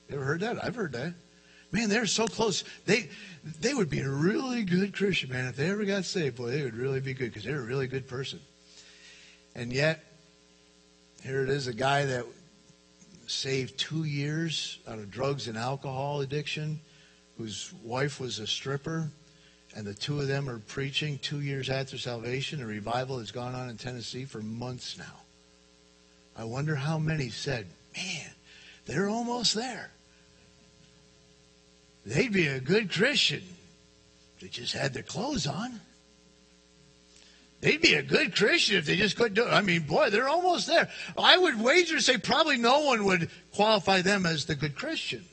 You 0.09 0.17
ever 0.17 0.25
heard 0.25 0.41
that? 0.41 0.65
I've 0.65 0.75
heard 0.75 0.93
that. 0.93 1.15
Man, 1.73 1.89
they're 1.89 2.07
so 2.07 2.27
close. 2.27 2.65
They 2.87 3.11
they 3.61 3.75
would 3.75 3.91
be 3.91 4.01
a 4.01 4.09
really 4.09 4.65
good 4.65 4.93
Christian, 4.93 5.31
man. 5.31 5.47
If 5.47 5.57
they 5.57 5.71
ever 5.71 5.85
got 5.85 6.05
saved, 6.05 6.37
boy, 6.37 6.51
they 6.51 6.63
would 6.65 6.75
really 6.75 7.01
be 7.01 7.15
good 7.15 7.29
because 7.29 7.45
they're 7.45 7.61
a 7.61 7.65
really 7.65 7.87
good 7.87 8.09
person. 8.09 8.41
And 9.55 9.73
yet, 9.73 10.05
here 11.23 11.45
it 11.45 11.51
is, 11.51 11.69
a 11.69 11.73
guy 11.73 12.07
that 12.07 12.25
saved 13.27 13.79
two 13.79 14.05
years 14.05 14.79
out 14.89 14.99
of 14.99 15.11
drugs 15.11 15.47
and 15.47 15.57
alcohol 15.57 16.23
addiction, 16.23 16.81
whose 17.39 17.73
wife 17.85 18.19
was 18.19 18.41
a 18.41 18.47
stripper, 18.47 19.11
and 19.75 19.87
the 19.87 19.95
two 19.95 20.21
of 20.21 20.27
them 20.27 20.49
are 20.49 20.59
preaching 20.59 21.19
two 21.19 21.41
years 21.41 21.71
after 21.71 21.97
salvation. 21.97 22.63
A 22.63 22.67
revival 22.67 23.19
has 23.19 23.31
gone 23.31 23.55
on 23.55 23.69
in 23.69 23.77
Tennessee 23.77 24.25
for 24.25 24.41
months 24.41 24.99
now. 24.99 25.21
I 26.37 26.45
wonder 26.45 26.75
how 26.75 26.99
many 26.99 27.29
said, 27.29 27.67
Man, 27.95 28.31
they're 28.87 29.09
almost 29.09 29.55
there. 29.55 29.91
They'd 32.07 32.33
be 32.33 32.47
a 32.47 32.61
good 32.61 32.91
Christian. 32.91 33.43
If 34.37 34.41
they 34.41 34.49
just 34.49 34.73
had 34.73 34.95
their 34.95 35.03
clothes 35.03 35.47
on. 35.47 35.81
They'd 37.61 37.83
be 37.83 37.95
a 37.95 38.03
good 38.03 38.35
Christian 38.35 38.77
if 38.77 38.87
they 38.87 38.97
just 38.97 39.17
couldn't 39.17 39.35
do 39.35 39.45
it. 39.45 39.53
I 39.53 39.61
mean, 39.61 39.83
boy, 39.83 40.09
they're 40.09 40.29
almost 40.29 40.67
there. 40.67 40.89
I 41.19 41.37
would 41.37 41.61
wager 41.61 41.97
to 41.97 42.03
say 42.03 42.17
probably 42.17 42.57
no 42.57 42.81
one 42.81 43.05
would 43.05 43.29
qualify 43.55 44.01
them 44.01 44.25
as 44.25 44.47
the 44.47 44.55
good 44.55 44.75
Christian. 44.75 45.25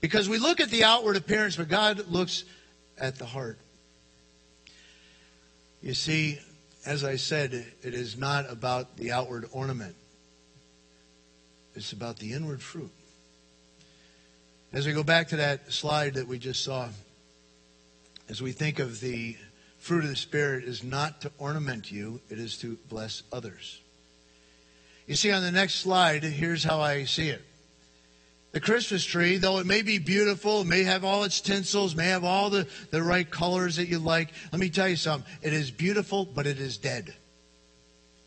Because 0.00 0.28
we 0.28 0.38
look 0.38 0.60
at 0.60 0.70
the 0.70 0.84
outward 0.84 1.16
appearance, 1.16 1.56
but 1.56 1.68
God 1.68 2.08
looks 2.08 2.44
at 3.02 3.18
the 3.18 3.26
heart. 3.26 3.58
You 5.82 5.92
see, 5.92 6.38
as 6.86 7.02
I 7.02 7.16
said, 7.16 7.52
it 7.52 7.94
is 7.94 8.16
not 8.16 8.50
about 8.50 8.96
the 8.96 9.10
outward 9.10 9.46
ornament, 9.52 9.96
it's 11.74 11.92
about 11.92 12.18
the 12.18 12.32
inward 12.32 12.62
fruit. 12.62 12.92
As 14.72 14.86
we 14.86 14.94
go 14.94 15.02
back 15.02 15.28
to 15.28 15.36
that 15.36 15.70
slide 15.70 16.14
that 16.14 16.26
we 16.26 16.38
just 16.38 16.64
saw, 16.64 16.88
as 18.28 18.40
we 18.40 18.52
think 18.52 18.78
of 18.78 19.00
the 19.00 19.36
fruit 19.78 20.04
of 20.04 20.10
the 20.10 20.16
Spirit, 20.16 20.64
is 20.64 20.82
not 20.82 21.20
to 21.22 21.32
ornament 21.38 21.90
you, 21.90 22.20
it 22.30 22.38
is 22.38 22.56
to 22.58 22.78
bless 22.88 23.22
others. 23.32 23.80
You 25.06 25.16
see, 25.16 25.32
on 25.32 25.42
the 25.42 25.50
next 25.50 25.74
slide, 25.80 26.22
here's 26.22 26.62
how 26.62 26.80
I 26.80 27.04
see 27.04 27.28
it. 27.28 27.42
The 28.52 28.60
Christmas 28.60 29.02
tree, 29.02 29.38
though 29.38 29.58
it 29.58 29.66
may 29.66 29.80
be 29.80 29.98
beautiful, 29.98 30.62
may 30.64 30.84
have 30.84 31.04
all 31.04 31.24
its 31.24 31.40
tinsels, 31.40 31.96
may 31.96 32.08
have 32.08 32.22
all 32.22 32.50
the, 32.50 32.68
the 32.90 33.02
right 33.02 33.28
colors 33.28 33.76
that 33.76 33.88
you 33.88 33.98
like, 33.98 34.30
let 34.52 34.60
me 34.60 34.68
tell 34.68 34.88
you 34.88 34.96
something. 34.96 35.30
It 35.40 35.54
is 35.54 35.70
beautiful, 35.70 36.26
but 36.26 36.46
it 36.46 36.60
is 36.60 36.76
dead. 36.76 37.14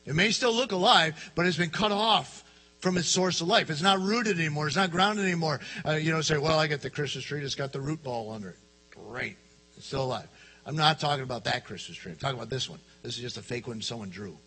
It 0.03 0.15
may 0.15 0.31
still 0.31 0.53
look 0.53 0.71
alive, 0.71 1.31
but 1.35 1.45
it's 1.45 1.57
been 1.57 1.69
cut 1.69 1.91
off 1.91 2.43
from 2.79 2.97
its 2.97 3.07
source 3.07 3.41
of 3.41 3.47
life. 3.47 3.69
It's 3.69 3.83
not 3.83 3.99
rooted 3.99 4.39
anymore. 4.39 4.65
It's 4.67 4.75
not 4.75 4.89
grounded 4.89 5.25
anymore. 5.25 5.59
Uh, 5.85 5.93
you 5.93 6.11
know, 6.11 6.21
say, 6.21 6.37
well, 6.37 6.57
I 6.57 6.67
got 6.67 6.81
the 6.81 6.89
Christmas 6.89 7.23
tree 7.23 7.41
that's 7.41 7.55
got 7.55 7.71
the 7.71 7.81
root 7.81 8.03
ball 8.03 8.31
under 8.31 8.49
it. 8.49 8.57
Great. 8.91 9.37
It's 9.77 9.85
still 9.85 10.03
alive. 10.03 10.27
I'm 10.65 10.75
not 10.75 10.99
talking 10.99 11.23
about 11.23 11.43
that 11.43 11.65
Christmas 11.65 11.97
tree. 11.97 12.11
I'm 12.11 12.17
talking 12.17 12.37
about 12.37 12.49
this 12.49 12.67
one. 12.67 12.79
This 13.03 13.15
is 13.15 13.21
just 13.21 13.37
a 13.37 13.43
fake 13.43 13.67
one 13.67 13.81
someone 13.81 14.09
drew. 14.09 14.37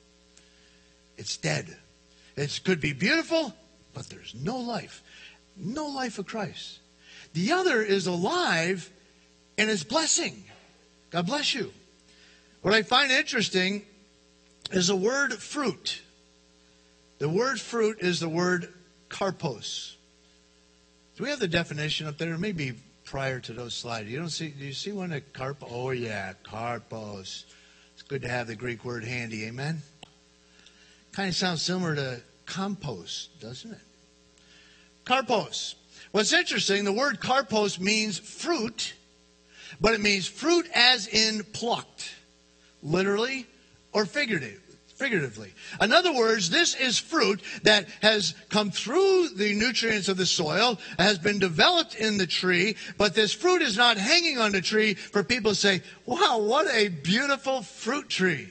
It's 1.17 1.37
dead. 1.37 1.77
It 2.37 2.61
could 2.65 2.81
be 2.81 2.93
beautiful, 2.93 3.53
but 3.95 4.09
there's 4.09 4.35
no 4.35 4.59
life 4.59 5.03
no 5.59 5.87
life 5.87 6.19
of 6.19 6.27
Christ. 6.27 6.81
The 7.35 7.53
other 7.53 7.83
is 7.83 8.07
alive 8.07 8.91
and 9.57 9.69
is 9.69 9.85
blessing. 9.85 10.45
God 11.11 11.27
bless 11.27 11.55
you. 11.55 11.73
What 12.63 12.75
I 12.75 12.83
find 12.83 13.11
interesting 13.11 13.83
is 14.71 14.89
the 14.89 14.97
word 14.97 15.35
fruit. 15.35 16.03
The 17.19 17.29
word 17.29 17.61
fruit 17.61 17.99
is 18.01 18.21
the 18.21 18.29
word 18.29 18.73
karpos. 19.09 19.95
Do 21.17 21.25
we 21.25 21.31
have 21.31 21.41
the 21.41 21.49
definition 21.49 22.07
up 22.07 22.19
there? 22.19 22.39
Maybe 22.39 22.75
prior 23.05 23.41
to 23.41 23.53
those 23.53 23.75
slides. 23.75 24.09
You 24.09 24.19
don't 24.19 24.29
see? 24.29 24.49
Do 24.49 24.65
you 24.65 24.73
see 24.73 24.93
one 24.93 25.13
at 25.13 25.33
carp? 25.33 25.65
Oh 25.69 25.91
yeah, 25.91 26.35
karpos. 26.45 27.45
It's 27.95 28.03
good 28.07 28.23
to 28.23 28.29
have 28.29 28.47
the 28.47 28.55
Greek 28.55 28.85
word 28.85 29.05
handy. 29.05 29.47
Amen. 29.47 29.83
Kind 31.13 31.31
of 31.31 31.35
sounds 31.35 31.63
similar 31.63 31.97
to 31.97 32.21
compost, 32.47 33.41
doesn't 33.41 33.73
it? 33.73 33.81
Karpos. 35.09 35.75
What's 36.13 36.33
interesting, 36.33 36.85
the 36.85 36.93
word 36.93 37.21
karpos 37.21 37.81
means 37.81 38.19
fruit, 38.19 38.95
but 39.81 39.95
it 39.95 40.01
means 40.01 40.27
fruit 40.27 40.69
as 40.75 41.07
in 41.07 41.45
plucked, 41.53 42.11
literally 42.83 43.47
or 43.93 44.05
figurative, 44.05 44.61
figuratively. 44.97 45.53
In 45.81 45.93
other 45.93 46.13
words, 46.15 46.51
this 46.51 46.75
is 46.75 46.99
fruit 46.99 47.41
that 47.63 47.89
has 48.03 48.35
come 48.51 48.71
through 48.71 49.31
the 49.31 49.55
nutrients 49.55 50.09
of 50.09 50.17
the 50.17 50.27
soil, 50.27 50.79
has 50.99 51.19
been 51.19 51.39
developed 51.39 51.95
in 51.95 52.19
the 52.19 52.27
tree, 52.27 52.77
but 52.97 53.15
this 53.15 53.33
fruit 53.33 53.63
is 53.63 53.77
not 53.77 53.97
hanging 53.97 54.39
on 54.39 54.53
the 54.53 54.61
tree 54.61 54.95
for 54.95 55.23
people 55.23 55.53
to 55.53 55.57
say, 55.57 55.83
wow, 56.05 56.39
what 56.39 56.67
a 56.75 56.89
beautiful 56.89 57.63
fruit 57.63 58.09
tree. 58.09 58.49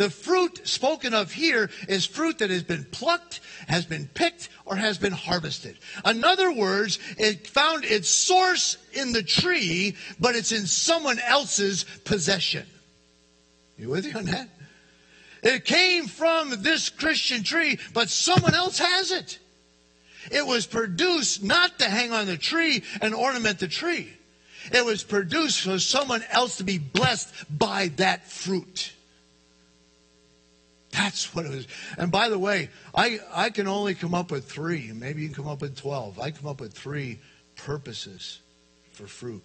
The 0.00 0.08
fruit 0.08 0.66
spoken 0.66 1.12
of 1.12 1.30
here 1.30 1.68
is 1.86 2.06
fruit 2.06 2.38
that 2.38 2.48
has 2.48 2.62
been 2.62 2.84
plucked, 2.84 3.40
has 3.68 3.84
been 3.84 4.08
picked, 4.14 4.48
or 4.64 4.74
has 4.74 4.96
been 4.96 5.12
harvested. 5.12 5.76
In 6.06 6.24
other 6.24 6.50
words, 6.50 6.98
it 7.18 7.46
found 7.46 7.84
its 7.84 8.08
source 8.08 8.78
in 8.94 9.12
the 9.12 9.22
tree, 9.22 9.96
but 10.18 10.34
it's 10.34 10.52
in 10.52 10.66
someone 10.66 11.18
else's 11.18 11.84
possession. 12.06 12.66
You 13.76 13.90
with 13.90 14.06
me 14.06 14.14
on 14.14 14.24
that? 14.24 14.48
It 15.42 15.66
came 15.66 16.06
from 16.06 16.62
this 16.62 16.88
Christian 16.88 17.42
tree, 17.42 17.78
but 17.92 18.08
someone 18.08 18.54
else 18.54 18.78
has 18.78 19.12
it. 19.12 19.38
It 20.30 20.46
was 20.46 20.64
produced 20.64 21.42
not 21.42 21.78
to 21.78 21.90
hang 21.90 22.10
on 22.14 22.24
the 22.24 22.38
tree 22.38 22.84
and 23.02 23.14
ornament 23.14 23.58
the 23.58 23.68
tree. 23.68 24.10
It 24.72 24.82
was 24.82 25.04
produced 25.04 25.60
for 25.60 25.78
someone 25.78 26.24
else 26.30 26.56
to 26.56 26.64
be 26.64 26.78
blessed 26.78 27.34
by 27.50 27.88
that 27.96 28.26
fruit. 28.30 28.94
That's 30.92 31.34
what 31.34 31.46
it 31.46 31.50
was. 31.50 31.68
And 31.98 32.10
by 32.10 32.28
the 32.28 32.38
way, 32.38 32.68
I, 32.94 33.20
I 33.32 33.50
can 33.50 33.68
only 33.68 33.94
come 33.94 34.14
up 34.14 34.30
with 34.30 34.50
three. 34.50 34.90
Maybe 34.92 35.22
you 35.22 35.28
can 35.28 35.36
come 35.36 35.48
up 35.48 35.60
with 35.60 35.76
12. 35.76 36.18
I 36.18 36.30
come 36.30 36.48
up 36.48 36.60
with 36.60 36.72
three 36.72 37.18
purposes 37.56 38.40
for 38.92 39.06
fruit. 39.06 39.42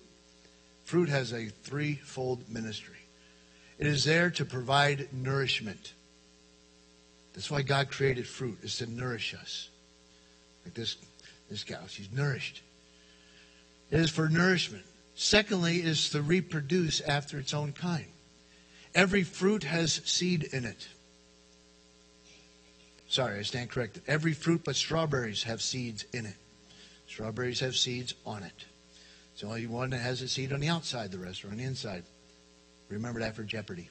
Fruit 0.85 1.09
has 1.09 1.33
a 1.33 1.47
threefold 1.47 2.49
ministry. 2.49 2.95
It 3.77 3.87
is 3.87 4.05
there 4.05 4.29
to 4.31 4.45
provide 4.45 5.09
nourishment. 5.11 5.93
That's 7.33 7.51
why 7.51 7.61
God 7.61 7.91
created 7.91 8.27
fruit, 8.27 8.59
is 8.63 8.77
to 8.77 8.87
nourish 8.87 9.33
us. 9.33 9.69
Like 10.63 10.73
this, 10.73 10.95
this 11.49 11.63
cow, 11.63 11.81
she's 11.87 12.11
nourished. 12.11 12.61
It 13.91 13.99
is 13.99 14.09
for 14.09 14.29
nourishment. 14.29 14.83
Secondly, 15.15 15.77
is 15.77 16.09
to 16.09 16.21
reproduce 16.21 17.01
after 17.01 17.37
its 17.37 17.53
own 17.53 17.71
kind. 17.71 18.07
Every 18.93 19.23
fruit 19.23 19.63
has 19.63 20.01
seed 20.05 20.43
in 20.43 20.65
it. 20.65 20.87
Sorry, 23.15 23.39
I 23.39 23.43
stand 23.43 23.69
corrected. 23.69 24.03
Every 24.07 24.33
fruit 24.33 24.63
but 24.65 24.75
strawberries 24.75 25.43
have 25.43 25.61
seeds 25.61 26.03
in 26.11 26.25
it. 26.25 26.35
Strawberries 27.07 27.61
have 27.61 27.77
seeds 27.77 28.13
on 28.25 28.43
it. 28.43 28.65
It's 29.31 29.39
the 29.39 29.47
only 29.47 29.67
one 29.67 29.91
that 29.91 29.99
has 29.99 30.21
a 30.21 30.27
seed 30.27 30.51
on 30.51 30.59
the 30.59 30.67
outside, 30.67 31.13
the 31.13 31.17
rest 31.17 31.45
are 31.45 31.49
on 31.49 31.55
the 31.55 31.63
inside. 31.63 32.03
Remember 32.89 33.21
that 33.21 33.33
for 33.33 33.43
Jeopardy. 33.43 33.89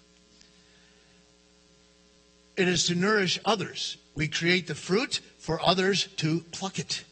It 2.58 2.68
is 2.68 2.86
to 2.88 2.94
nourish 2.94 3.40
others. 3.46 3.96
We 4.14 4.28
create 4.28 4.66
the 4.66 4.74
fruit 4.74 5.22
for 5.38 5.58
others 5.66 6.06
to 6.18 6.40
pluck 6.52 6.78
it, 6.78 7.02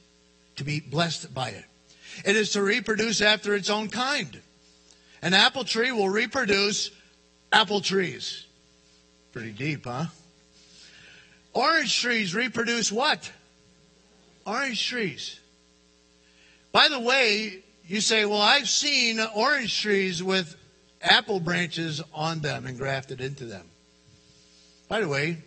to 0.56 0.64
be 0.64 0.80
blessed 0.80 1.32
by 1.32 1.48
it. 1.48 1.64
It 2.26 2.36
is 2.36 2.50
to 2.50 2.62
reproduce 2.62 3.22
after 3.22 3.54
its 3.54 3.70
own 3.70 3.88
kind. 3.88 4.38
An 5.22 5.32
apple 5.32 5.64
tree 5.64 5.92
will 5.92 6.10
reproduce 6.10 6.90
apple 7.50 7.80
trees. 7.80 8.44
Pretty 9.32 9.52
deep, 9.52 9.86
huh? 9.86 10.08
Orange 11.54 12.00
trees 12.00 12.34
reproduce 12.34 12.90
what? 12.90 13.30
Orange 14.46 14.86
trees. 14.86 15.38
By 16.72 16.88
the 16.88 17.00
way, 17.00 17.62
you 17.86 18.00
say, 18.00 18.24
well, 18.24 18.40
I've 18.40 18.68
seen 18.68 19.20
orange 19.34 19.80
trees 19.80 20.22
with 20.22 20.56
apple 21.02 21.40
branches 21.40 22.00
on 22.14 22.40
them 22.40 22.66
and 22.66 22.78
grafted 22.78 23.20
into 23.20 23.44
them. 23.44 23.66
By 24.88 25.00
the 25.00 25.08
way, 25.08 25.42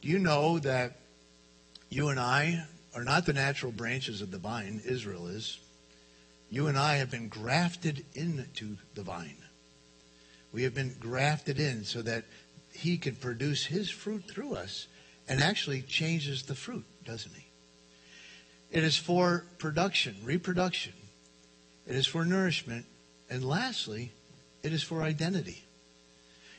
Do 0.00 0.08
you 0.08 0.18
know 0.18 0.58
that 0.60 0.96
you 1.90 2.08
and 2.08 2.18
I 2.18 2.64
are 2.94 3.04
not 3.04 3.26
the 3.26 3.34
natural 3.34 3.72
branches 3.72 4.22
of 4.22 4.30
the 4.30 4.38
vine, 4.38 4.80
Israel 4.86 5.26
is? 5.26 5.58
You 6.48 6.68
and 6.68 6.78
I 6.78 6.96
have 6.96 7.10
been 7.10 7.28
grafted 7.28 8.04
into 8.14 8.78
the 8.94 9.02
vine. 9.02 9.36
We 10.52 10.62
have 10.62 10.74
been 10.74 10.96
grafted 10.98 11.60
in 11.60 11.84
so 11.84 12.00
that 12.02 12.24
he 12.72 12.96
can 12.96 13.14
produce 13.14 13.66
his 13.66 13.90
fruit 13.90 14.24
through 14.26 14.54
us 14.54 14.86
and 15.30 15.40
actually 15.40 15.80
changes 15.82 16.42
the 16.42 16.56
fruit, 16.56 16.84
doesn't 17.04 17.32
he? 17.32 17.46
It 18.72 18.82
is 18.82 18.96
for 18.96 19.44
production, 19.58 20.16
reproduction. 20.24 20.92
It 21.86 21.94
is 21.94 22.06
for 22.06 22.24
nourishment. 22.24 22.84
And 23.30 23.44
lastly, 23.44 24.10
it 24.64 24.72
is 24.72 24.82
for 24.82 25.02
identity. 25.02 25.62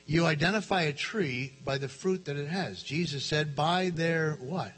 You 0.07 0.25
identify 0.25 0.83
a 0.83 0.93
tree 0.93 1.51
by 1.65 1.77
the 1.77 1.89
fruit 1.89 2.25
that 2.25 2.37
it 2.37 2.47
has. 2.47 2.81
Jesus 2.81 3.25
said, 3.25 3.57
by 3.57 3.89
their 3.89 4.37
what? 4.39 4.71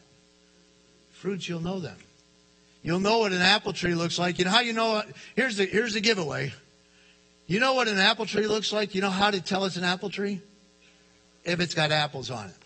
Fruits 1.11 1.47
you'll 1.47 1.61
know 1.61 1.79
them. 1.79 1.97
You'll 2.81 2.99
know 2.99 3.19
what 3.19 3.31
an 3.31 3.41
apple 3.41 3.73
tree 3.73 3.93
looks 3.93 4.17
like. 4.17 4.39
You 4.39 4.45
know 4.45 4.51
how 4.51 4.59
you 4.59 4.73
know 4.73 5.03
here's 5.35 5.55
the 5.55 5.65
here's 5.65 5.93
the 5.93 6.01
giveaway. 6.01 6.51
You 7.47 7.61
know 7.61 7.75
what 7.75 7.87
an 7.87 7.97
apple 7.97 8.25
tree 8.25 8.47
looks 8.47 8.73
like? 8.73 8.93
You 8.93 9.01
know 9.01 9.09
how 9.09 9.31
to 9.31 9.39
tell 9.39 9.63
it's 9.63 9.77
an 9.77 9.85
apple 9.85 10.09
tree? 10.09 10.41
If 11.45 11.61
it's 11.61 11.73
got 11.73 11.91
apples 11.91 12.29
on 12.29 12.49
it. 12.49 12.62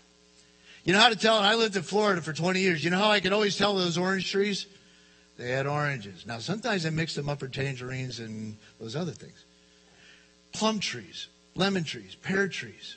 You 0.88 0.94
know 0.94 1.00
how 1.00 1.10
to 1.10 1.18
tell? 1.18 1.38
I 1.38 1.56
lived 1.56 1.76
in 1.76 1.84
Florida 1.84 2.22
for 2.22 2.32
20 2.32 2.62
years. 2.62 2.82
You 2.82 2.92
know 2.92 2.98
how 2.98 3.12
I 3.12 3.20
could 3.20 3.34
always 3.34 3.58
tell 3.58 3.76
those 3.76 3.98
orange 3.98 4.32
trees? 4.32 4.68
They 5.38 5.50
had 5.50 5.68
oranges. 5.68 6.26
Now, 6.26 6.40
sometimes 6.40 6.86
I 6.86 6.92
mix 6.92 7.14
them 7.14 7.28
up 7.28 7.42
for 7.42 7.50
tangerines 7.50 8.20
and 8.22 8.56
those 8.80 8.96
other 8.96 9.12
things. 9.12 9.44
Plum 10.54 10.80
trees, 10.80 11.28
lemon 11.56 11.84
trees, 11.84 12.16
pear 12.16 12.48
trees. 12.48 12.96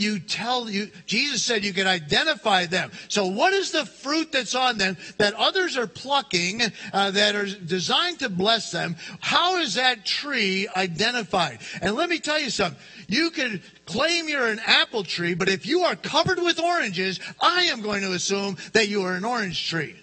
You 0.00 0.18
tell 0.18 0.70
you 0.70 0.90
Jesus 1.04 1.42
said 1.42 1.62
you 1.62 1.74
can 1.74 1.86
identify 1.86 2.64
them. 2.64 2.90
So 3.08 3.26
what 3.26 3.52
is 3.52 3.70
the 3.70 3.84
fruit 3.84 4.32
that's 4.32 4.54
on 4.54 4.78
them 4.78 4.96
that 5.18 5.34
others 5.34 5.76
are 5.76 5.86
plucking 5.86 6.62
uh, 6.92 7.10
that 7.10 7.36
are 7.36 7.44
designed 7.44 8.20
to 8.20 8.30
bless 8.30 8.70
them? 8.70 8.96
How 9.20 9.56
is 9.56 9.74
that 9.74 10.06
tree 10.06 10.68
identified? 10.74 11.58
And 11.82 11.94
let 11.96 12.08
me 12.08 12.18
tell 12.18 12.40
you 12.40 12.48
something. 12.48 12.80
You 13.08 13.30
could 13.30 13.62
claim 13.84 14.28
you're 14.28 14.48
an 14.48 14.60
apple 14.64 15.04
tree, 15.04 15.34
but 15.34 15.50
if 15.50 15.66
you 15.66 15.82
are 15.82 15.96
covered 15.96 16.38
with 16.42 16.58
oranges, 16.58 17.20
I 17.40 17.64
am 17.64 17.82
going 17.82 18.00
to 18.00 18.12
assume 18.12 18.56
that 18.72 18.88
you 18.88 19.02
are 19.02 19.14
an 19.14 19.24
orange 19.26 19.68
tree. 19.68 19.96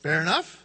Fair 0.00 0.20
enough? 0.20 0.61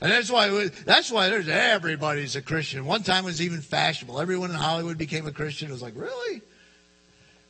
And 0.00 0.12
that's 0.12 0.30
why 0.30 0.68
that's 0.84 1.10
why 1.10 1.28
there's 1.28 1.48
everybody's 1.48 2.36
a 2.36 2.42
Christian. 2.42 2.84
One 2.84 3.02
time 3.02 3.24
it 3.24 3.26
was 3.26 3.42
even 3.42 3.60
fashionable. 3.60 4.20
Everyone 4.20 4.50
in 4.50 4.56
Hollywood 4.56 4.96
became 4.96 5.26
a 5.26 5.32
Christian. 5.32 5.68
It 5.68 5.72
was 5.72 5.82
like, 5.82 5.96
really? 5.96 6.40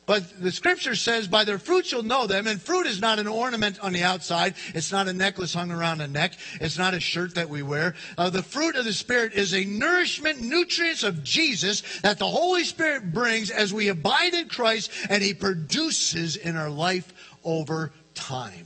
But 0.07 0.41
the 0.41 0.51
scripture 0.51 0.95
says, 0.95 1.27
by 1.27 1.43
their 1.43 1.59
fruits 1.59 1.91
you'll 1.91 2.01
know 2.01 2.25
them. 2.25 2.47
And 2.47 2.59
fruit 2.59 2.87
is 2.87 2.99
not 2.99 3.19
an 3.19 3.27
ornament 3.27 3.79
on 3.79 3.93
the 3.93 4.01
outside. 4.01 4.55
It's 4.73 4.91
not 4.91 5.07
a 5.07 5.13
necklace 5.13 5.53
hung 5.53 5.69
around 5.69 6.01
a 6.01 6.07
neck. 6.07 6.33
It's 6.59 6.79
not 6.79 6.95
a 6.95 6.99
shirt 6.99 7.35
that 7.35 7.47
we 7.47 7.61
wear. 7.61 7.93
Uh, 8.17 8.31
the 8.31 8.41
fruit 8.41 8.75
of 8.75 8.85
the 8.85 8.93
Spirit 8.93 9.33
is 9.33 9.53
a 9.53 9.63
nourishment, 9.65 10.41
nutrients 10.41 11.03
of 11.03 11.23
Jesus 11.23 11.83
that 11.99 12.17
the 12.17 12.25
Holy 12.25 12.63
Spirit 12.63 13.13
brings 13.13 13.51
as 13.51 13.71
we 13.71 13.89
abide 13.89 14.33
in 14.33 14.49
Christ 14.49 14.89
and 15.11 15.21
He 15.21 15.35
produces 15.35 16.35
in 16.35 16.55
our 16.55 16.71
life 16.71 17.13
over 17.43 17.93
time. 18.15 18.65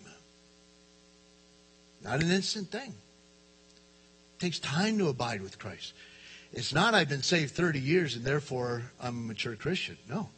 Not 2.02 2.22
an 2.22 2.32
instant 2.32 2.72
thing 2.72 2.94
takes 4.40 4.60
time 4.60 4.98
to 4.98 5.10
abide 5.10 5.42
with 5.42 5.60
Christ. 5.60 5.94
It's 6.52 6.74
not 6.74 6.94
I've 6.94 7.10
been 7.10 7.24
saved 7.24 7.54
30 7.54 7.80
years 7.80 8.16
and 8.16 8.24
therefore 8.24 8.84
I'm 9.02 9.18
a 9.18 9.28
mature 9.28 9.56
Christian. 9.56 9.98
No. 10.08 10.30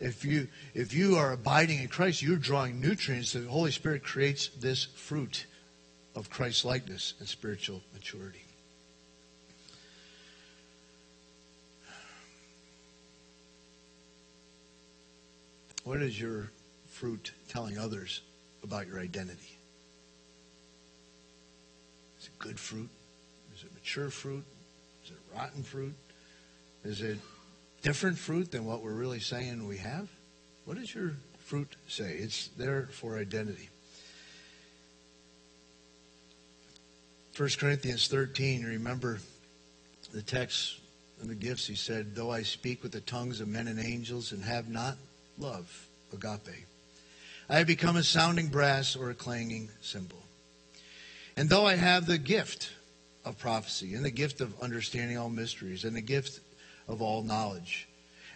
If 0.00 0.24
you 0.24 0.48
if 0.74 0.92
you 0.94 1.16
are 1.16 1.32
abiding 1.32 1.80
in 1.80 1.88
Christ, 1.88 2.22
you're 2.22 2.36
drawing 2.36 2.80
nutrients. 2.80 3.32
The 3.32 3.42
Holy 3.42 3.72
Spirit 3.72 4.04
creates 4.04 4.48
this 4.48 4.84
fruit 4.84 5.46
of 6.14 6.30
Christ 6.30 6.64
likeness 6.64 7.14
and 7.18 7.26
spiritual 7.26 7.82
maturity. 7.94 8.44
What 15.84 16.02
is 16.02 16.20
your 16.20 16.50
fruit 16.90 17.32
telling 17.48 17.78
others 17.78 18.20
about 18.62 18.86
your 18.86 19.00
identity? 19.00 19.58
Is 22.20 22.26
it 22.26 22.38
good 22.38 22.60
fruit? 22.60 22.90
Mature 23.88 24.10
fruit? 24.10 24.44
Is 25.02 25.12
it 25.12 25.16
rotten 25.34 25.62
fruit? 25.62 25.94
Is 26.84 27.00
it 27.00 27.16
different 27.80 28.18
fruit 28.18 28.50
than 28.50 28.66
what 28.66 28.82
we're 28.82 28.92
really 28.92 29.18
saying 29.18 29.66
we 29.66 29.78
have? 29.78 30.10
What 30.66 30.76
does 30.76 30.94
your 30.94 31.12
fruit 31.38 31.74
say? 31.88 32.12
It's 32.18 32.48
there 32.58 32.88
for 32.92 33.16
identity. 33.16 33.70
1 37.34 37.48
Corinthians 37.58 38.08
13, 38.08 38.64
remember 38.64 39.20
the 40.12 40.20
text 40.20 40.80
and 41.22 41.30
the 41.30 41.34
gifts. 41.34 41.66
He 41.66 41.74
said, 41.74 42.14
Though 42.14 42.30
I 42.30 42.42
speak 42.42 42.82
with 42.82 42.92
the 42.92 43.00
tongues 43.00 43.40
of 43.40 43.48
men 43.48 43.68
and 43.68 43.78
angels 43.78 44.32
and 44.32 44.44
have 44.44 44.68
not 44.68 44.98
love, 45.38 45.88
agape, 46.12 46.66
I 47.48 47.56
have 47.56 47.66
become 47.66 47.96
a 47.96 48.02
sounding 48.02 48.48
brass 48.48 48.96
or 48.96 49.08
a 49.08 49.14
clanging 49.14 49.70
cymbal. 49.80 50.22
And 51.38 51.48
though 51.48 51.64
I 51.64 51.76
have 51.76 52.04
the 52.04 52.18
gift 52.18 52.72
of 53.24 53.38
prophecy, 53.38 53.94
and 53.94 54.04
the 54.04 54.10
gift 54.10 54.40
of 54.40 54.58
understanding 54.60 55.18
all 55.18 55.30
mysteries, 55.30 55.84
and 55.84 55.96
the 55.96 56.00
gift 56.00 56.40
of 56.86 57.02
all 57.02 57.22
knowledge. 57.22 57.88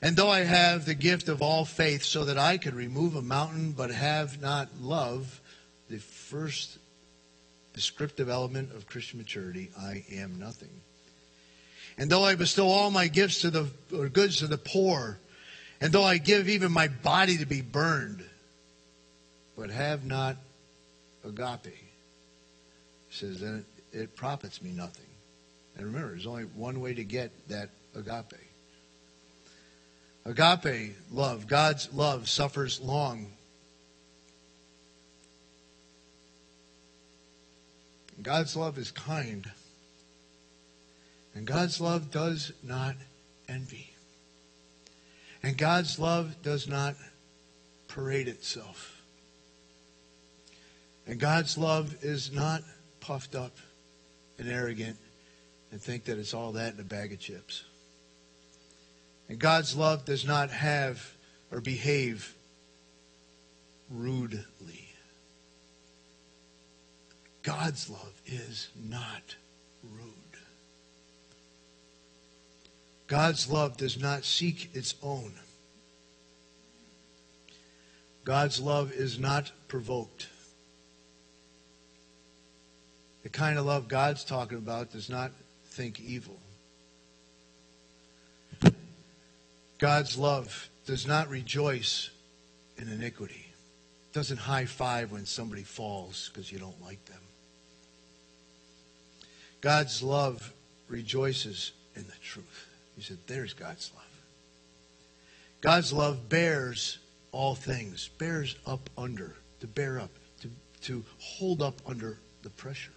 And 0.03 0.17
though 0.17 0.31
I 0.31 0.41
have 0.41 0.85
the 0.85 0.95
gift 0.95 1.29
of 1.29 1.41
all 1.41 1.65
faith, 1.65 2.03
so 2.03 2.25
that 2.25 2.37
I 2.39 2.59
could 2.59 2.75
remove 2.75 3.15
a 3.15 3.23
mountain 3.23 3.73
but 3.73 3.91
have 3.91 4.41
not 4.43 4.69
love, 4.81 5.41
the 5.89 5.99
first 5.99 6.79
descriptive 7.75 8.29
element 8.29 8.75
of 8.75 8.87
Christian 8.87 9.19
maturity, 9.19 9.71
I 9.79 10.05
am 10.11 10.39
nothing. 10.39 10.71
And 11.99 12.11
though 12.11 12.25
I 12.25 12.35
bestow 12.35 12.67
all 12.67 12.91
my 12.91 13.09
gifts 13.09 13.43
to 13.43 13.51
the 13.51 13.69
or 13.95 14.09
goods 14.09 14.39
to 14.39 14.47
the 14.47 14.59
poor, 14.59 15.19
and 15.81 15.93
though 15.93 16.05
I 16.05 16.19
give 16.19 16.49
even 16.49 16.73
my 16.73 16.89
body 16.89 17.39
to 17.39 17.47
be 17.47 17.61
burned, 17.61 18.25
but 19.57 19.71
have 19.71 20.05
not 20.05 20.37
agape, 21.25 21.77
says 23.11 23.41
then 23.41 23.65
it 23.93 24.17
profits 24.17 24.63
me 24.63 24.71
nothing. 24.71 25.07
And 25.77 25.87
remember, 25.87 26.11
there's 26.11 26.27
only 26.27 26.45
one 26.45 26.81
way 26.81 26.95
to 26.95 27.05
get 27.05 27.31
that 27.49 27.71
agape. 27.95 28.41
Agape 30.25 30.95
love, 31.11 31.47
God's 31.47 31.93
love 31.93 32.29
suffers 32.29 32.81
long. 32.81 33.27
God's 38.23 38.57
love 38.57 38.79
is 38.79 38.91
kind. 38.91 39.51
And 41.35 41.47
God's 41.47 41.81
love 41.81 42.11
does 42.11 42.53
not 42.63 42.95
envy. 43.49 43.91
And 45.43 45.59
God's 45.59 45.99
love 45.99 46.37
does 46.43 46.69
not 46.69 46.95
parade 47.89 48.29
itself. 48.29 49.03
And 51.07 51.19
God's 51.19 51.59
love 51.59 51.97
is 52.03 52.31
not 52.31 52.63
puffed 53.01 53.35
up 53.35 53.57
and 54.43 54.53
arrogant 54.53 54.97
and 55.71 55.81
think 55.81 56.05
that 56.05 56.19
it's 56.19 56.35
all 56.35 56.53
that 56.53 56.75
in 56.75 56.81
a 56.81 56.85
bag 56.85 57.13
of 57.13 57.21
chips. 57.21 57.65
And 59.29 59.39
God's 59.39 59.77
love 59.77 60.05
does 60.05 60.27
not 60.27 60.51
have 60.51 61.15
or 61.51 61.61
behave 61.61 62.35
rudely. 63.91 64.89
God's 67.43 67.89
love 67.89 68.21
is 68.27 68.69
not 68.77 69.37
rude. 69.83 70.13
God's 73.07 73.51
love 73.51 73.77
does 73.77 74.01
not 74.01 74.25
seek 74.25 74.71
its 74.75 74.95
own. 75.03 75.33
God's 78.25 78.61
love 78.61 78.93
is 78.93 79.19
not 79.19 79.51
provoked. 79.69 80.29
The 83.23 83.29
kind 83.29 83.59
of 83.59 83.67
love 83.67 83.89
God's 83.89 84.25
talking 84.25 84.59
about 84.59 84.91
does 84.91 85.09
not 85.09 85.33
think 85.67 86.01
evil. 86.01 86.39
God's 89.79 90.17
love 90.17 90.69
does 90.87 91.07
not 91.07 91.29
rejoice 91.29 92.11
in 92.77 92.89
iniquity. 92.89 93.47
Doesn't 94.13 94.37
high 94.37 94.67
five 94.67 95.11
when 95.11 95.27
somebody 95.27 95.63
falls 95.63 96.31
because 96.33 96.53
you 96.53 96.59
don't 96.59 96.81
like 96.83 97.05
them. 97.07 97.19
God's 99.61 100.03
love 100.03 100.53
rejoices 100.89 101.73
in 101.97 102.03
the 102.03 102.19
truth. 102.23 102.69
He 102.97 103.03
said, 103.03 103.19
There's 103.27 103.55
God's 103.55 103.91
love. 103.95 104.05
God's 105.61 105.93
love 105.93 106.29
bears 106.29 106.99
all 107.31 107.55
things, 107.55 108.11
bears 108.19 108.57
up 108.67 108.91
under, 108.99 109.35
to 109.61 109.67
bear 109.67 109.99
up, 109.99 110.11
to, 110.43 110.51
to 110.83 111.05
hold 111.19 111.63
up 111.63 111.81
under 111.87 112.19
the 112.43 112.51
pressure. 112.51 112.93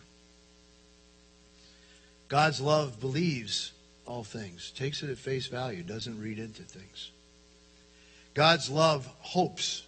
God's 2.27 2.59
love 2.59 2.99
believes 2.99 3.71
all 4.05 4.23
things, 4.23 4.71
takes 4.75 5.03
it 5.03 5.09
at 5.09 5.17
face 5.17 5.47
value, 5.47 5.83
doesn't 5.83 6.21
read 6.21 6.39
into 6.39 6.63
things. 6.63 7.11
God's 8.33 8.69
love 8.69 9.07
hopes 9.19 9.83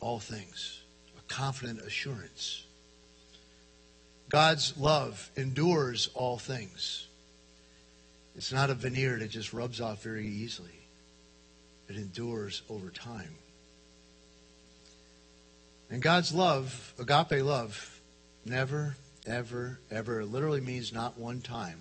all 0.00 0.20
things, 0.20 0.82
a 1.18 1.32
confident 1.32 1.80
assurance. 1.80 2.64
God's 4.28 4.76
love 4.76 5.30
endures 5.36 6.10
all 6.14 6.38
things. 6.38 7.06
It's 8.36 8.52
not 8.52 8.70
a 8.70 8.74
veneer 8.74 9.18
that 9.18 9.30
just 9.30 9.52
rubs 9.52 9.80
off 9.80 10.02
very 10.02 10.26
easily. 10.26 10.80
It 11.88 11.96
endures 11.96 12.62
over 12.68 12.90
time. 12.90 13.34
And 15.90 16.02
God's 16.02 16.34
love, 16.34 16.92
agape 16.98 17.44
love, 17.44 18.00
never, 18.44 18.96
ever, 19.26 19.78
ever, 19.90 20.20
it 20.20 20.26
literally 20.26 20.60
means 20.60 20.92
not 20.92 21.18
one 21.18 21.40
time, 21.40 21.78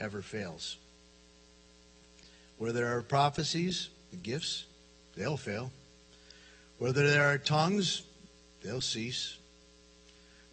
ever 0.00 0.22
fails. 0.22 0.76
Where 2.58 2.72
there 2.72 2.96
are 2.96 3.02
prophecies, 3.02 3.88
the 4.10 4.16
gifts, 4.16 4.64
they'll 5.16 5.36
fail. 5.36 5.70
Whether 6.78 7.08
there 7.08 7.28
are 7.28 7.38
tongues, 7.38 8.02
they'll 8.62 8.80
cease. 8.80 9.36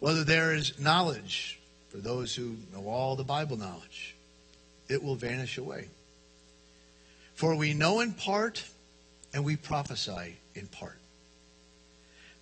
Whether 0.00 0.24
there 0.24 0.54
is 0.54 0.78
knowledge, 0.78 1.58
for 1.88 1.98
those 1.98 2.34
who 2.34 2.56
know 2.72 2.88
all 2.88 3.16
the 3.16 3.24
Bible 3.24 3.56
knowledge, 3.56 4.14
it 4.88 5.02
will 5.02 5.14
vanish 5.14 5.58
away. 5.58 5.88
For 7.34 7.54
we 7.56 7.74
know 7.74 8.00
in 8.00 8.12
part 8.12 8.64
and 9.32 9.44
we 9.44 9.56
prophesy 9.56 10.36
in 10.54 10.66
part. 10.66 10.98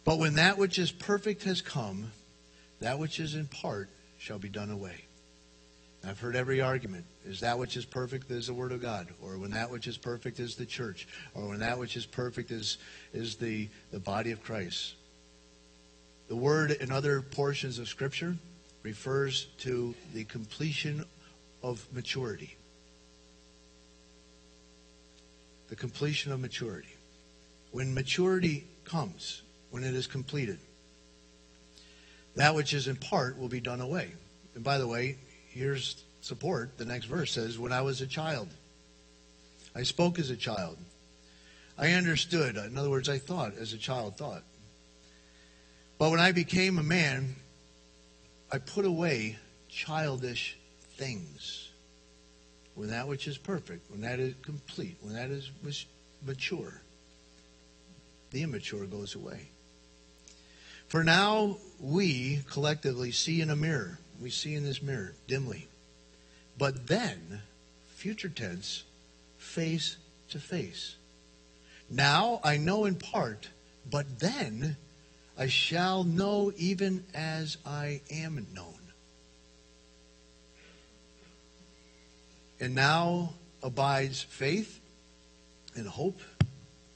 But 0.04 0.18
when 0.18 0.34
that 0.34 0.58
which 0.58 0.78
is 0.78 0.90
perfect 0.90 1.44
has 1.44 1.62
come, 1.62 2.12
that 2.82 2.98
which 2.98 3.20
is 3.20 3.34
in 3.34 3.46
part 3.46 3.88
shall 4.18 4.38
be 4.38 4.48
done 4.48 4.70
away. 4.70 5.04
I've 6.04 6.18
heard 6.18 6.34
every 6.34 6.60
argument. 6.60 7.04
Is 7.24 7.40
that 7.40 7.58
which 7.58 7.76
is 7.76 7.84
perfect 7.84 8.30
is 8.30 8.48
the 8.48 8.54
Word 8.54 8.72
of 8.72 8.82
God? 8.82 9.08
Or 9.22 9.38
when 9.38 9.52
that 9.52 9.70
which 9.70 9.86
is 9.86 9.96
perfect 9.96 10.40
is 10.40 10.56
the 10.56 10.66
church? 10.66 11.06
Or 11.34 11.48
when 11.48 11.60
that 11.60 11.78
which 11.78 11.96
is 11.96 12.06
perfect 12.06 12.50
is, 12.50 12.78
is 13.12 13.36
the, 13.36 13.68
the 13.92 14.00
body 14.00 14.32
of 14.32 14.42
Christ? 14.42 14.94
The 16.28 16.36
word 16.36 16.70
in 16.70 16.90
other 16.90 17.20
portions 17.20 17.78
of 17.78 17.88
Scripture 17.88 18.36
refers 18.82 19.46
to 19.58 19.94
the 20.12 20.24
completion 20.24 21.04
of 21.62 21.86
maturity. 21.92 22.56
The 25.68 25.76
completion 25.76 26.32
of 26.32 26.40
maturity. 26.40 26.94
When 27.70 27.94
maturity 27.94 28.66
comes, 28.84 29.42
when 29.70 29.84
it 29.84 29.94
is 29.94 30.06
completed, 30.06 30.58
that 32.36 32.54
which 32.54 32.72
is 32.72 32.88
in 32.88 32.96
part 32.96 33.38
will 33.38 33.48
be 33.48 33.60
done 33.60 33.80
away. 33.80 34.12
And 34.54 34.64
by 34.64 34.78
the 34.78 34.86
way, 34.86 35.16
here's 35.48 36.02
support. 36.20 36.78
The 36.78 36.84
next 36.84 37.06
verse 37.06 37.32
says, 37.32 37.58
When 37.58 37.72
I 37.72 37.82
was 37.82 38.00
a 38.00 38.06
child, 38.06 38.48
I 39.74 39.82
spoke 39.82 40.18
as 40.18 40.30
a 40.30 40.36
child. 40.36 40.78
I 41.78 41.92
understood. 41.92 42.56
In 42.56 42.76
other 42.76 42.90
words, 42.90 43.08
I 43.08 43.18
thought 43.18 43.56
as 43.58 43.72
a 43.72 43.78
child 43.78 44.16
thought. 44.16 44.42
But 45.98 46.10
when 46.10 46.20
I 46.20 46.32
became 46.32 46.78
a 46.78 46.82
man, 46.82 47.36
I 48.50 48.58
put 48.58 48.84
away 48.84 49.38
childish 49.68 50.56
things. 50.96 51.70
When 52.74 52.88
that 52.88 53.08
which 53.08 53.28
is 53.28 53.38
perfect, 53.38 53.90
when 53.90 54.00
that 54.02 54.18
is 54.18 54.34
complete, 54.42 54.96
when 55.00 55.14
that 55.14 55.30
is 55.30 55.50
mature, 56.24 56.80
the 58.30 58.42
immature 58.42 58.86
goes 58.86 59.14
away. 59.14 59.51
For 60.92 61.02
now, 61.02 61.56
we 61.80 62.42
collectively 62.50 63.12
see 63.12 63.40
in 63.40 63.48
a 63.48 63.56
mirror 63.56 63.98
we 64.20 64.28
see 64.28 64.54
in 64.54 64.62
this 64.62 64.82
mirror 64.82 65.14
dimly. 65.26 65.66
But 66.58 66.86
then, 66.86 67.40
future 67.94 68.28
tense, 68.28 68.84
face 69.38 69.96
to 70.28 70.38
face. 70.38 70.96
Now 71.88 72.42
I 72.44 72.58
know 72.58 72.84
in 72.84 72.96
part, 72.96 73.48
but 73.90 74.18
then 74.18 74.76
I 75.38 75.46
shall 75.46 76.04
know 76.04 76.52
even 76.58 77.06
as 77.14 77.56
I 77.64 78.02
am 78.10 78.46
known. 78.52 78.78
And 82.60 82.74
now 82.74 83.32
abides 83.62 84.20
faith 84.20 84.78
and 85.74 85.88
hope 85.88 86.20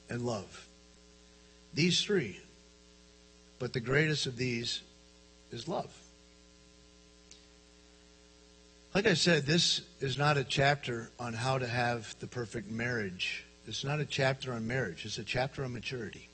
and 0.07 0.21
love. 0.21 0.67
These 1.73 2.03
three. 2.03 2.41
But 3.59 3.73
the 3.73 3.79
greatest 3.79 4.25
of 4.25 4.37
these 4.37 4.81
is 5.51 5.67
love. 5.67 5.91
Like 8.93 9.07
I 9.07 9.13
said, 9.13 9.45
this 9.45 9.81
is 9.99 10.17
not 10.17 10.37
a 10.37 10.43
chapter 10.43 11.11
on 11.19 11.33
how 11.33 11.57
to 11.57 11.67
have 11.67 12.15
the 12.19 12.27
perfect 12.27 12.71
marriage. 12.71 13.45
It's 13.67 13.83
not 13.83 13.99
a 13.99 14.05
chapter 14.05 14.53
on 14.53 14.65
marriage. 14.65 15.05
It's 15.05 15.17
a 15.17 15.23
chapter 15.23 15.63
on 15.63 15.73
maturity. 15.73 16.29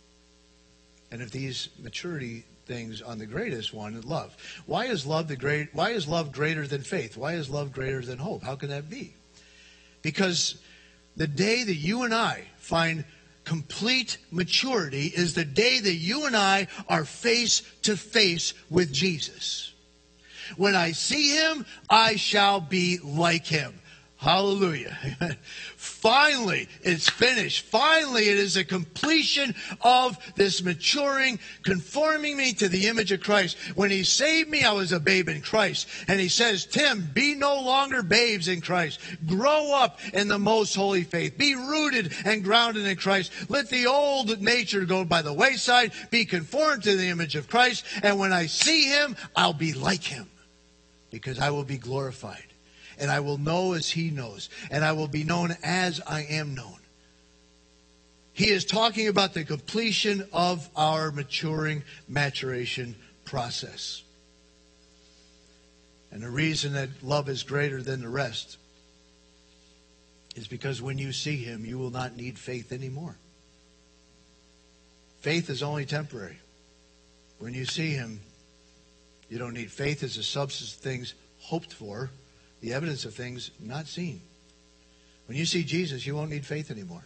And 1.11 1.21
if 1.21 1.31
these 1.31 1.69
maturity 1.79 2.45
things 2.65 3.01
on 3.01 3.19
the 3.19 3.25
greatest 3.25 3.73
one, 3.73 3.99
love. 4.01 4.35
Why 4.65 4.85
is 4.85 5.05
love 5.05 5.27
the 5.27 5.35
great 5.35 5.73
why 5.73 5.89
is 5.89 6.07
love 6.07 6.31
greater 6.31 6.65
than 6.65 6.81
faith? 6.81 7.17
Why 7.17 7.33
is 7.33 7.49
love 7.49 7.71
greater 7.73 8.01
than 8.01 8.17
hope? 8.17 8.43
How 8.43 8.55
can 8.55 8.69
that 8.69 8.89
be? 8.89 9.13
Because 10.01 10.55
the 11.15 11.27
day 11.27 11.63
that 11.63 11.75
you 11.75 12.03
and 12.03 12.13
I 12.13 12.45
find 12.57 13.05
complete 13.43 14.17
maturity 14.31 15.07
is 15.07 15.33
the 15.33 15.45
day 15.45 15.79
that 15.79 15.93
you 15.93 16.25
and 16.25 16.35
I 16.35 16.67
are 16.87 17.05
face 17.05 17.61
to 17.83 17.97
face 17.97 18.53
with 18.69 18.91
Jesus. 18.91 19.73
When 20.57 20.75
I 20.75 20.91
see 20.91 21.35
him, 21.35 21.65
I 21.89 22.15
shall 22.15 22.61
be 22.61 22.99
like 23.03 23.45
him. 23.45 23.79
Hallelujah. 24.23 24.97
Finally, 25.75 26.69
it's 26.81 27.09
finished. 27.09 27.65
Finally, 27.65 28.29
it 28.29 28.37
is 28.37 28.55
a 28.55 28.63
completion 28.63 29.53
of 29.81 30.17
this 30.35 30.63
maturing, 30.63 31.39
conforming 31.63 32.37
me 32.37 32.53
to 32.53 32.69
the 32.69 32.87
image 32.87 33.11
of 33.11 33.19
Christ. 33.19 33.57
When 33.75 33.91
he 33.91 34.05
saved 34.05 34.49
me, 34.49 34.63
I 34.63 34.71
was 34.71 34.93
a 34.93 34.99
babe 35.01 35.27
in 35.27 35.41
Christ. 35.41 35.89
And 36.07 36.21
he 36.21 36.29
says, 36.29 36.65
Tim, 36.65 37.09
be 37.13 37.35
no 37.35 37.59
longer 37.59 38.01
babes 38.01 38.47
in 38.47 38.61
Christ. 38.61 39.01
Grow 39.27 39.73
up 39.73 39.99
in 40.13 40.29
the 40.29 40.39
most 40.39 40.73
holy 40.73 41.03
faith. 41.03 41.37
Be 41.37 41.55
rooted 41.55 42.13
and 42.23 42.45
grounded 42.45 42.85
in 42.85 42.95
Christ. 42.95 43.33
Let 43.49 43.69
the 43.69 43.87
old 43.87 44.39
nature 44.39 44.85
go 44.85 45.03
by 45.03 45.21
the 45.21 45.33
wayside. 45.33 45.91
Be 46.11 46.23
conformed 46.23 46.83
to 46.83 46.95
the 46.95 47.09
image 47.09 47.35
of 47.35 47.49
Christ. 47.49 47.83
And 48.01 48.17
when 48.17 48.31
I 48.31 48.45
see 48.45 48.85
him, 48.87 49.17
I'll 49.35 49.51
be 49.51 49.73
like 49.73 50.03
him 50.05 50.29
because 51.11 51.39
I 51.39 51.49
will 51.49 51.65
be 51.65 51.77
glorified. 51.77 52.52
And 53.03 53.11
I 53.11 53.19
will 53.19 53.37
know 53.37 53.73
as 53.73 53.89
he 53.89 54.11
knows. 54.11 54.49
And 54.71 54.81
I 54.85 54.93
will 54.93 55.09
be 55.09 55.25
known 55.25 55.57
as 55.61 55.99
I 56.07 56.21
am 56.21 56.55
known. 56.55 56.77
He 58.31 58.49
is 58.49 58.63
talking 58.63 59.09
about 59.09 59.33
the 59.33 59.43
completion 59.43 60.25
of 60.31 60.69
our 60.73 61.11
maturing, 61.11 61.83
maturation 62.07 62.95
process. 63.25 64.03
And 66.11 66.23
the 66.23 66.29
reason 66.29 66.71
that 66.73 67.03
love 67.03 67.27
is 67.27 67.43
greater 67.43 67.81
than 67.83 68.01
the 68.01 68.07
rest 68.07 68.57
is 70.37 70.47
because 70.47 70.81
when 70.81 70.97
you 70.97 71.11
see 71.11 71.35
him, 71.35 71.65
you 71.65 71.77
will 71.77 71.91
not 71.91 72.15
need 72.15 72.39
faith 72.39 72.71
anymore. 72.71 73.17
Faith 75.19 75.49
is 75.49 75.61
only 75.61 75.85
temporary. 75.85 76.37
When 77.37 77.53
you 77.53 77.65
see 77.65 77.89
him, 77.89 78.21
you 79.29 79.39
don't 79.39 79.55
need 79.55 79.71
faith 79.71 80.03
as 80.03 80.15
a 80.15 80.23
substance 80.23 80.73
of 80.73 80.79
things 80.79 81.15
hoped 81.39 81.73
for, 81.73 82.09
the 82.63 82.73
evidence 82.73 83.03
of 83.03 83.13
things 83.13 83.51
not 83.59 83.87
seen. 83.87 84.21
When 85.25 85.37
you 85.37 85.45
see 85.45 85.65
Jesus, 85.65 86.07
you 86.07 86.15
won't 86.15 86.29
need 86.29 86.45
faith 86.45 86.71
anymore. 86.71 87.03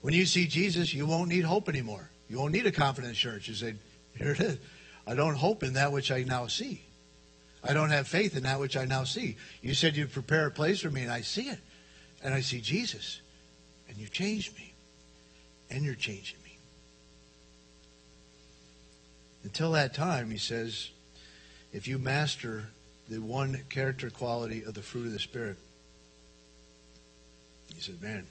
When 0.00 0.12
you 0.12 0.26
see 0.26 0.48
Jesus, 0.48 0.92
you 0.92 1.06
won't 1.06 1.28
need 1.28 1.44
hope 1.44 1.68
anymore. 1.68 2.10
You 2.28 2.40
won't 2.40 2.52
need 2.52 2.66
a 2.66 2.72
confident 2.72 3.12
assurance. 3.12 3.46
You 3.46 3.54
say, 3.54 3.74
Here 4.18 4.32
it 4.32 4.40
is. 4.40 4.58
I 5.06 5.14
don't 5.14 5.36
hope 5.36 5.62
in 5.62 5.74
that 5.74 5.92
which 5.92 6.10
I 6.10 6.24
now 6.24 6.48
see. 6.48 6.82
I 7.62 7.74
don't 7.74 7.90
have 7.90 8.08
faith 8.08 8.36
in 8.36 8.42
that 8.42 8.58
which 8.58 8.76
I 8.76 8.86
now 8.86 9.04
see. 9.04 9.36
You 9.62 9.72
said 9.72 9.94
you'd 9.94 10.12
prepare 10.12 10.48
a 10.48 10.50
place 10.50 10.80
for 10.80 10.90
me, 10.90 11.02
and 11.02 11.12
I 11.12 11.20
see 11.20 11.48
it. 11.48 11.60
And 12.24 12.34
I 12.34 12.40
see 12.40 12.60
Jesus. 12.60 13.20
And 13.88 13.96
you 13.96 14.08
changed 14.08 14.56
me. 14.56 14.74
And 15.70 15.84
you're 15.84 15.94
changing 15.94 16.42
me. 16.42 16.58
Until 19.44 19.70
that 19.72 19.94
time, 19.94 20.28
he 20.28 20.38
says, 20.38 20.90
if 21.72 21.86
you 21.86 21.98
master 21.98 22.70
the 23.08 23.18
one 23.18 23.62
character 23.68 24.10
quality 24.10 24.64
of 24.64 24.74
the 24.74 24.82
fruit 24.82 25.06
of 25.06 25.12
the 25.12 25.18
Spirit, 25.18 25.56
he 27.74 27.80
said, 27.80 28.00
man, 28.02 28.26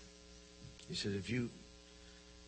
he 0.88 0.96
said, 0.96 1.14
if 1.14 1.30
you, 1.30 1.50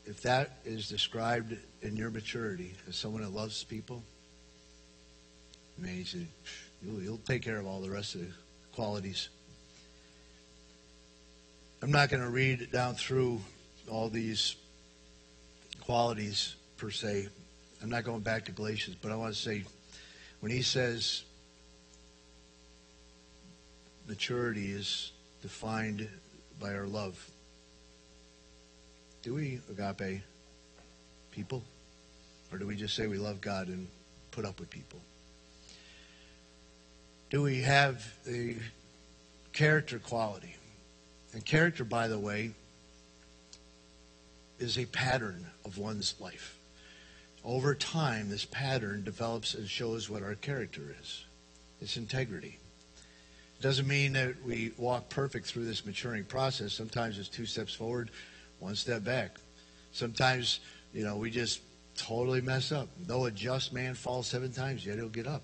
if 0.05 0.21
that 0.23 0.59
is 0.65 0.89
described 0.89 1.55
in 1.81 1.95
your 1.95 2.09
maturity 2.09 2.75
as 2.87 2.95
someone 2.95 3.21
that 3.21 3.33
loves 3.33 3.63
people, 3.63 4.03
man, 5.77 5.93
he 5.93 6.03
said, 6.03 6.27
you'll, 6.83 7.01
you'll 7.01 7.17
take 7.19 7.43
care 7.43 7.59
of 7.59 7.65
all 7.65 7.81
the 7.81 7.89
rest 7.89 8.15
of 8.15 8.21
the 8.21 8.31
qualities. 8.73 9.29
I'm 11.81 11.91
not 11.91 12.09
going 12.09 12.23
to 12.23 12.29
read 12.29 12.71
down 12.71 12.95
through 12.95 13.39
all 13.89 14.09
these 14.09 14.55
qualities 15.81 16.55
per 16.77 16.89
se. 16.89 17.27
I'm 17.81 17.89
not 17.89 18.03
going 18.03 18.21
back 18.21 18.45
to 18.45 18.51
Galatians, 18.51 18.97
but 19.01 19.11
I 19.11 19.15
want 19.15 19.33
to 19.33 19.39
say 19.39 19.63
when 20.39 20.51
he 20.51 20.61
says 20.61 21.23
maturity 24.07 24.71
is 24.71 25.11
defined 25.41 26.07
by 26.59 26.73
our 26.73 26.87
love, 26.87 27.29
do 29.21 29.33
we 29.33 29.59
agape 29.69 30.21
people? 31.31 31.63
Or 32.51 32.57
do 32.57 32.65
we 32.65 32.75
just 32.75 32.95
say 32.95 33.07
we 33.07 33.17
love 33.17 33.41
God 33.41 33.67
and 33.67 33.87
put 34.31 34.45
up 34.45 34.59
with 34.59 34.69
people? 34.69 34.99
Do 37.29 37.41
we 37.41 37.61
have 37.61 38.05
the 38.25 38.55
character 39.51 39.99
quality? 39.99 40.55
And 41.33 41.43
character, 41.43 41.83
by 41.83 42.07
the 42.07 42.17
way, 42.17 42.51
is 44.59 44.77
a 44.77 44.85
pattern 44.85 45.45
of 45.65 45.77
one's 45.77 46.15
life. 46.19 46.57
Over 47.43 47.75
time, 47.75 48.29
this 48.29 48.45
pattern 48.45 49.03
develops 49.03 49.53
and 49.53 49.67
shows 49.67 50.09
what 50.09 50.23
our 50.23 50.35
character 50.35 50.95
is. 50.99 51.25
It's 51.81 51.97
integrity. 51.97 52.59
Doesn't 53.61 53.87
mean 53.87 54.13
that 54.13 54.35
we 54.45 54.71
walk 54.77 55.09
perfect 55.09 55.47
through 55.47 55.65
this 55.65 55.85
maturing 55.85 56.23
process. 56.23 56.73
Sometimes 56.73 57.17
it's 57.17 57.27
two 57.27 57.45
steps 57.45 57.73
forward, 57.73 58.11
one 58.59 58.75
step 58.75 59.03
back. 59.03 59.37
Sometimes, 59.93 60.59
you 60.93 61.03
know, 61.03 61.15
we 61.15 61.31
just 61.31 61.61
totally 61.97 62.41
mess 62.41 62.71
up. 62.71 62.87
Though 63.07 63.25
a 63.25 63.31
just 63.31 63.73
man 63.73 63.95
falls 63.95 64.27
seven 64.27 64.51
times, 64.51 64.85
yet 64.85 64.97
he'll 64.97 65.09
get 65.09 65.25
up. 65.25 65.41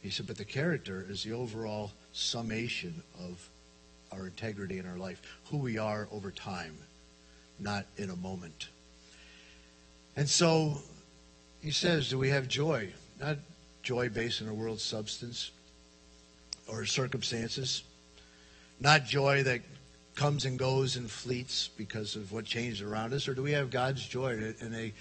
He 0.00 0.10
said, 0.10 0.26
but 0.26 0.38
the 0.38 0.44
character 0.44 1.04
is 1.08 1.22
the 1.22 1.32
overall 1.32 1.92
summation 2.12 3.02
of 3.20 3.48
our 4.10 4.26
integrity 4.26 4.78
in 4.78 4.86
our 4.86 4.96
life, 4.96 5.20
who 5.50 5.58
we 5.58 5.76
are 5.76 6.08
over 6.12 6.30
time, 6.30 6.76
not 7.58 7.84
in 7.96 8.10
a 8.10 8.16
moment. 8.16 8.68
And 10.16 10.28
so 10.28 10.78
he 11.60 11.72
says, 11.72 12.10
Do 12.10 12.18
we 12.18 12.30
have 12.30 12.48
joy? 12.48 12.92
Not 13.20 13.38
joy 13.82 14.08
based 14.08 14.40
on 14.40 14.48
a 14.48 14.54
world's 14.54 14.82
substance 14.82 15.50
or 16.66 16.84
circumstances, 16.84 17.82
not 18.80 19.04
joy 19.04 19.42
that 19.42 19.60
comes 20.14 20.44
and 20.44 20.58
goes 20.58 20.96
and 20.96 21.10
fleets 21.10 21.68
because 21.76 22.16
of 22.16 22.32
what 22.32 22.44
changed 22.44 22.82
around 22.82 23.12
us, 23.12 23.28
or 23.28 23.34
do 23.34 23.42
we 23.42 23.52
have 23.52 23.70
God's 23.70 24.06
joy 24.06 24.54
in 24.60 24.74
a 24.74 24.92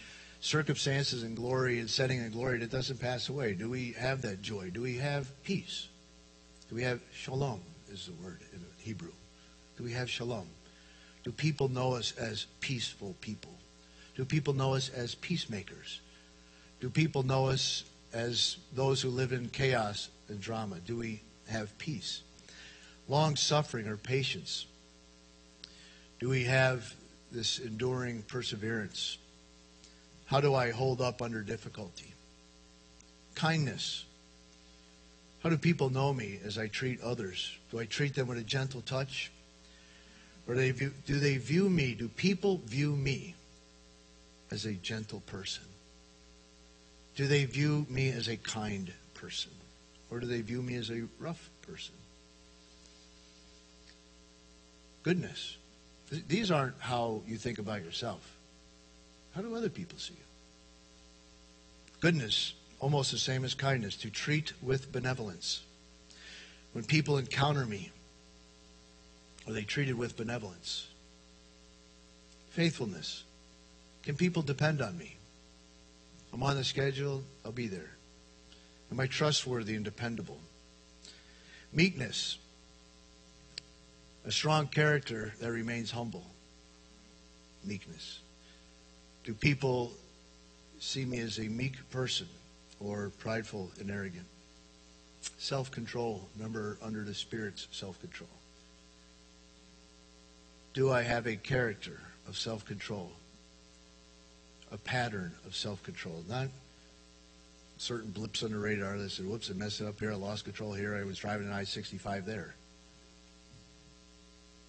circumstances 0.42 1.24
and 1.24 1.36
glory 1.38 1.80
and 1.80 1.90
setting 1.90 2.20
and 2.20 2.34
glory 2.34 2.60
that 2.60 2.72
doesn't 2.72 3.00
pass 3.00 3.30
away? 3.30 3.54
Do 3.54 3.70
we 3.70 3.94
have 3.94 4.22
that 4.24 4.42
joy? 4.42 4.70
Do 4.72 4.82
we 4.82 4.98
have 4.98 5.32
peace? 5.44 5.88
Do 6.70 6.76
we 6.76 6.84
have 6.84 7.00
shalom, 7.14 7.62
is 7.92 8.08
the 8.08 8.24
word 8.24 8.40
in 8.52 8.60
Hebrew? 8.80 9.12
Do 9.78 9.84
we 9.84 9.94
have 9.94 10.10
shalom? 10.10 10.48
Do 11.24 11.32
people 11.32 11.70
know 11.70 11.94
us 11.94 12.14
as 12.18 12.48
peaceful 12.60 13.16
people? 13.22 13.54
Do 14.16 14.26
people 14.26 14.54
know 14.54 14.74
us 14.74 14.90
as 14.90 15.16
peacemakers? 15.16 16.02
Do 16.82 16.90
people 16.90 17.24
know 17.24 17.48
us 17.48 17.84
as 18.12 18.58
those 18.74 19.02
who 19.02 19.10
live 19.10 19.32
in 19.32 19.50
chaos 19.50 20.10
and 20.28 20.42
drama? 20.42 20.78
Do 20.86 20.98
we 20.98 21.22
have 21.54 21.78
peace? 21.78 22.22
Long 23.08 23.36
suffering 23.36 23.88
or 23.88 23.98
patience? 23.98 24.66
Do 26.20 26.30
we 26.30 26.44
have 26.46 26.94
this 27.32 27.60
enduring 27.60 28.24
perseverance? 28.24 29.18
How 30.26 30.42
do 30.42 30.54
I 30.54 30.72
hold 30.72 31.02
up 31.02 31.22
under 31.22 31.42
difficulty? 31.42 32.14
Kindness. 33.36 34.06
How 35.42 35.50
do 35.50 35.58
people 35.58 35.90
know 35.90 36.14
me 36.14 36.40
as 36.44 36.58
I 36.58 36.68
treat 36.68 37.02
others? 37.02 37.52
Do 37.72 37.80
I 37.80 37.86
treat 37.86 38.16
them 38.16 38.28
with 38.28 38.38
a 38.38 38.44
gentle 38.44 38.82
touch? 38.82 39.32
Or 40.48 40.56
do 40.56 40.62
they 40.62 40.72
view, 40.72 40.94
do 41.06 41.20
they 41.20 41.38
view 41.38 41.70
me, 41.70 41.94
do 41.94 42.08
people 42.08 42.62
view 42.66 42.96
me 42.96 43.36
as 44.52 44.66
a 44.66 44.74
gentle 44.74 45.22
person? 45.22 45.64
Do 47.16 47.28
they 47.28 47.46
view 47.46 47.86
me 47.90 48.10
as 48.10 48.28
a 48.28 48.38
kind 48.38 48.92
person? 49.14 49.52
Or 50.14 50.20
do 50.20 50.28
they 50.28 50.42
view 50.42 50.62
me 50.62 50.76
as 50.76 50.92
a 50.92 51.08
rough 51.18 51.50
person? 51.64 51.96
Goodness. 55.02 55.58
These 56.28 56.52
aren't 56.52 56.76
how 56.78 57.24
you 57.26 57.36
think 57.36 57.58
about 57.58 57.84
yourself. 57.84 58.22
How 59.34 59.42
do 59.42 59.56
other 59.56 59.70
people 59.70 59.98
see 59.98 60.14
you? 60.14 60.26
Goodness, 62.00 62.54
almost 62.80 63.10
the 63.10 63.18
same 63.18 63.44
as 63.44 63.56
kindness, 63.56 63.96
to 63.98 64.12
treat 64.12 64.54
with 64.62 64.92
benevolence. 64.92 65.64
When 66.74 66.84
people 66.84 67.18
encounter 67.18 67.66
me, 67.66 67.90
are 69.48 69.54
they 69.54 69.64
treated 69.64 69.96
with 69.96 70.16
benevolence? 70.16 70.90
Faithfulness. 72.52 73.24
Can 74.04 74.16
people 74.16 74.44
depend 74.44 74.80
on 74.80 74.96
me? 74.96 75.16
I'm 76.32 76.44
on 76.44 76.56
the 76.56 76.64
schedule, 76.64 77.24
I'll 77.44 77.52
be 77.52 77.68
there. 77.68 77.90
Am 78.94 79.00
I 79.00 79.08
trustworthy 79.08 79.74
and 79.74 79.84
dependable? 79.84 80.38
Meekness. 81.74 82.38
A 84.24 84.32
strong 84.32 84.68
character 84.68 85.34
that 85.40 85.52
remains 85.52 85.90
humble. 85.90 86.28
Meekness. 87.66 88.20
Do 89.24 89.34
people 89.34 89.94
see 90.80 91.06
me 91.06 91.18
as 91.22 91.40
a 91.40 91.48
meek 91.50 91.90
person 91.90 92.28
or 92.80 93.12
prideful 93.18 93.72
and 93.80 93.90
arrogant? 93.90 94.28
Self 95.40 95.72
control. 95.72 96.30
number 96.40 96.78
under 96.80 97.04
the 97.04 97.16
Spirit's 97.16 97.68
self 97.72 98.00
control. 98.00 98.30
Do 100.76 100.92
I 100.92 101.02
have 101.02 101.26
a 101.26 101.36
character 101.36 102.00
of 102.28 102.38
self 102.38 102.64
control? 102.64 103.12
A 104.72 104.78
pattern 104.78 105.34
of 105.48 105.56
self 105.56 105.82
control? 105.82 106.24
Not 106.30 106.50
certain 107.84 108.12
blips 108.12 108.44
on 108.44 108.52
the 108.52 108.58
radar 108.58 108.98
that 108.98 109.12
said, 109.12 109.26
whoops, 109.26 109.50
I 109.50 109.54
messed 109.54 109.82
it 109.82 109.88
up 109.88 110.00
here, 110.00 110.14
I 110.14 110.16
lost 110.16 110.46
control 110.46 110.74
here, 110.74 110.96
I 110.96 111.04
was 111.04 111.18
driving 111.18 111.48
an 111.48 111.54
I 111.54 111.66
65 111.66 112.26
there. 112.26 112.56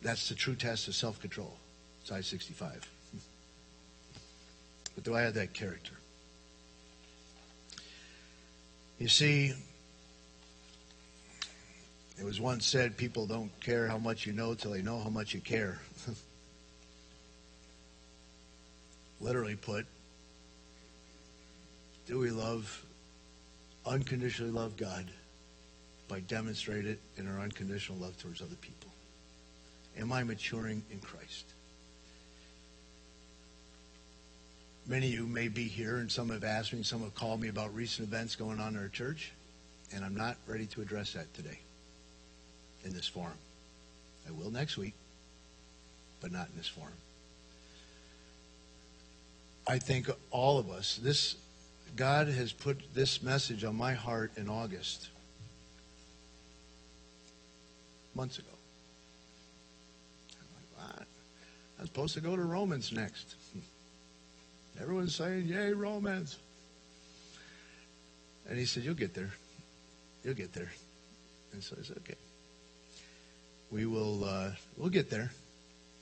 That's 0.02 0.28
the 0.28 0.34
true 0.34 0.56
test 0.56 0.88
of 0.88 0.94
self 0.94 1.20
control. 1.20 1.54
It's 2.02 2.10
I 2.10 2.20
65. 2.20 2.90
but 4.94 5.04
do 5.04 5.14
I 5.14 5.22
have 5.22 5.34
that 5.34 5.54
character? 5.54 5.94
You 8.98 9.08
see, 9.08 9.54
it 12.18 12.24
was 12.24 12.40
once 12.40 12.66
said 12.66 12.96
people 12.96 13.26
don't 13.26 13.50
care 13.60 13.86
how 13.86 13.98
much 13.98 14.26
you 14.26 14.32
know 14.32 14.54
till 14.54 14.72
they 14.72 14.82
know 14.82 14.98
how 14.98 15.08
much 15.08 15.34
you 15.34 15.40
care. 15.40 15.78
Literally 19.20 19.56
put, 19.56 19.86
do 22.06 22.18
we 22.18 22.30
love, 22.30 22.83
unconditionally 23.86 24.52
love 24.52 24.76
God 24.76 25.10
by 26.08 26.20
demonstrating 26.20 26.92
it 26.92 27.00
in 27.16 27.28
our 27.28 27.40
unconditional 27.40 27.98
love 27.98 28.18
towards 28.18 28.40
other 28.40 28.56
people? 28.56 28.90
Am 29.98 30.12
I 30.12 30.22
maturing 30.24 30.82
in 30.90 30.98
Christ? 30.98 31.44
Many 34.86 35.06
of 35.08 35.12
you 35.14 35.26
may 35.26 35.48
be 35.48 35.64
here, 35.64 35.96
and 35.96 36.10
some 36.10 36.28
have 36.28 36.44
asked 36.44 36.72
me, 36.72 36.82
some 36.82 37.00
have 37.00 37.14
called 37.14 37.40
me 37.40 37.48
about 37.48 37.74
recent 37.74 38.06
events 38.06 38.36
going 38.36 38.60
on 38.60 38.74
in 38.74 38.80
our 38.80 38.88
church, 38.88 39.32
and 39.94 40.04
I'm 40.04 40.14
not 40.16 40.36
ready 40.46 40.66
to 40.66 40.82
address 40.82 41.14
that 41.14 41.32
today 41.32 41.58
in 42.84 42.92
this 42.92 43.06
forum. 43.08 43.38
I 44.28 44.32
will 44.32 44.50
next 44.50 44.76
week, 44.76 44.94
but 46.20 46.32
not 46.32 46.48
in 46.48 46.56
this 46.56 46.68
forum. 46.68 46.92
I 49.66 49.78
think 49.78 50.10
all 50.30 50.58
of 50.58 50.70
us, 50.70 51.00
this 51.02 51.36
God 51.96 52.28
has 52.28 52.52
put 52.52 52.94
this 52.94 53.22
message 53.22 53.64
on 53.64 53.76
my 53.76 53.94
heart 53.94 54.32
in 54.36 54.48
August, 54.48 55.08
months 58.14 58.38
ago. 58.38 58.48
I'm 60.32 60.46
like, 60.86 60.96
what? 60.96 61.06
I'm 61.78 61.86
supposed 61.86 62.14
to 62.14 62.20
go 62.20 62.34
to 62.34 62.42
Romans 62.42 62.92
next. 62.92 63.36
Everyone's 64.80 65.14
saying, 65.14 65.46
Yay, 65.46 65.72
Romans. 65.72 66.38
And 68.48 68.58
he 68.58 68.66
said, 68.66 68.82
You'll 68.82 68.94
get 68.94 69.14
there. 69.14 69.30
You'll 70.24 70.34
get 70.34 70.52
there. 70.52 70.72
And 71.52 71.62
so 71.62 71.76
I 71.78 71.84
said, 71.84 71.96
Okay. 71.98 72.16
We 73.70 73.86
will 73.86 74.24
uh, 74.24 74.50
we'll 74.76 74.90
get 74.90 75.10
there. 75.10 75.30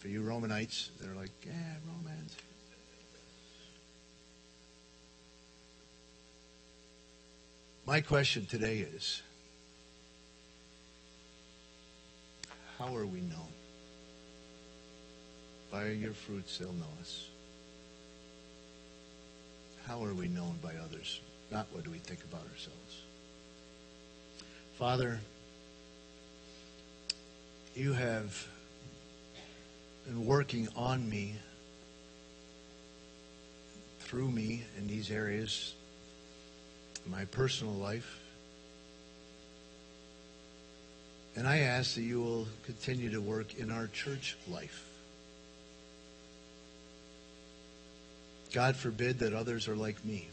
For 0.03 0.09
you 0.09 0.23
Romanites 0.23 0.89
that 0.99 1.09
are 1.09 1.15
like, 1.15 1.31
yeah, 1.47 1.77
Romans. 1.87 2.37
My 7.85 8.01
question 8.01 8.47
today 8.47 8.79
is 8.79 9.23
how 12.79 12.95
are 12.95 13.07
we 13.07 13.21
known? 13.21 13.49
By 15.73 15.89
your 15.89 16.13
fruits 16.13 16.59
they'll 16.59 16.73
know 16.73 16.87
us. 17.01 17.27
How 19.87 20.05
are 20.05 20.15
we 20.15 20.29
known 20.29 20.59
by 20.63 20.75
others? 20.77 21.21
Not 21.51 21.67
what 21.73 21.83
do 21.83 21.91
we 21.91 21.99
think 21.99 22.21
about 22.23 22.43
ourselves. 22.53 23.03
Father, 24.79 25.19
you 27.75 27.95
have 27.95 28.47
been 30.07 30.25
working 30.25 30.69
on 30.77 31.09
me, 31.11 31.35
through 34.01 34.31
me 34.31 34.63
in 34.79 34.87
these 34.87 35.11
areas, 35.11 35.75
my 37.07 37.25
personal 37.27 37.75
life. 37.75 38.19
And 41.35 41.47
I 41.47 41.61
ask 41.61 41.95
that 41.95 42.03
you 42.03 42.21
will 42.21 42.47
continue 42.65 43.11
to 43.11 43.21
work 43.21 43.55
in 43.59 43.71
our 43.71 43.87
church 43.89 44.37
life. 44.51 44.85
God 48.53 48.77
forbid 48.77 49.21
that 49.21 49.33
others 49.33 49.67
are 49.67 49.77
like 49.77 50.05
me. 50.05 50.29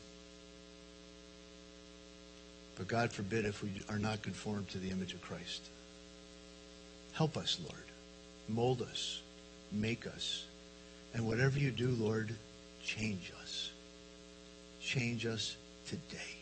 But 2.75 2.87
God 2.87 3.11
forbid 3.11 3.45
if 3.45 3.63
we 3.63 3.69
are 3.89 3.99
not 3.99 4.21
conformed 4.21 4.69
to 4.69 4.77
the 4.77 4.89
image 4.89 5.13
of 5.13 5.21
Christ. 5.21 5.61
Help 7.13 7.37
us, 7.37 7.59
Lord. 7.61 7.83
Mold 8.47 8.81
us. 8.81 9.21
Make 9.71 10.07
us. 10.07 10.45
And 11.13 11.25
whatever 11.27 11.59
you 11.59 11.71
do, 11.71 11.89
Lord, 11.89 12.33
change 12.83 13.31
us. 13.41 13.71
Change 14.81 15.25
us 15.25 15.55
today. 15.87 16.38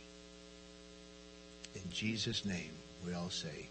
In 1.84 1.92
Jesus' 1.92 2.44
name, 2.44 2.72
we 3.06 3.14
all 3.14 3.30
say, 3.30 3.68